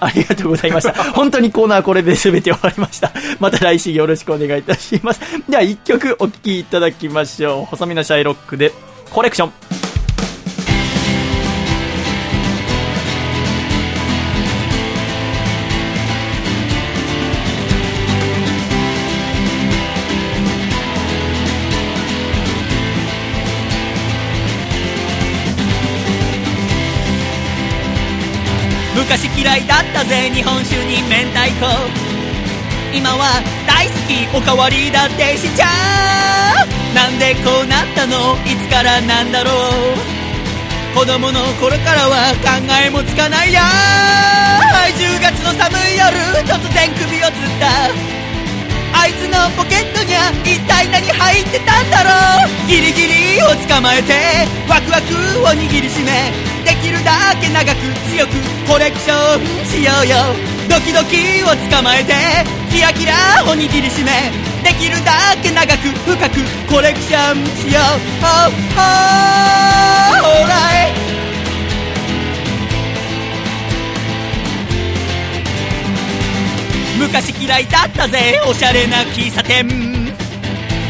[0.00, 0.92] ありがとうございました。
[1.12, 3.12] 本当にコーナーこれで全て終わりました。
[3.40, 5.20] また来週よろしくお願いいたします。
[5.48, 7.64] では一曲お聴きいただきましょう。
[7.66, 8.72] 細身のシャイロックで
[9.10, 9.81] コレクション。
[29.92, 31.68] ったぜ日本酒に明太子。
[32.96, 35.68] 今は大好きおかわりだってしちゃ
[36.64, 36.94] う。
[36.94, 38.36] なんでこうなったの？
[38.48, 39.54] いつからなんだろう？
[40.96, 42.48] 子供の頃からは考
[42.84, 43.60] えもつかないや。
[44.96, 46.08] 10月の寒い夜。
[46.48, 47.92] 突然首をつった。
[49.22, 52.10] つのポケットにゃ一体何入ってたんだろ
[52.42, 55.14] うギリギリを捕まえてワクワク
[55.46, 56.34] を握りしめ
[56.66, 57.78] できるだけ長く
[58.10, 58.34] 強く
[58.66, 60.06] コレクションしよう。
[60.06, 60.16] よ
[60.68, 62.14] ドキドキを捕まえて
[62.70, 64.10] キラキラを握りしめ
[64.64, 66.42] できるだけ長く深く
[66.72, 67.84] コレクションしよう。
[68.24, 68.90] Oh, oh,
[70.46, 71.21] alright
[77.02, 78.40] 昔嫌いだったぜ。
[78.48, 79.66] おしゃれな喫茶店。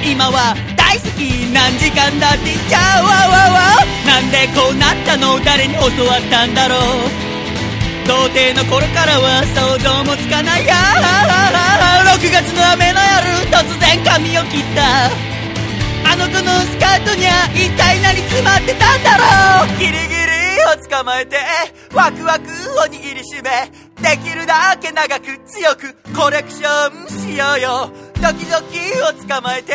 [0.05, 2.53] 今は大好き何時間だって。
[2.53, 5.41] 言っちゃうわわわなんでこうなったの？
[5.43, 6.79] 誰に教わったんだろう。
[8.07, 10.67] 童貞の頃からは想像もつかない。
[10.67, 10.77] や
[12.13, 15.09] 6月の雨の夜突然髪を切った。
[16.13, 19.79] あの子のスカートにゃ一体何詰まってたんだろう。
[19.79, 21.39] ギリギリを捕まえて
[21.95, 23.73] ワクワクを握りしめ。
[24.03, 27.91] できるだけ長く強くコレクションしようよ。
[28.21, 29.75] ドキドキを捕まえて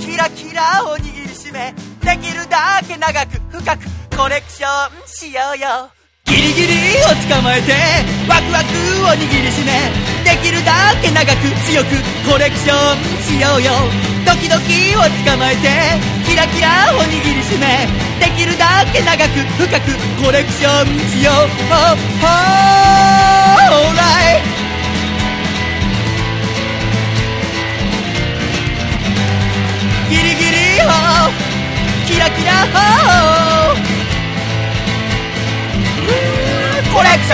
[0.00, 6.01] キラキラを握りしめできるだけ長く深くコレクションしようよ。
[6.24, 7.72] ギリギリを捕まえて
[8.28, 8.70] ワクワク
[9.04, 9.72] を握りしめ
[10.24, 11.96] できるだけ長く強く
[12.28, 13.72] コレクションしようよ。
[14.24, 15.68] ドキドキを捕まえて
[16.24, 17.88] キラキラを握りしめ
[18.20, 19.90] できるだけ長く深く
[20.24, 21.34] コレクションしよう。
[21.70, 22.28] Oh, oh,
[23.90, 24.42] alright!
[30.08, 30.86] ギリギリを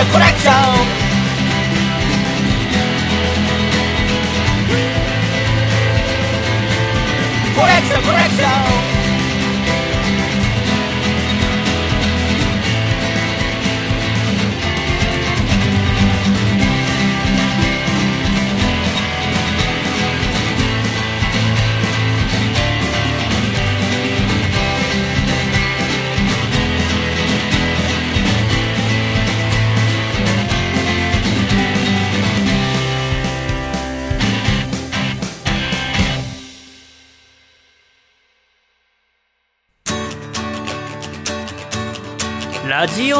[0.05, 0.38] コレ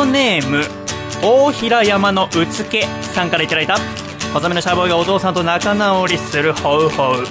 [0.10, 0.64] ネーム
[1.22, 2.84] 大平山のうつけ
[3.14, 3.78] さんからいただいた
[4.34, 7.28] 細身のシャーボーイがお父さんと仲直りするホウホウ。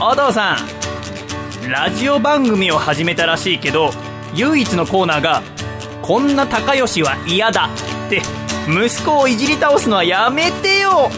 [0.00, 0.56] お父さ
[1.66, 3.90] んラジオ番組を始めたらしいけど
[4.34, 5.42] 唯一のコーナーが
[6.02, 7.70] 「こんな高吉は嫌だ」
[8.06, 8.22] って
[8.68, 11.10] 息子をいじり倒すのはやめてよ。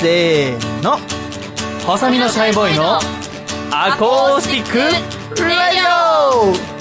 [0.00, 0.98] せーの。
[1.86, 3.00] 細身のシャイボーイの
[3.70, 5.78] アコースティックラジ
[6.68, 6.71] オ。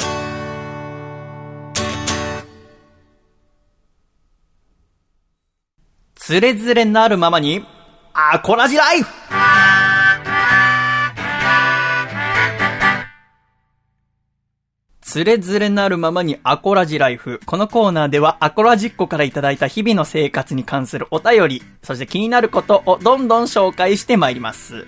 [6.32, 7.66] つれづれなるままに、
[8.14, 9.10] アコラジライフ。
[15.02, 17.42] つれづれなるままにアコラジライフ。
[17.46, 24.86] このコーナーではアコラジっ子からいただいた日々の生活に関するお便り、そして気になることをどんどん紹介してまいります。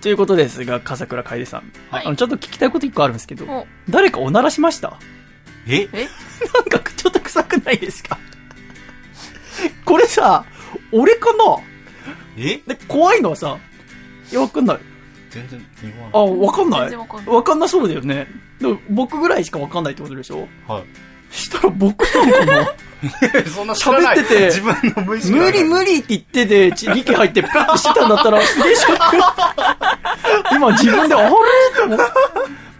[0.00, 1.70] ということですが、笠倉楓さん。
[1.90, 2.06] はい。
[2.06, 4.98] あのちょっと聞きたいこと一個あるんですけどお、誰かおならしました？
[5.68, 5.82] え？
[5.92, 6.08] え？
[6.72, 8.16] なんかちょっと臭くないですか？
[9.84, 10.46] これさ、
[10.92, 11.44] 俺かな？
[12.38, 12.56] え？
[12.66, 13.56] で、怖いのはさ、
[14.30, 14.78] いや、わかんない。
[15.30, 16.80] 全然日あ、本わかんない？
[16.82, 17.34] 全然わかんない。
[17.36, 18.26] わかんなそうだよね。
[18.60, 20.48] でも僕ぐらいしかわかんないってことでしょ？
[20.66, 20.84] はい。
[21.34, 22.74] したら僕なのかな
[23.54, 24.18] そんな知らない。
[24.18, 29.16] 喋ってて自分の無意識無理無理って言ってて、ち息入ってプッてしてたんだったら、すげえショック。
[30.56, 31.28] 今自分で、あれ？
[31.28, 31.30] っ
[31.76, 31.98] て思う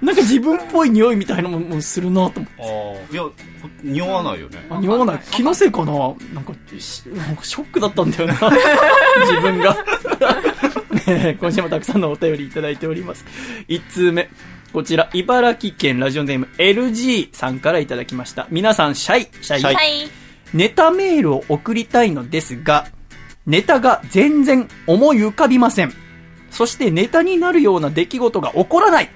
[0.02, 2.52] なんか自分っぽい匂いみたいなのもするなと思って。
[2.58, 2.64] あ
[3.10, 3.24] あ、いや、
[3.82, 4.66] 匂わないよね。
[4.70, 5.20] あ匂わない。
[5.30, 5.92] 気のせいかな？
[6.32, 8.34] なんか、しなんかショックだったんだよな。
[9.28, 9.76] 自分が。
[11.06, 13.24] ねえ今週もたくさんのお便りいただいております。
[13.68, 14.30] 1通目。
[14.72, 18.46] こちら、茨城県ラジオネーム LG さんからいただきました。
[18.50, 19.60] 皆さん、シャイ、シャイ。
[19.60, 20.08] シャイはい。
[20.54, 22.86] ネタメールを送りたいのですが、
[23.46, 25.92] ネタが全然思い浮かびません。
[26.50, 29.10] そしてネタになるような出来事が起こらない。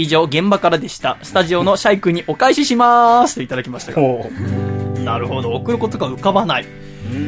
[0.00, 1.18] 以上、現場からでした。
[1.22, 3.34] スタジオのシャイ君にお返しします。
[3.34, 4.00] といただきましたが。
[4.00, 4.30] ほ
[5.04, 6.66] なるほど、送ることが浮かばない。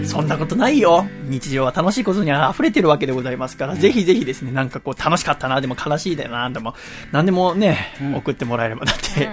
[0.05, 1.07] そんなことないよ。
[1.25, 6.75] 日常は楽しいことに溢れてるわけでございますから、ぜひぜひですね、なんかこう楽しかったな、でも悲しいだよな、でも、
[7.11, 8.87] なんでもね、送ってもらえれば。
[8.87, 9.29] だって、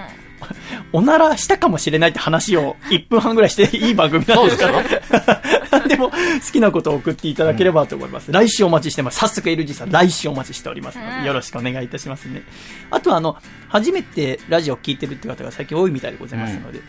[0.92, 4.82] おならしたかもしれないって話を1分半ぐらいしていい番組なんですから。
[6.00, 8.32] でも、好きなことを送っていただければと思います。
[8.32, 9.18] 来週お待ちしてます。
[9.18, 12.42] 早速 LG さん、来週お待ちしておりますので、よろしくお願いいたしますね。
[12.90, 13.36] あとあの、
[13.68, 16.80] 初めてラジオを聞いてるって方が最近多いみたいでございますので、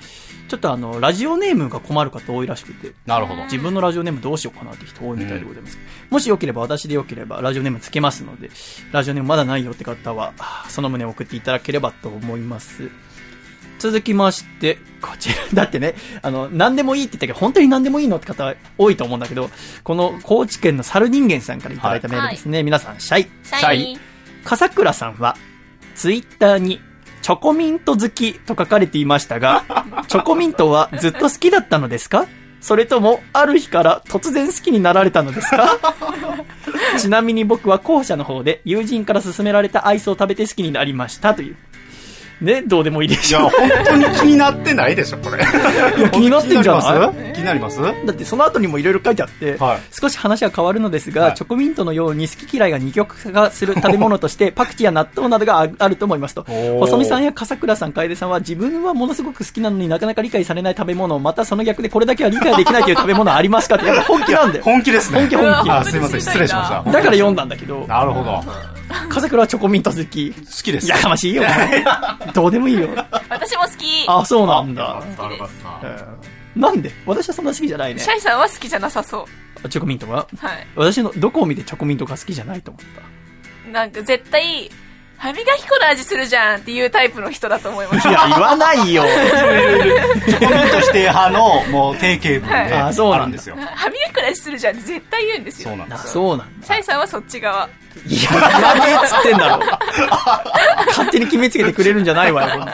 [0.47, 3.43] ちょっとあの、ラジオネームが困る方多いらしくて、なるほど。
[3.43, 5.77] 自分のラジオネームどうしようかなって人多いみたいでございます。
[6.09, 8.49] もしよければ、私でよければ、ラジオネームつけますので、
[8.91, 12.89] ラジオネームまだないよって方は、あその旨を送っていただければと思います。
[13.81, 15.35] 続きまして、こちら。
[15.53, 19.49] だってね、あの、何でもいいって言ったけど、本当に何でもいいのって方多いと思うんだけど、
[19.83, 22.61] この高知県の猿人間さんからいただいたメールですね。
[22.61, 23.27] 皆さん、シャイ。
[23.43, 23.99] シャイ。
[24.45, 25.35] 笠倉さんは、
[25.95, 26.79] ツイッターに、
[27.23, 29.63] チョコミント好きと書かれていましたが、
[30.07, 32.27] チョコミントはずっと好きだったのですか？
[32.61, 35.79] それとも、ある日から突然好きになられたのですか？
[36.99, 41.55] ちなみに僕は後者の方で、友人から勧められたアイスを食べて好きになりましたという。
[42.41, 43.49] ね、どうでもいいでいや、しょう。
[43.51, 45.37] 本当に気になってないでしょ、これ。
[45.37, 47.33] いや気になってんじゃない？
[47.33, 47.75] 気になります？
[47.77, 56.41] 気になりまだってその後にもいろいろ書いてあって、はい少し話は変わるのですが、はいチョコミントのように好き嫌いが二極化する食べ物として、 パクチーや納豆などがああると思いますと。
[56.43, 64.63] ー細見さんや笠倉さん、楓さんは自分はものすごく好きなのになかなか理解されない食べ物、またその逆でこれだけは理解できないという食べ物はありますかって、やっぱ本気なんだよ。
[64.63, 65.19] 本気ですね。
[65.19, 66.91] 本気本気あ、すいません、失礼しました。
[66.91, 68.43] だから読んだんだけど、なるほど。
[69.09, 70.31] 笠倉はチョコミント好き。
[70.31, 70.89] 好きです。
[70.89, 71.43] やかましいよ。
[72.33, 72.89] どうでもいいよ。
[73.29, 74.05] 私も好き。
[74.07, 75.03] あ、そうなんだ。
[75.17, 75.49] 悪かっ
[75.81, 76.91] たえーなんで？
[77.05, 78.09] 私はそんな好きじゃないねシ。
[78.09, 79.25] ャイさんは好きじゃなさそ
[79.69, 80.35] チョコミントがう。
[80.35, 80.67] はい。
[80.75, 82.83] 私のどこを見てチョコミントが好きじゃないと思っ
[83.63, 83.71] た？
[83.71, 84.69] なんか絶対、
[85.21, 89.03] 歯磨き粉の味するじゃんっていうタイプの人だと思いましいや、言わないよ。
[89.03, 93.55] チョコミント否定派の、もう定型文で、はいあそうなんだあるんですよ。
[93.55, 93.61] た。
[93.67, 95.69] 歯磨き粉の味するじゃんって絶対言うんですよ。
[95.69, 96.07] そうなんですよ。
[96.07, 96.65] そうなんだ。
[96.65, 97.69] シャイさんはそっち側。
[98.07, 99.63] いや、言わねえっつってんだろ。
[100.87, 102.65] 勝手に決めつけてくれるんじゃないわよ、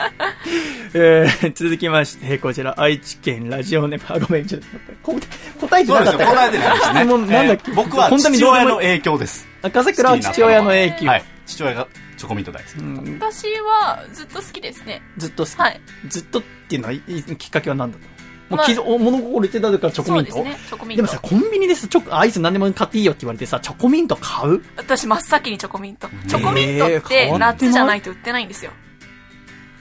[0.94, 4.66] えー、続きまして、こちら、愛知県ラジオネーム、あ、ごめん、ちょっと、
[5.02, 5.14] こ
[5.60, 6.18] 答えてそうですよ。
[6.18, 7.00] なかった答えてないですね。
[7.00, 7.70] 質問なんだっけ？
[7.70, 9.46] えー僕は本当に父親の影響です。
[9.60, 11.06] 赤桜は父親の影響。
[11.08, 11.24] はい。
[11.46, 11.88] 父親が
[12.18, 12.74] チョコミント大好き。
[12.74, 15.00] うん私はずっと好きですね。
[15.16, 15.56] ずっと好き。
[15.56, 15.80] はい。
[16.08, 18.12] ずっとっていうのは、いいきっかけは何だったの
[18.48, 20.96] もう、まあ物心出てた時からチョコミントそうですね、チョコミント。
[20.96, 24.62] でもさ、コンビニでさ、チョコ、アイス何でも買っていいよって言われてさ、チョコミント買う？
[24.76, 26.08] 私真っ先にチョコミント。
[26.26, 28.72] チョコミントってわってない夏じゃないと売ってないんですよ。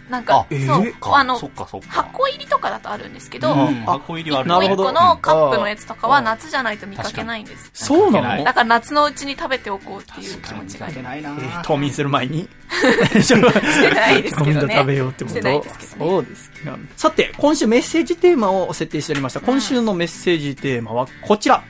[0.09, 1.87] なんか、あそう、えあのそ、っかそっか。
[1.89, 4.49] 箱入りとかだとあるんですけど、うん、あ箱入りはある。
[4.49, 4.83] なるほど。
[4.83, 6.23] 一個のカップのやつとかはうん。
[6.23, 7.69] 夏じゃないと見かけないんです。
[7.73, 8.43] そうなの？
[8.43, 10.41] だから夏のうちに食べておこうっていう。
[10.41, 10.87] 気持ちが
[11.63, 12.47] 冬眠する前に？
[13.21, 13.35] して
[13.93, 14.75] ないですけどね。
[14.75, 15.35] 食べようってこと？
[15.37, 16.11] してないですけどね。
[16.11, 16.77] そうですか。
[16.95, 19.41] さて、今週メッセージテーマを設定しておりました。
[19.41, 21.63] 今週のメッセージテーマはこちら。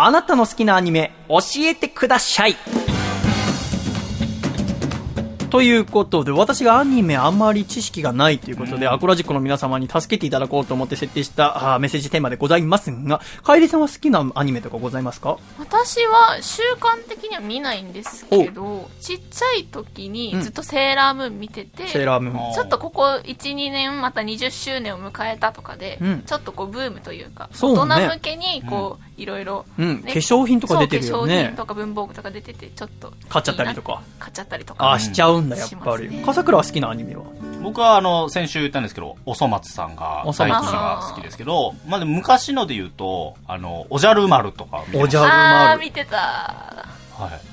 [0.00, 2.56] あなたの好きなアニメ、教えてください。
[5.50, 15.38] ということで、私がアニメあまり知識がないということで、アコラジックの皆様に助けていただこうと思って設定したあーメッセージテーマでございますが、楓さんは好きなアニメとかございますか？
[15.58, 22.54] 私は習慣的には見ないんですけど、ちっちゃい時にずっとセーラームーン見てて、セーラームーン。
[22.54, 31.56] ちょっとここ1、2年また20周年を迎えたとかで、うんちょっとこうブームというか、そうね大人向けにこう、いろいろ、うん、ね化粧品とか出てるよそう化粧ね品。
[31.56, 33.12] とか文房具とか出てて、ちょっと。
[33.28, 34.02] 買っちゃったりとか。
[34.18, 35.00] 買っちゃったりとああ、か。
[35.00, 36.08] しちゃうんだ、やっしぱり。
[36.24, 37.24] 笠倉は好きなアニメは？
[37.62, 45.80] 僕はあの、先週言ったんですけど、おそ松さんが最近が好きですけど、まあでも昔ので言うと、あの、おじゃる丸とか見てましたおじゃる丸。
[45.80, 46.16] 見てた。
[46.16, 46.86] は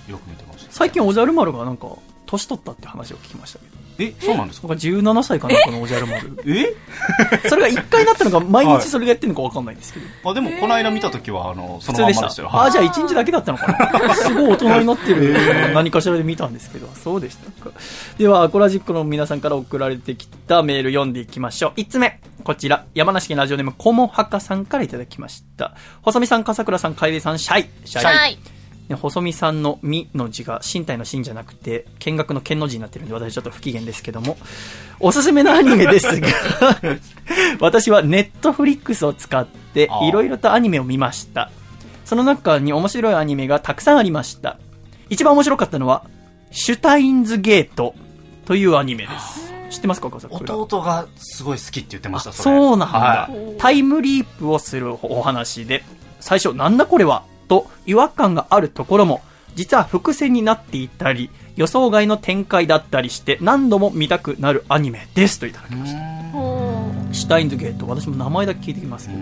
[0.08, 0.12] い。
[0.12, 0.72] よく見てました。
[0.72, 1.88] 最近おじゃる丸がなんか、
[2.28, 3.76] 年取ったって話を聞きましたけど。
[4.00, 4.68] え、そうなんですか？
[4.68, 6.38] 僕は17歳かな、このおじゃる丸。
[6.46, 6.74] え？
[7.50, 10.32] それが1回なったのか、毎日それがやってるのかわかんないんですけど。
[10.32, 12.22] あ、でもこの間見た時は、あの、そ普通でした。
[12.22, 12.50] のまんまでしたよ。
[12.52, 13.68] ああ、はいじゃあ1日だけだったのか
[14.08, 14.16] な。
[14.16, 15.74] すごい大人になってる。
[15.74, 16.90] 何かしらで見たんですけど。
[17.02, 17.72] そうでしたか。
[18.18, 21.80] では、アコラジックの皆さんから送られてきたメール読んでいきましょう。
[21.80, 22.20] 1つ目。
[22.44, 25.74] こちら、山梨県ラジオネーム、こもはかさんからいただきました。
[26.04, 27.70] 細見さん、笠倉さん、楓さん、シャイ。
[27.86, 28.38] シはい。
[28.90, 34.38] ね細見さんの身の字が身体の身じゃなくて、見学の剣の字になってるんで、私ちょっと不機嫌ですけども、
[35.00, 36.28] おすすめのアニメですが、
[37.60, 41.52] 私はネットフリックスを使っていろいろとアニメを見ました。
[42.06, 44.58] その中に面白いアニメがたくさんありました。
[45.10, 46.06] 一番面白かったのは、
[46.52, 47.96] シュタインズゲート
[48.46, 49.46] というアニメです。
[49.72, 53.58] 知ってますか弟がすごい好きって言ってました、そうなんだ、はい。
[53.58, 55.84] タイムリープをするお話で、
[56.20, 57.24] 最初なんだこれは？
[57.48, 59.22] と違和感があるところも、
[59.56, 66.00] 実は伏線になっていたり、予想外の展開だったりして、何度も見たくなるアニメですといただきました。
[67.14, 69.20] シュタインズゲート、私も名前だけ聞いてきますけど、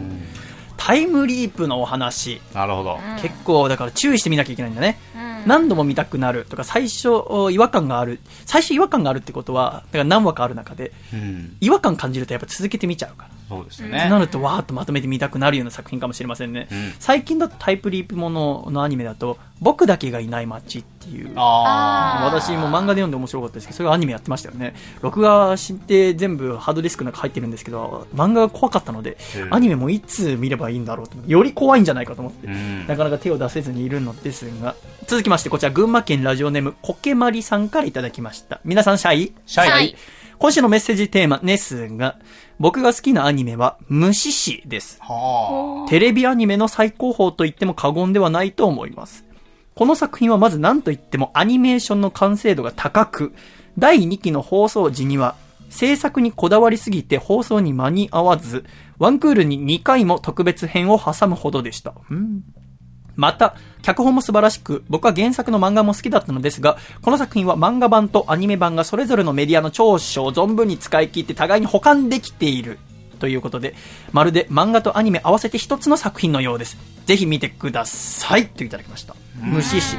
[0.77, 2.99] タイムリープのお話、なるほど。
[3.21, 4.99] 結構だから注意して見なきゃいけないんだね。
[5.15, 8.19] うん何度も見たくなるとか、最初お違和感がある。
[8.45, 11.57] 最初違和感があるってことは、だから何話かある中で、うん。
[11.59, 13.29] 違和感感じるとやっぱ続けて見ちゃうから。
[13.57, 14.09] そうですね。
[14.09, 16.67] なると、わーっとまとめて見たくなるような作品かもしれませんね。
[16.71, 21.31] うん最近だとタイプリープもののアニメだと、僕だけがいない街っていう。
[21.35, 24.75] ああー私も漫画で読んで面白かったですけど、それがアニメやってましたよね。
[25.01, 31.17] 録画して全部ハードディスクの中入ってるんですけど、漫画が怖かったのでう、んアニメもいつ見ればいいんだろうと。
[31.27, 32.51] より怖いんじゃないかと思ってあ。
[32.51, 32.53] う。
[32.55, 32.87] ん。
[32.87, 34.75] なかなか手を出せずにいるのですが、
[35.07, 38.61] 続きまして、こちら、群馬県ラジオネーム、コケマリさんからいただきました。
[38.63, 39.67] 皆さん、シャイシャイ？
[39.67, 39.95] シャイ
[40.39, 42.17] 今週のメッセージテーマですが、
[42.63, 44.97] 僕が好きなアニメは、虫師です。
[45.01, 49.25] はテレビアニメの最高峰と言っても過言ではないと思います。
[49.75, 53.33] この作品はまず何と言ってもアニメーションの完成度が高く、
[53.77, 55.35] 第2期の放送時には、
[55.69, 58.63] 制作にこだわりすぎて放送に間に合わず、
[58.97, 61.93] ワンクールに2回も特別編を挟むほどでした。
[62.09, 62.43] うん
[63.15, 72.79] また、脚本も素晴らしく、僕は原作の漫画も好きだったのですが、この作品は漫画版とアニメ版がそれぞれのメディアの長所を存分に使い切って互いに補完できている。
[73.19, 73.75] ということで、
[74.11, 76.77] まるで漫画とアニメ合わせて一つの作品のようです。
[77.05, 78.47] ぜひ見てください。
[78.47, 79.15] といただきました。
[79.39, 79.95] 虫師。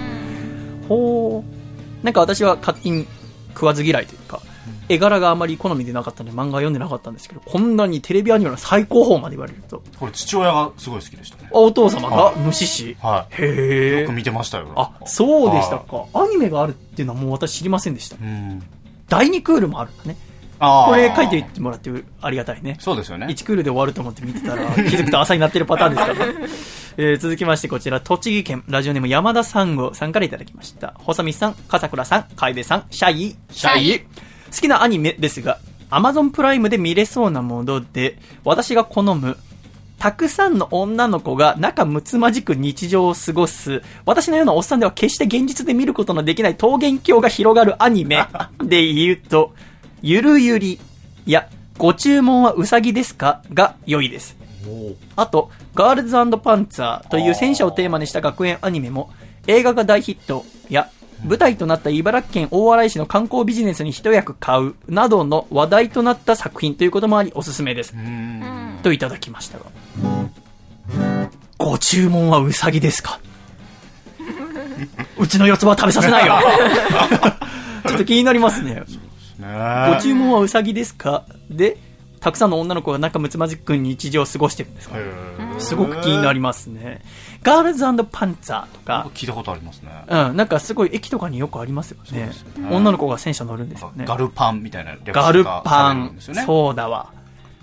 [0.88, 2.04] ほー。
[2.04, 3.06] なんか私は勝手に
[3.54, 4.42] 食わず嫌いというか、
[4.88, 9.98] 絵柄があまり好みでなかったので漫画読んでなかったんですけど、こんなにテレビアニメの最高峰まで言われると、あ。
[9.98, 11.58] これ父親がすごい好きでしたねあ。
[11.58, 13.42] お父様がはい虫師はい。
[13.42, 14.12] へえよく。
[14.12, 14.72] 見てましたよ。
[14.76, 16.04] あ、そうでしたか。
[16.14, 18.16] アニメがあるっていうのはもう私知りませんでした。
[18.20, 18.62] うん。
[19.08, 20.16] 第2クールもあるんだね。
[20.58, 21.90] これ書いていってもらって
[22.20, 22.76] ありがたいね。
[22.80, 23.26] そうですよね。
[23.26, 26.34] 1クールで終わると思って見てたら、 気づくと朝になってるパターンですからね。
[26.96, 30.94] えー続きましてこちら、栃木県ラジオネーム山田三吾さんからいただきました。
[30.98, 34.06] 細見さん、笠倉さん、楓さん、シャイ、シャイ。
[34.54, 35.58] 好きなアニメですが、
[35.90, 39.36] Amazon プライムで見れそうなもので、私が好む、
[39.98, 48.26] たくさんの女の子が仲睦まじく日常を過ごす、私のようなおっさんでは決して現実で見ることのできない桃源郷が広がるアニメ
[48.62, 49.54] で言うと、
[50.02, 50.80] ゆるゆり、
[51.26, 51.48] いや、
[51.78, 53.42] ご注文はうさぎですか？
[53.52, 54.36] が良いです。
[55.16, 59.10] あと、ガールズパンツァーという戦車をテーマにした学園アニメも、
[59.46, 60.88] 映画が大ヒットや、
[61.24, 67.94] 舞台となった茨城県大洗市の観光ビジネスに一役買うなどの話題となった作品ということもありおすすめです。
[67.94, 68.78] うん。
[68.82, 69.64] といただきましたが。
[71.58, 73.20] ご注文はうさぎですか？
[75.18, 76.34] うちの四つ葉は食べさせないよ
[77.86, 78.82] ちょっと気になりますね。
[79.38, 81.24] ねご注文はうさぎですか？
[81.50, 81.76] で、
[82.20, 84.96] たくさんの女の子が仲睦まじく日常を過ごしてるんですか？
[85.58, 87.00] すごく気になりますね。
[87.44, 89.90] ガールズパンツァーとか、聞いたことありますね。
[90.08, 92.30] うん、なんかすごい駅とかによくありますよね。
[92.70, 94.06] 女の子が戦車乗るんですよね。
[94.06, 96.16] ガルパンみたいな略ガルがパン。
[96.18, 97.12] そうだわ。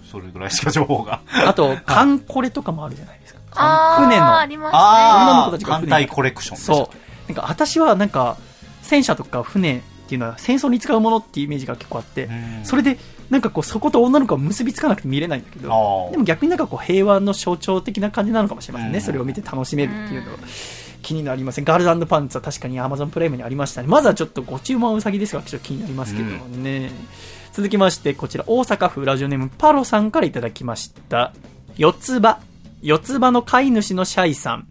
[0.10, 1.22] それぐらいしか情報が。
[1.48, 3.98] あと、カンコレとかもあるじゃないですか。
[3.99, 4.80] 船のありますね。
[5.24, 7.32] 女の子たちが船艦隊コレクションそう。
[7.32, 8.38] なんか私はなんか、
[8.84, 12.98] 戦車とか船っていうのは戦争に使うものっていうイメージが結構あって、うんそれで、
[13.32, 18.98] なんかこう、そこと女の子は結びつかなくて見れないんだけど、でも逆になんかこう、平和の象徴的な感じなのかもしれませんね。
[18.98, 20.38] うんそれを見て楽しめるっていうのは。
[21.02, 21.66] 気になりません。
[21.66, 23.88] ガールズパンツは確かに Amazon プライムにありましたね。
[23.88, 26.91] まずはちょっとご注文はうさぎですが、ちょっと気になりますけどもね。
[27.53, 31.34] 続きまして、こちら、大阪府ラジオネームパロさんからいただきました。
[31.78, 32.40] 四つ葉。
[32.82, 34.70] 四つ葉の飼い主のシャイさん。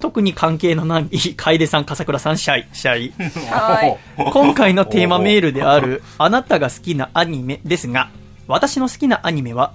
[0.00, 1.06] 特に関係のない
[1.36, 3.12] 楓さん、笠倉さん、シャイ、シャイ。
[3.50, 3.98] はい。
[4.32, 8.08] 今回のテーマメールである、あなたが好きなアニメですが、
[8.48, 9.72] 私の好きなアニメは、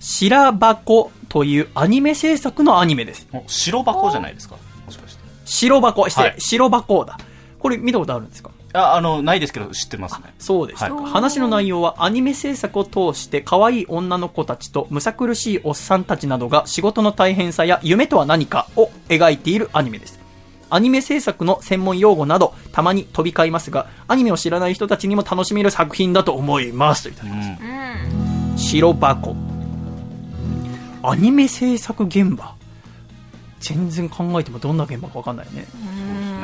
[0.00, 3.26] 白箱というアニメ制作のアニメです。
[3.32, 4.56] お白箱じゃないですか？
[4.86, 5.20] もしかして。
[5.46, 7.18] 白箱、失礼、はい白箱だ。
[7.58, 8.50] これ見たことあるんですか？
[8.74, 10.34] あ、あの、ないですけど知ってますね。
[10.38, 20.18] そうでしたか、はい話の内容はアニメ制作を通して可愛い女の子たちとむさ苦しいおっさんたちなどが仕事の大変さや夢とは何かを描いているアニメです。
[20.70, 27.04] アニメ制作の専門用語などたまに飛び交いますが、アニメを知らない人たちにも楽しめる作品だと思います。
[27.04, 28.58] といただきましたうん。
[28.58, 29.36] 白箱。
[31.04, 32.56] アニメ制作現場。
[33.60, 35.64] 全然考えてもどんな現場かわかんないね。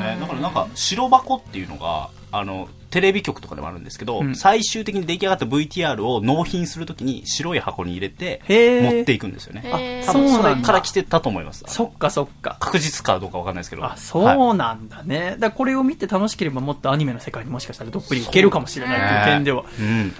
[0.00, 12.56] ね、だからなんか白箱っていうのがあのテレビ局とかでもあるんですけど、うん最終的に出来上がった VTR を納品するときに白い箱に入れて持っていくんですよねへー多分そそうなんだれから来てたと思いますそっかそっか。
[12.60, 15.32] 確実かどうかわかんないですけどあ、はいそうなんだね。
[15.32, 20.12] だからこれを見て楽しければもっとアニメの世界にもしかしたらどっぷりいけるかもしれないという点では、うん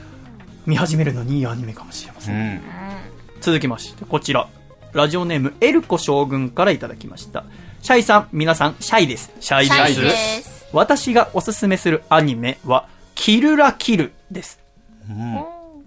[0.67, 2.31] 見始めるのにいいアニメかもしれませ。
[2.33, 2.61] うんん
[3.41, 4.49] 続きまして、こちら。
[4.93, 7.45] ラジオネーム、エルコ将軍からいただきました。
[7.81, 9.33] シャイさん、皆さん、シャイです。
[9.41, 10.11] シャイシャイで。
[10.43, 10.60] す。
[10.73, 14.61] 私がおすすめするアニメは、キルラキルです。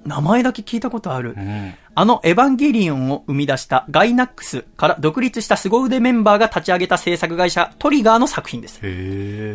[0.05, 1.34] 名前だけ聞いたことある。
[1.38, 8.80] うんあのエヴァンゲリオンを生み出したガイナックスから独立した凄腕メンバーが立ち上げた制作会社トリガーの作品です。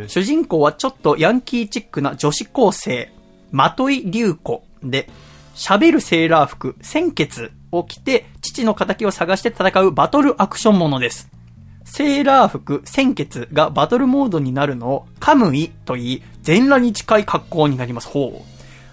[0.08, 3.10] 主人公はちょっとヤンキーチックな女子高生、
[3.50, 5.08] まとい竜子で、
[5.56, 11.28] 喋るセーラー服、鮮血を着て、父の仇を探して戦うバトルアクションものです。
[11.90, 18.08] セーラー服、鮮血がバトルモードになるのを、カムイと言い、全裸に近い格好になります。
[18.08, 18.44] ほ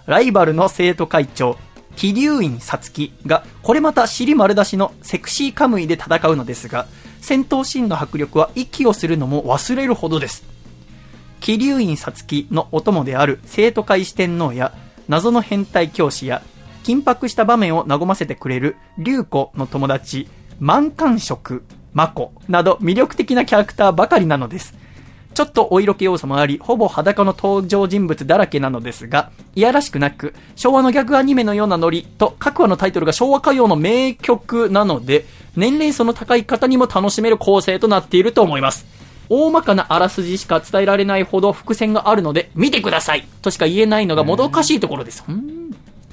[0.07, 0.09] う。
[0.09, 1.57] ライバルの生徒会長、
[1.95, 6.87] 気流院さつきが、これまた尻丸出しのセクシーカムイで戦うのですが、
[7.21, 10.45] 戦闘シーンの迫力は息をするのも忘れるほどです。
[11.41, 14.73] 気流院さつきのお供である生徒会四天王や
[15.07, 16.41] 謎の変態教師や
[16.83, 20.27] 緊迫した場面を和ませてくれる竜子の友達
[20.59, 21.63] 満感色
[21.95, 24.75] マコなど魅力的なキャラクターばかりなのです。
[25.33, 38.85] ちょっとお色気要素もあり、ほぼ裸の登場人物だらけなのですが、いやらしくなく、昭和のギャグアニメのようなノリと、各話のタイトルが昭和歌謡の名曲なので、年齢層の高い方にも楽しめる構成となっていると思います。
[39.27, 45.23] 大まかなあらすじしか伝えられないほど伏線があるので、見てくださいとしか言えないのがもどかしいところです。
[45.27, 45.55] うん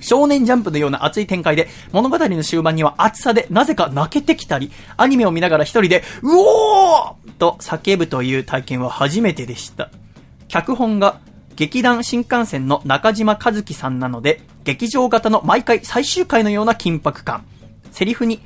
[0.03, 9.91] 少年ジャンプのような熱い展開で、物語の終盤には熱さでなぜか泣けてきたり、アニメを見ながら一人で、うおーと叫ぶという体験は初めてでした。
[10.49, 11.21] 脚本が
[11.57, 17.45] 劇団新幹線の中島和樹さんなので、劇場型の毎回最終回のような緊迫感。
[17.91, 18.41] セリフに、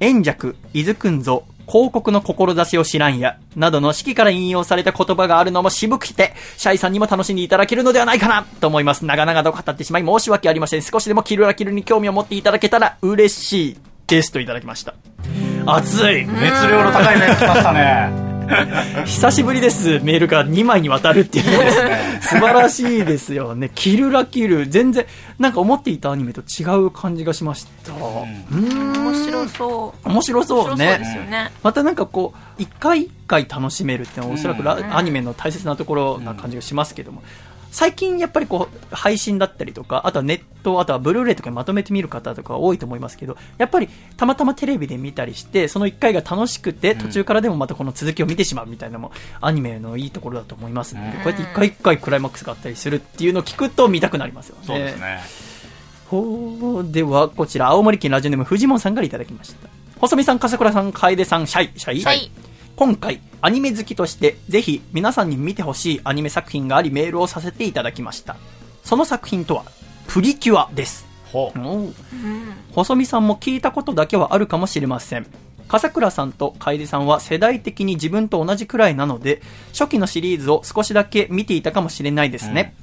[0.00, 9.04] 円弱、伊豆くんぞ、広告の志を知らんや、などの式から引用された言葉があるのも渋くて、シャイさんにも楽しんでいただけるのではないかな、と思います。
[9.04, 10.82] 長々と語ってしまい申し訳ありません。
[10.82, 13.76] 少しでもキルラキルに興味を持っていただけたら嬉しい
[14.06, 14.32] です。
[14.32, 14.94] といただきました。
[15.66, 18.31] 熱い熱量の高いメール来ましたね
[19.06, 20.00] 久しぶりです。
[20.00, 21.70] メールが2枚にわたるっていうので
[22.22, 22.28] す。
[22.28, 23.70] 素晴らしいですよね。
[23.74, 24.66] キルラキル。
[24.66, 25.06] 全然、
[25.38, 27.92] なんか思っていたアニメと違う感じがしました。
[27.92, 30.08] 面白そう。
[30.08, 30.98] 面白そう面白そうね
[31.30, 31.50] ね。
[31.62, 37.22] またなんかこう、一回一回楽しめるっていうのはおそらくラ、うんアニメの大切なところな感じがしますけども、
[37.72, 43.88] 最近やっぱりこう、配信だったりとか、あとはネット、あとはブルーレイとかにまとめて見る方とか多いと思いますけど、やっぱり
[44.18, 54.62] たまたまテレビで見たりして、その一回が楽しくて、途中からでもまたこの続きを見てしまうみたいなのも、アニメのいいところだと思いますので、こうやって一回一回クライマックスがあったりするっていうのを聞くと見たくなりますよね。
[54.66, 55.20] そうですね
[56.08, 59.70] ほーでは、こちら、青森県ラジオネーム、藤本さんからいただきました。
[59.98, 62.30] 細見さん、笠倉さん、楓さん、シャイ、シャイ、シャイ
[62.76, 68.36] 今回、アニメ好きとして、ぜひ、皆さんに見てほしいアニメ作品があり、メールをさせていただきました。
[68.84, 69.64] その作品とは、
[70.08, 71.06] プリキュアです。
[71.32, 71.94] ほうおう
[72.72, 75.26] 細見さんも聞いたことだけはあるかもしれません。
[75.68, 79.40] 笠倉さんと楓さんは世代的に自分と同じくらいなので、
[79.72, 82.74] 初期のシリーズを少しだけ見ていたかもしれないですね。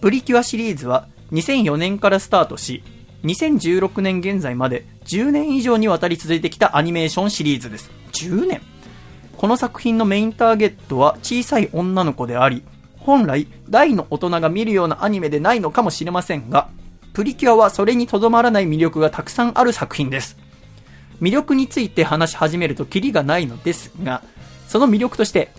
[0.00, 2.82] プリキュアシリーズは2004年からスタートし、
[3.22, 7.90] 2016年現在まで10年以上にわたり続いてきたアニメーションシリーズです。
[8.12, 8.60] 10年
[9.42, 12.62] この作品のメインターゲットは小さい女の子であり、
[13.00, 16.68] 本来大の大人が見るようなアニメでないのかもしれませんが、
[17.12, 20.38] プリキュアはそれにとどまらない魅力がたくさんある作品です。
[21.20, 24.22] 魅力について話し始めるとキリがないのですが、
[24.68, 25.50] その魅力として、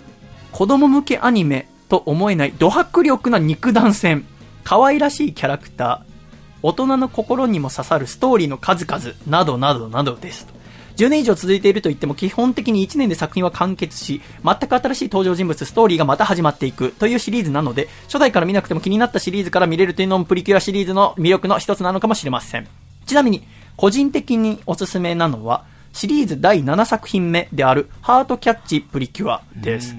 [0.53, 4.25] 子供向けアニメと思えないド迫力な肉弾戦、
[4.63, 10.47] 可愛らしいキャラクター、大人の心にも刺さるストーリーの数々、などなどなどです。
[10.95, 22.67] 10年以上続いていると言っても基本的に1年で作品は完結し、全く新しい登場人物、ストーリーがまた始まっていくというシリーズなので、初代から見なくても気になったシリーズから見れるというのもプリキュアシリーズの魅力の一つなのかもしれません。
[23.05, 23.43] ちなみに、
[23.75, 29.95] 個人的におすすめなのは、シリーズ第7作品目であるハートキャッチプリキュアです。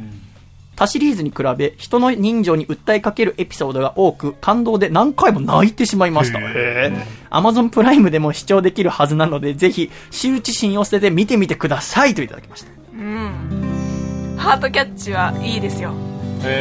[0.76, 6.40] 他シリーズに比べ人の人情に訴えかけるエピソードが多く感動で何回も泣いてしまいました。
[6.40, 6.92] へ
[7.30, 12.70] アマゾンプライムでも視聴できるはずなのでぜひ羞恥心を捨てて見てみてくださいといただきました。
[12.92, 14.36] うん。
[14.36, 15.94] ハートキャッチはいいですよ。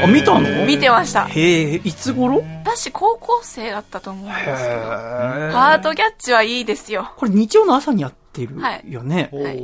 [0.03, 0.65] あ、見たの？
[0.65, 1.26] 見てました。
[1.26, 2.41] へえ、いつ頃？
[2.64, 4.56] 私高校生だったと思うんですけど。
[4.56, 7.11] ハートキャッチはいいですよ。
[7.18, 9.30] これ日曜の朝にやってるはいよね。
[9.34, 9.61] はい。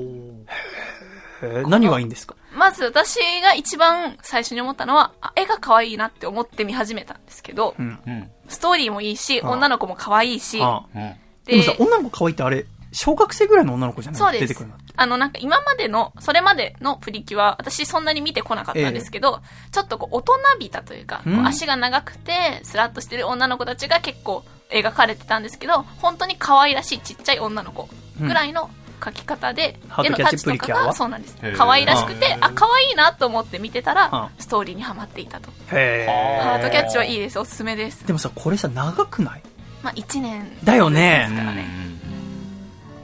[1.70, 2.36] 何がいいんですか？
[2.60, 7.99] まず私が一番最初に思ったのは、あ絵が可愛いなって思って見始めたんですけど、うん。
[8.06, 8.31] うん。
[8.48, 11.15] ストーリーもいいし、あ女の子も可愛いし、あうん。
[11.45, 14.19] でもさ、女の子可愛いってあれ、小学生ぐらいの女の子じゃない？
[14.19, 14.76] そうです出てくるの。
[14.95, 19.41] あの、なんか今までの、それまでのプリキュア、私そんなに見てこなかったんですけど、
[19.72, 27.88] ちょっとこう、大人びたというか、こううん足が長くて、スラッとしてる女の子たちが結構描かれてたんですけど、本当に可愛らしいちっちゃい女の子
[28.19, 28.69] ぐらいの
[29.00, 31.38] 描き方で、絵のタッチとかが、そうなんです。
[31.56, 35.50] 可愛らしくて、あ、可愛いなと思って見てたらあ、ストーリーにはまっていたと。
[35.72, 38.06] へハートキャッチはいいです、おすすめです。
[38.06, 39.42] でもさ、これさ、長くない？
[39.82, 40.58] まあ、1年。
[40.64, 41.89] だよねですからね。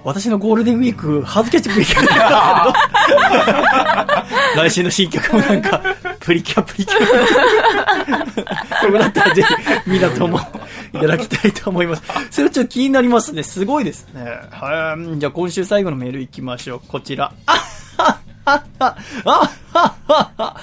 [0.06, 3.56] 私のゴールデンウィーク、ハードキャッチプリキュアだ
[4.56, 5.82] よ来週の新曲もなんか、
[6.20, 6.98] プリキュアプリキュ
[8.14, 8.86] ア。
[8.86, 9.50] これだったらぜひ、
[9.88, 10.40] みんなとも
[10.94, 12.04] いただきたいと思います。
[12.30, 13.42] それちょっと気になりますね。
[13.42, 14.22] すごいですね。
[14.52, 15.20] はい。
[15.20, 16.82] じゃあ今週最後のメール行きましょう。
[16.88, 17.34] こちら。
[17.48, 17.58] あっ
[17.98, 18.96] はっはっは
[19.26, 20.58] あっはっはっは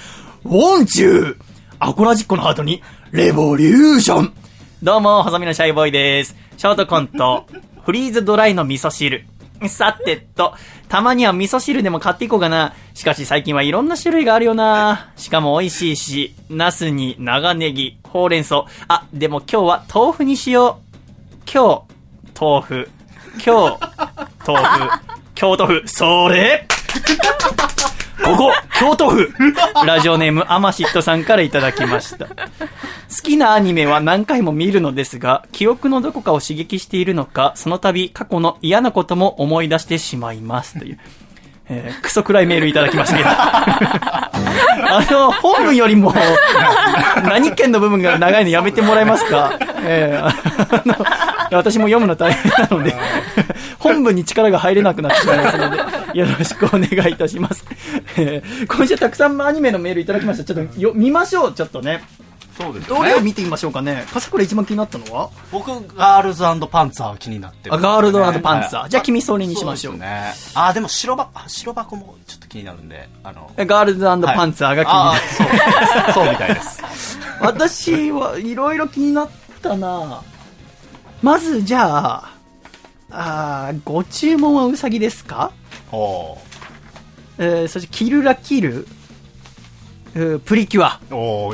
[0.44, 1.36] ウォンチュー
[1.81, 4.32] アコラジッコのハートに、レボリューション
[4.85, 6.36] どうも、ハサミのシャイボーイです。
[6.56, 7.47] ショートコント、
[7.85, 9.24] フリーズドライの味噌汁。
[9.68, 10.55] さてと、
[10.89, 12.74] たまには味噌汁でも買っていこうかな。
[12.94, 15.10] しかし最近はいろんな種類があるよな。
[15.16, 18.64] しかも美味しいし、茄子に長ネギ、ほうれん草。
[18.89, 21.51] あ、でも今日は豆腐にしよう。
[21.52, 21.84] 今
[22.34, 22.90] 日、豆腐。
[23.44, 23.78] 今日、
[24.47, 25.22] 豆腐。
[25.35, 25.83] 京都府。
[25.87, 26.67] それ
[28.25, 29.33] ここ、京都府
[29.85, 32.27] ラジオネームアマシットさんからいただきました。
[32.27, 32.35] 好
[33.23, 40.79] きなアニメは何回も見るのですが、記憶のどこかを刺激しているのか、その度過去の嫌なことも思い出してしまいます。
[40.79, 40.99] という。
[41.69, 43.29] えークソ暗いメールいただきましたけど。
[43.33, 44.31] あ
[45.11, 46.15] の、本文よりも、
[47.25, 49.53] 何件の部分が長いのやめてもらえますか？
[49.85, 50.95] えーあの
[51.57, 52.95] 私も読むの大変なので、
[53.79, 57.65] 本文に力が入れなくなってしまいますので、よろしくお願いいたします。
[58.16, 60.45] えー今週たくさんアニメのメールいただきました。
[60.45, 62.03] ちょっとよ見ましょう、ちょっとね。
[62.57, 63.23] そうですよどれをね。
[63.23, 64.05] 見てみましょうかね。
[64.12, 65.31] 笠倉一番気になったのは？
[65.51, 68.33] 僕、ガールズパンツァー気になってるあガールドパン
[68.69, 70.33] ツァーはいじゃあ君それにしましょうね。
[70.55, 75.11] あ、でも白箱、あ白箱もちょっと気になるんで、あの、えガールズパンツァーが気になる。
[75.11, 76.83] あーそう、そうみたいです。
[77.41, 79.29] 私はいろいろ気になっ
[79.62, 80.20] たな
[81.23, 82.35] まずじゃあ、
[83.11, 85.53] あーご注文はウサギですか？
[85.93, 86.36] お
[87.39, 88.86] えー、そしてキルラキル、
[90.15, 91.01] えープリキュア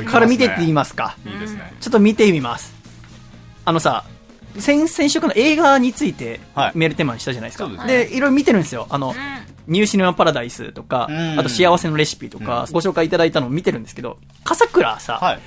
[0.09, 1.17] から見てって言いますか？
[1.25, 1.73] いいですね。
[1.79, 2.73] ちょっと見てみます。
[3.65, 4.05] あのさ、
[4.57, 7.65] 先々週から映画についてはいメールテーマにしたじゃないですか。
[7.67, 8.87] そうですで、いろいろ見てるんですよ。
[8.89, 9.15] あの、うん。
[9.67, 15.39] ニューシネマパラダイスとか、うんあと幸せのレシピとか、ご紹介いただいたのを見てるんですけど、笠倉さ、はい。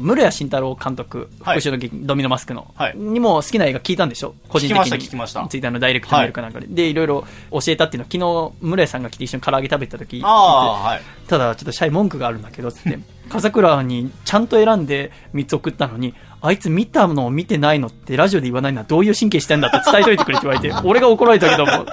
[0.00, 4.34] 室谷慎太郎監督、はい復讐の劇、ドミノマスクの、はいにも好きな映画聞いたんでしょ？
[4.48, 4.76] 個人的に。
[4.76, 6.66] 聞きました聞きましたツイッターのダイレクトメールかなんかで。
[6.68, 11.00] で、いろいろ教えたっていうのを昨日、室谷さんが来て一緒に唐揚げ食べた時、ああ、はい。
[11.28, 12.98] ただちょっとシャイ文句があるんだけど、つって、
[13.28, 21.84] 笠倉にちゃんと選んで3つ送ったのに、あいつ見たのを見てないのってラジオで言わないのはどういう神経してんだって伝えといてくれって言われて、 俺が怒られたけども、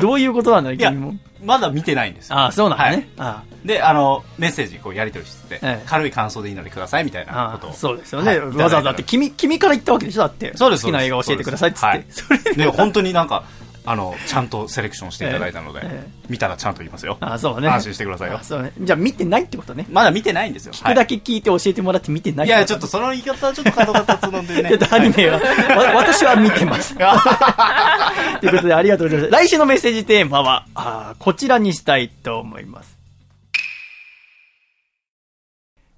[0.00, 1.14] どういうことなんだ君も。、
[1.44, 2.36] まだ見てないんですよ。
[2.36, 2.96] ああ、そうなんだね。
[2.96, 7.70] はいあで、あの、メッセージこうやり取りしてて、ええ軽い感想でいいのでくださいみたいあなことを。
[7.70, 8.28] あそうですよね。
[8.28, 10.20] はいわざわざって、君、君から言ったわけでしょ？
[10.20, 10.56] だって。
[10.56, 12.04] そうです好きな映画教えてくださいっつって。
[12.10, 12.54] それで。
[12.54, 13.44] で、本当になんか、
[13.88, 17.18] あの、ちゃんとセレクションしていただいたので、ええ見たらちゃんと言いますよ。
[17.20, 17.68] あそうね。
[17.68, 18.72] 安心してくださいよあそうね。
[18.80, 19.86] じゃあ見てないってことね。
[19.92, 20.72] まだ見てないんですよ。
[20.72, 24.70] 聞くだけ聞いて教えてもらって見てないい、や、ちょっとその言い方はちょっと角が立つのでね。
[24.90, 26.96] アニメは、わ私は見てます。
[28.40, 29.30] ということでありがとうございます。
[29.44, 32.95] 来週のメッセージテーマは、あーこちらにしたいと思います。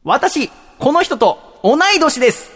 [0.05, 0.49] 私、
[0.79, 2.53] この人と同い年です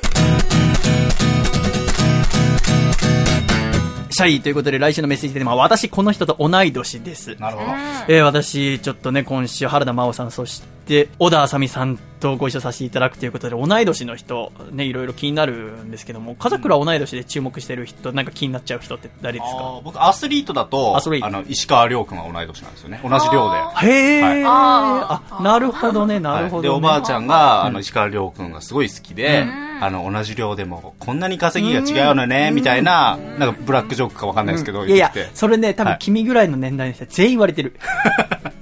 [4.10, 7.34] シャイということで来週のメッセージテーマは、私、この人と同い年です。
[7.40, 7.72] なるほど。
[8.08, 21.26] えー私、ちょっとね、今週、原田真央さん、そして、小田あさみさんとご一緒させていただくということで、同い年の人、ね、いろいろ気になるんですけども、風倉同い年で注目してる人、なんか気になっちゃう人って誰ですあかー僕、アスリートだと、アスリート。
[21.26, 23.00] あの、石川亮君は同い年なんですよね。
[23.02, 23.86] 同じ寮で。
[23.86, 24.42] へえ、はい。
[24.46, 26.68] あ、なるほどね、なるほど、ね。
[26.68, 29.72] はいで、おばあちゃんが、あの、石川亮君がすごい好きで、うん。
[29.82, 35.98] あの、同じ寮でも、こんなに稼ぎが違うのね、みたいな、なんか、ブラックジョークかわかんないですけど、いやいやそれね、多分はい。
[35.98, 37.74] 君ぐらいの年代の人は全員言われてる。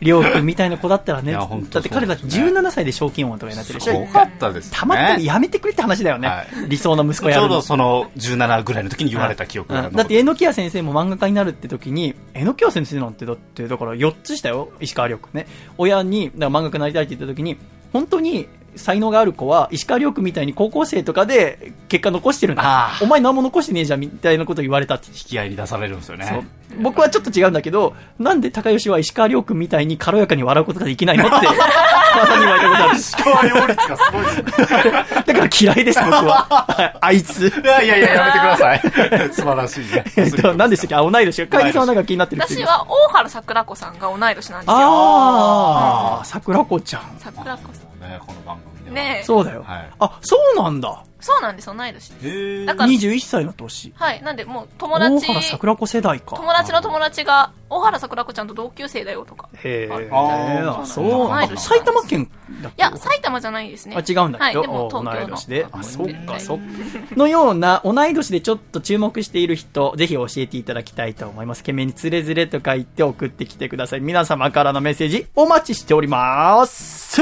[0.00, 1.40] りょうくんみたいな子だったらね、だ
[1.80, 2.60] って彼だってそうですね。
[2.60, 3.92] 17歳で賞金王とかになってるでしょ。
[3.92, 4.76] すごかったですね。
[4.78, 6.28] たまったらやめてくれって話だよね。
[6.28, 15.46] はい理想の息子やるのちょうどその17ぐらいの時に言われた記憶が残うんだって、榎谷先生も漫画家になるって時に、榎谷先生なんてだって、だから4つしたよ、石川亮君ね。
[15.78, 17.58] 親に、だから漫画家になりたいって言った時に、
[17.92, 25.08] 本当に才能がある子は、石川遼君みたいに高校生とかで結果残してるんだお前何も残してねえじゃんみたいなこと言われたって。
[25.08, 26.46] 引き合いに出されるんですよね。
[26.80, 31.46] 僕はちょっと違うんだけど、なんで高吉は石川遼君みたいに軽やかに笑うことができないのって、
[32.12, 32.96] 母さんに言われたことある。
[32.96, 34.44] 石川両率がすごいですね。
[35.26, 36.98] だから嫌いです、僕は。
[37.00, 37.48] あいつ。
[37.48, 38.80] いやいやいや、やめてください。
[39.34, 40.04] 素晴らしいね。
[40.16, 40.94] えっと、何でしたっけ？
[40.94, 41.36] あ、同い年
[41.72, 44.76] さんはなんか気になってる私は大原桜子さんが同い年なんですよ。
[44.76, 47.02] ああ、桜子ちゃん。
[47.18, 47.80] 桜子さ
[48.10, 48.94] ね、この番組でん。
[48.94, 49.00] は。
[49.02, 49.24] ねえ。
[49.24, 49.62] そうだよ。
[49.66, 51.02] はいあ、そうなんだ。
[51.22, 52.64] そうなんです、同い年です。
[52.66, 53.92] だから21歳の年。
[53.94, 54.22] はい。
[54.22, 56.34] なんで、もう友大達、原桜子世代か。
[56.36, 59.50] 友達の友達が、大原桜子ちゃんと同級生だよとか。
[59.62, 60.08] へえ。
[60.10, 61.56] ああ、ーそう同ないんだ。
[61.56, 62.30] 年埼玉県
[62.62, 62.82] だっけ？
[62.82, 63.96] いや、埼玉じゃないですね。
[63.96, 64.52] あ、違うんだはい。
[64.52, 65.26] けど、でも、東同い。
[65.30, 65.66] 年で。
[65.70, 66.64] あ、そっか、はいそっか。
[67.16, 71.60] のような、同い年でちょっと注目している人、ぜひ教えていただきたいと思います。
[71.62, 74.00] 懸命につれづれと書いて送ってきてください。
[74.00, 77.20] 皆様からのメッセージ、お待ちしております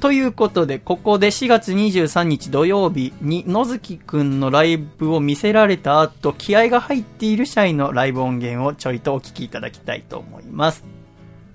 [0.00, 10.84] ということで、ここで4月23日土曜日に野月くんのライブを見せられた後、気合が入っている社員のライブ音源をちょいとお聞きいただきたいと思います。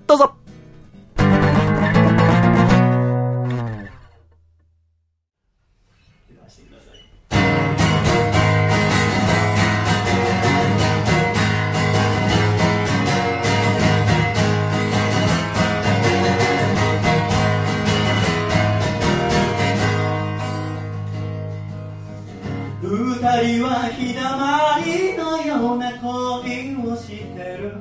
[0.06, 0.34] どうぞ
[23.88, 27.76] 日だまりのような恋をしてる。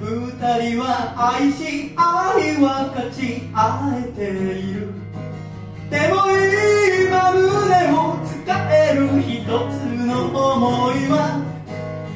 [0.00, 4.22] 二人は愛し愛は勝ち合えて
[4.58, 4.88] いる。
[5.90, 6.26] でも
[7.06, 11.40] 今胸を使える一つの思いは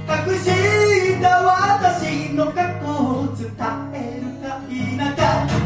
[0.08, 3.50] 隠した私の過去を伝
[3.92, 5.65] えるか否か。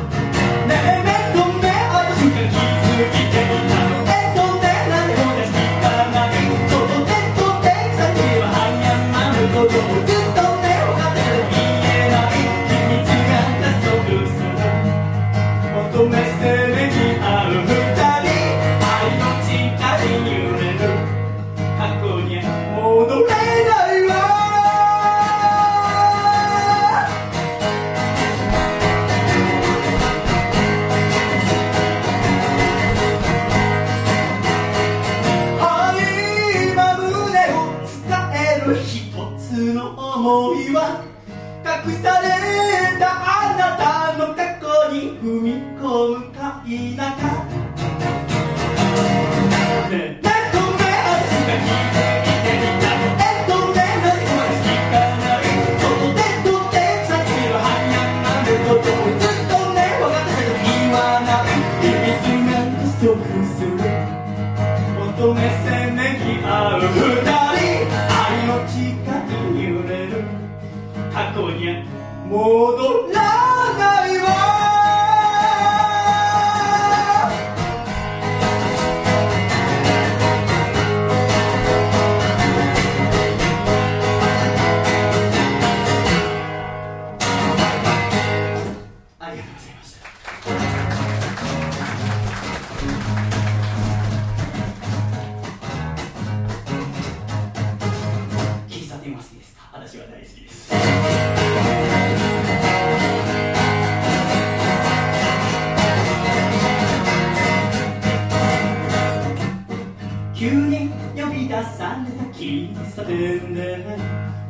[113.00, 113.86] 茶店で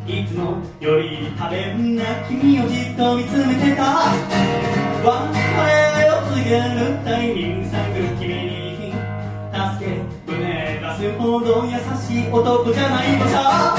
[0.06, 4.10] いつもより多弁な君をじっと見つめてた
[5.04, 8.92] 別れを告げるタイミング探る君に
[9.54, 13.76] 助け胸出すほど優しい男じゃないのさ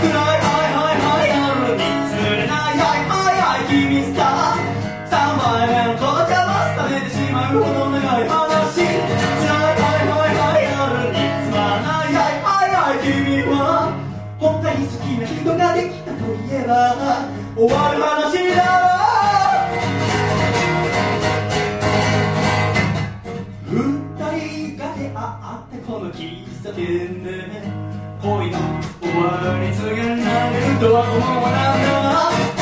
[0.00, 4.56] 暗いはいはいはい夜に釣れないはいはいはい君さ
[5.10, 6.48] 3杯目の紅茶は
[6.88, 7.95] 冷めてしまうほど長
[14.86, 16.94] 好きな人ができたといえば
[17.56, 18.60] 終わる話だ。
[23.68, 23.74] 二
[24.38, 25.18] 人が出会
[25.58, 27.28] ってこの喫茶店で
[28.22, 28.58] 恋の
[29.00, 32.55] 終わり告げられるとは思わなかった。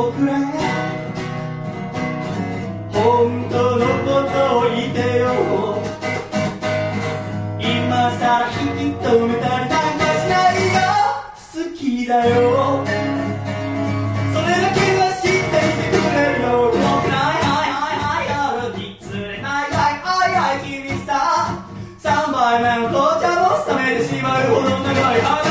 [0.00, 0.32] 僕ら
[2.90, 5.26] 本当のことを言ってよ。
[7.60, 10.80] 今さら引き止めたりなんかしないよ。
[11.36, 12.32] 好きだよ。
[14.32, 16.48] それだけは知っていてくれよ。
[16.72, 19.68] 僕らはいはいはい夜に釣れない。
[19.70, 21.10] はいはいはい君さ。
[22.02, 25.49] 3杯目の紅茶も冷めてしまうほど長い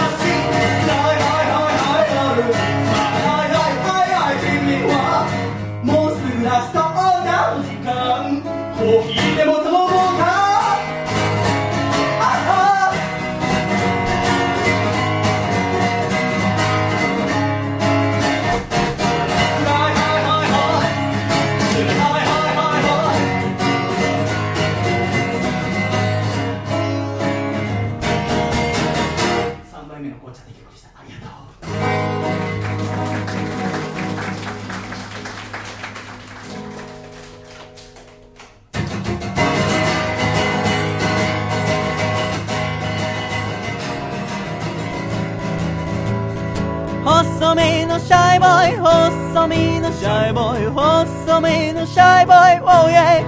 [49.40, 53.24] 細身のシャイボーイ細身のシャイボーイ Oh yeah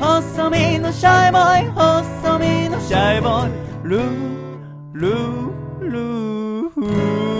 [0.00, 3.52] 細身のシャイボーイ細身のシャイボーイ
[3.84, 7.36] ルールールーフー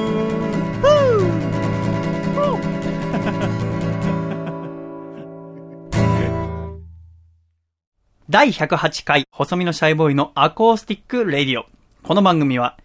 [8.29, 11.65] 第108回、細身のシャイボーイのアコースティックレディオ。
[12.03, 12.77] この番組は、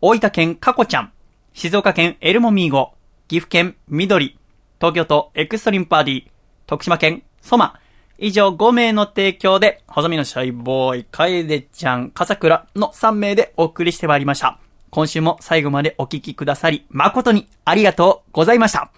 [0.00, 1.10] 大分県カコちゃん、
[1.54, 2.93] 静岡県エルモミーゴ、
[3.26, 4.38] 岐阜県緑、
[4.78, 6.26] 東京都エクストリームパーティー、
[6.66, 7.80] 徳島県ソマ、
[8.18, 14.58] 以上5名の提供で、細身のシャイボーイ、カエデちゃん、笠倉の3名でお送りしてまいりました。
[14.90, 18.90] 今週も最後までお聞きくださり、誠にありがとうございました。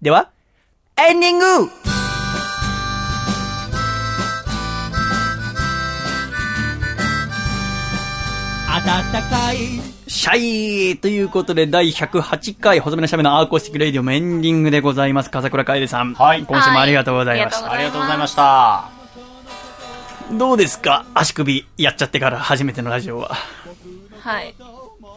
[0.00, 0.30] では、
[0.96, 1.44] エンディング
[8.84, 15.30] 暖かいシャイということで、第108回、細身のシャイボーイのアコースティックレディオもエンディングでございます。
[15.30, 16.14] 笠倉楓さん。
[16.14, 17.66] はい今週もありがとうございました。
[17.66, 18.88] はいありがとうございました。
[20.32, 21.04] どうですか？
[21.14, 23.34] 足首やっちゃってから初めてのラジオは。
[24.20, 24.54] はい。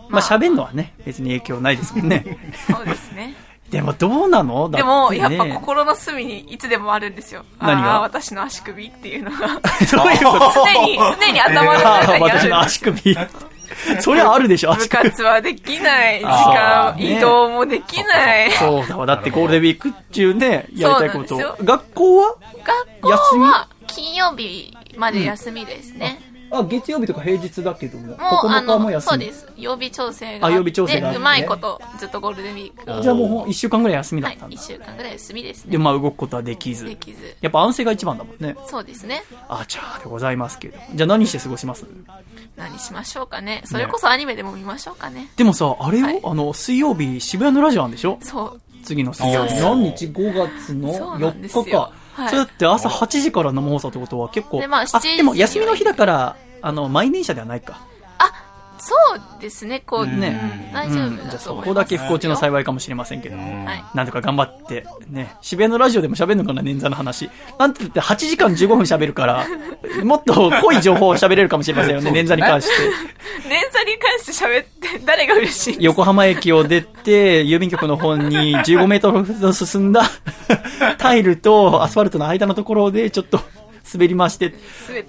[0.09, 2.37] まあ喋んのはね、別に影響ないですもんね。
[2.69, 3.33] そうですね。
[3.71, 4.69] でもどうなの？
[4.69, 7.45] だってねでも、やっぱ心の隅にいつでもあるんですよ。
[7.61, 7.93] 何が？
[7.93, 9.47] ああ、私の足首っていうのが。
[9.47, 10.51] どういうこと？
[10.65, 12.59] 常に、常に頭のあ中にあ あ私のる。
[12.59, 13.17] 足首。
[14.01, 14.87] そりゃあるでしょ、部。
[14.89, 16.19] 活はできない。
[16.19, 18.51] 時間、移動もできない。
[18.51, 19.05] そうだわ。
[19.05, 21.37] だってゴールデンウィーク中ね、やりたいこと。
[21.63, 22.35] 学校は？
[23.01, 26.21] 学校は金曜日まで休みですね。
[26.51, 28.07] あ、月曜日とか平日だけども。
[28.07, 29.09] もう、9あ日もの、休み。
[29.09, 29.47] そうです。
[29.57, 33.01] 曜日調整があ曜日調整があってうまいこと、ずっとゴールデンウィーク。
[33.01, 34.49] じゃあもう一週間ぐらい休みだはいったん。
[34.49, 34.55] だ。
[34.55, 35.83] 1週間ぐらい休みですで、ね。
[35.83, 36.85] まあ動くことはできず。
[36.85, 37.35] できず。
[37.41, 38.55] やっぱ安静が一番だもんね。
[38.67, 39.23] そうですね。
[39.49, 40.77] あちゃーでございますけど。
[40.93, 41.85] じゃあ何して過ごします？
[42.57, 43.61] 何しましょうかね。
[43.65, 45.29] それこそアニメでも見ましょうかね。
[45.37, 48.17] でもさ、あれよ、はいあの、水曜日、渋谷のラジオあんでしょ？
[48.21, 48.61] そう。
[48.83, 49.51] 次の水曜日。
[49.57, 51.91] そう何日 ?5 月のそうなんです4日よか。
[52.13, 54.59] はいそれだって朝8時から生放送ってことは結構。
[54.59, 57.81] でまあ7時でも休みの日だから、あの、満員電車ではないか。
[58.81, 58.95] そ
[59.37, 60.41] うですね、こう、ね
[60.71, 61.67] うん大丈夫うんじゃあだと思います。
[61.67, 63.37] そこだけ不幸中の幸いかもしれませんけど。
[63.37, 63.83] はい。
[63.93, 67.29] なんとか頑張って、ね、渋谷のラジオでも喋るのかな、捻挫の話。
[67.59, 69.45] なんて言って8時間15分喋るから、
[70.03, 72.73] もっと濃い情報を喋れるかもしれませんよね、捻挫に関して。
[73.47, 80.09] 連鎖に関して喋って、誰が嬉しいんです横浜駅を出て、郵便局の方に15メートルほど進んだ
[80.97, 83.39] タイルとアスファルトの間のところでちょっと
[83.93, 84.53] 滑りまして、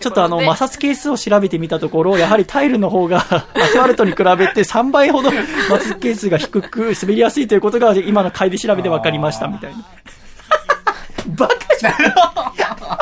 [0.01, 3.19] ちょっとあの摩擦係数を調べてみたところ、やはりタイルの方が
[3.55, 9.85] アスファルトに比べて3倍ほど摩擦係数が低く滑りやすいということが今の回で調べて分かりましたみたいな。
[11.37, 12.99] バカじゃんも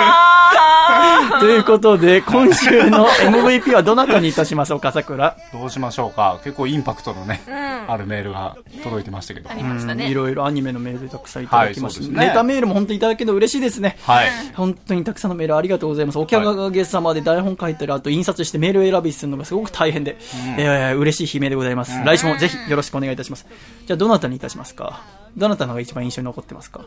[1.40, 5.36] ということで、今週の MVP はどなたにいたしましょうか、桜？
[5.52, 7.56] どうしましょうか結構インパクトのね、ううん。
[7.90, 9.50] あるメールが届いてましたけど。
[9.50, 10.08] ありましたね。
[10.08, 13.98] いろいろアニメのメールたくさんいただきました、はいねネタメールも本当にいただけると嬉しいですね。
[14.02, 14.28] はい。
[14.54, 16.18] 本当にたくさんのメールありがとうございます。
[16.18, 20.16] お客様で台本書いたり、あと印刷してメール選びするのがすごく大変で、
[20.58, 21.92] えー嬉しい悲鳴でございます。
[22.04, 23.46] 来週もぜひよろしくお願いいたします。
[23.86, 25.00] じゃあ、どなたにいたしますか？
[25.36, 26.80] どなたのが一番印象に残ってますか？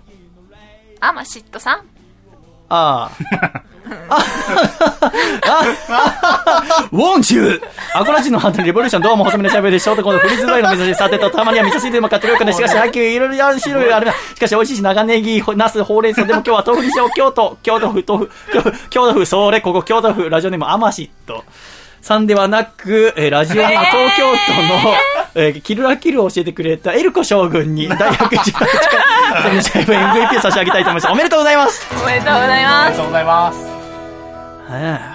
[1.02, 1.82] あ、まあ、嫉妬さん
[2.70, 3.70] ああ。
[6.92, 7.62] ウォンチュー
[7.94, 21.44] アコラジンのハントにレボリューションどうも細めのしゃべりでショートコードフリーズドライの水しさてとたまには味噌汁でも買ってこようかねしかし配球いろいろある種類あるなしかし美味しいし長ネギナスほうれん草でも今日は豆腐にしよう京都京都府豆腐京都府京都府それここ京都府ラジオネームアマシット
[22.02, 24.54] さんではなく、えーラジオの東京都
[24.90, 24.94] の、
[25.36, 31.12] えーキルラキルを教えてくれたエルコ将軍に 大学18回、そのシャイブ MVP を差し上げたいと思います。
[31.12, 33.04] おめでとうございますおめでとうございますありがと。
[33.04, 33.60] うございます。
[34.72, 35.09] あ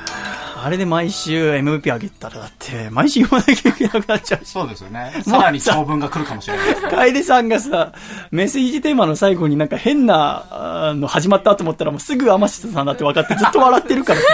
[0.64, 4.48] あれで毎週 MVP あげたらだって、毎週読まなきゃいけなくなっちゃうし。
[4.48, 5.12] そうですよね。
[5.22, 6.74] さらに長文が来るかもしれない。
[6.90, 7.92] 楓さんがさ、
[8.30, 14.26] メッセージテーマの最後になんか変なあの始まったと思ったらもうすぐ天下さんだって分かってずっと笑ってるからさ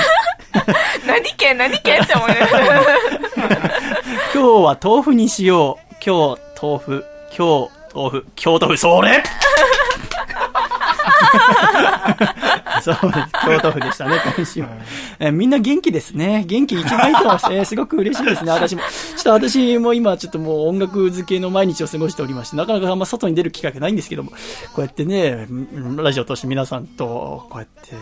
[1.04, 2.82] 何県何県って思いながら。
[4.32, 5.94] 今日は豆腐にしよう。
[5.94, 7.04] 今日豆腐。
[7.36, 8.26] 今日豆腐。
[8.36, 8.76] 京豆腐。
[8.76, 9.20] それ
[12.84, 13.28] そうです。
[13.44, 14.64] 京都府でしたね、今週。
[15.18, 16.44] えーみんな元気ですね。
[16.46, 17.46] 元気一番いいと思います。
[17.52, 18.82] えーすごく嬉しいですね、私も。
[18.82, 24.36] ちょっと私も今、ちょっともう音楽漬けの毎日を過ごしておりまして、なかなかあんま外に出る機会がないんですけども、こ
[24.78, 27.94] うやってね、うんラジオを通して皆さんと、こうやって、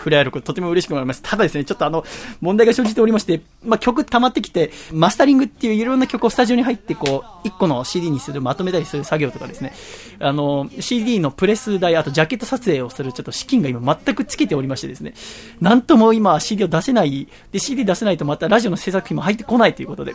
[0.00, 1.22] 触れ合えることとても嬉しく思います。
[1.22, 2.04] ただですね、ちょっとあの、
[2.40, 9.72] 問題が生じておりまして、まあ、曲溜まってきて、マスタリングっていういろんな曲をスタジオに入って、こう、一個の CD にする、まとめたりする作業とかですね、
[10.18, 15.14] あの、CD のプレス代、あとジャケット撮影をするちょっと資金が今全く尽きておりましてですね、
[15.60, 20.14] なんとも今 CD を出せない、で CD 出せないとまたラジオの制作費も入ってこないということで、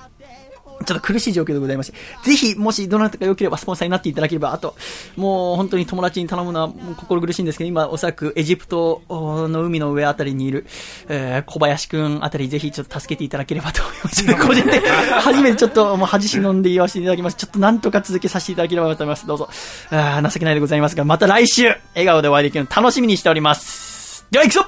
[0.85, 4.75] ちょっと苦しい状況でございまして、ぜひ、もしどなたか良ければスポンサーになっていただければ、あと、
[5.15, 10.65] もう本当に友達に頼むのは心苦しいんですけど、今おそらくエジプトの海の上あたりにいる、
[11.07, 14.25] えー小林くんあたりぜひちょっと助けていただければと思います。
[14.47, 17.37] 個人的に初めてちょっともう恥忍んで言わせていただきます。
[17.37, 19.27] ちょっとなんとか続けさせていただければと思います。
[19.27, 19.49] どうぞ。
[19.91, 24.25] あー情けないでございますが、また来週、笑顔でお会いできるの楽しみにしております。
[24.31, 24.65] では行くぞ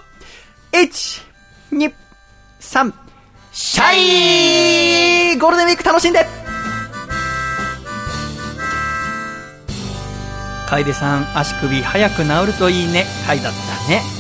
[0.72, 1.22] !1、
[1.73, 1.94] 2、
[2.61, 2.94] 3、
[3.60, 6.28] シャイゴールデンウィーク楽しんで
[10.70, 13.06] 楓さん、足首早く治るといいね。
[13.26, 14.16] はいだったね。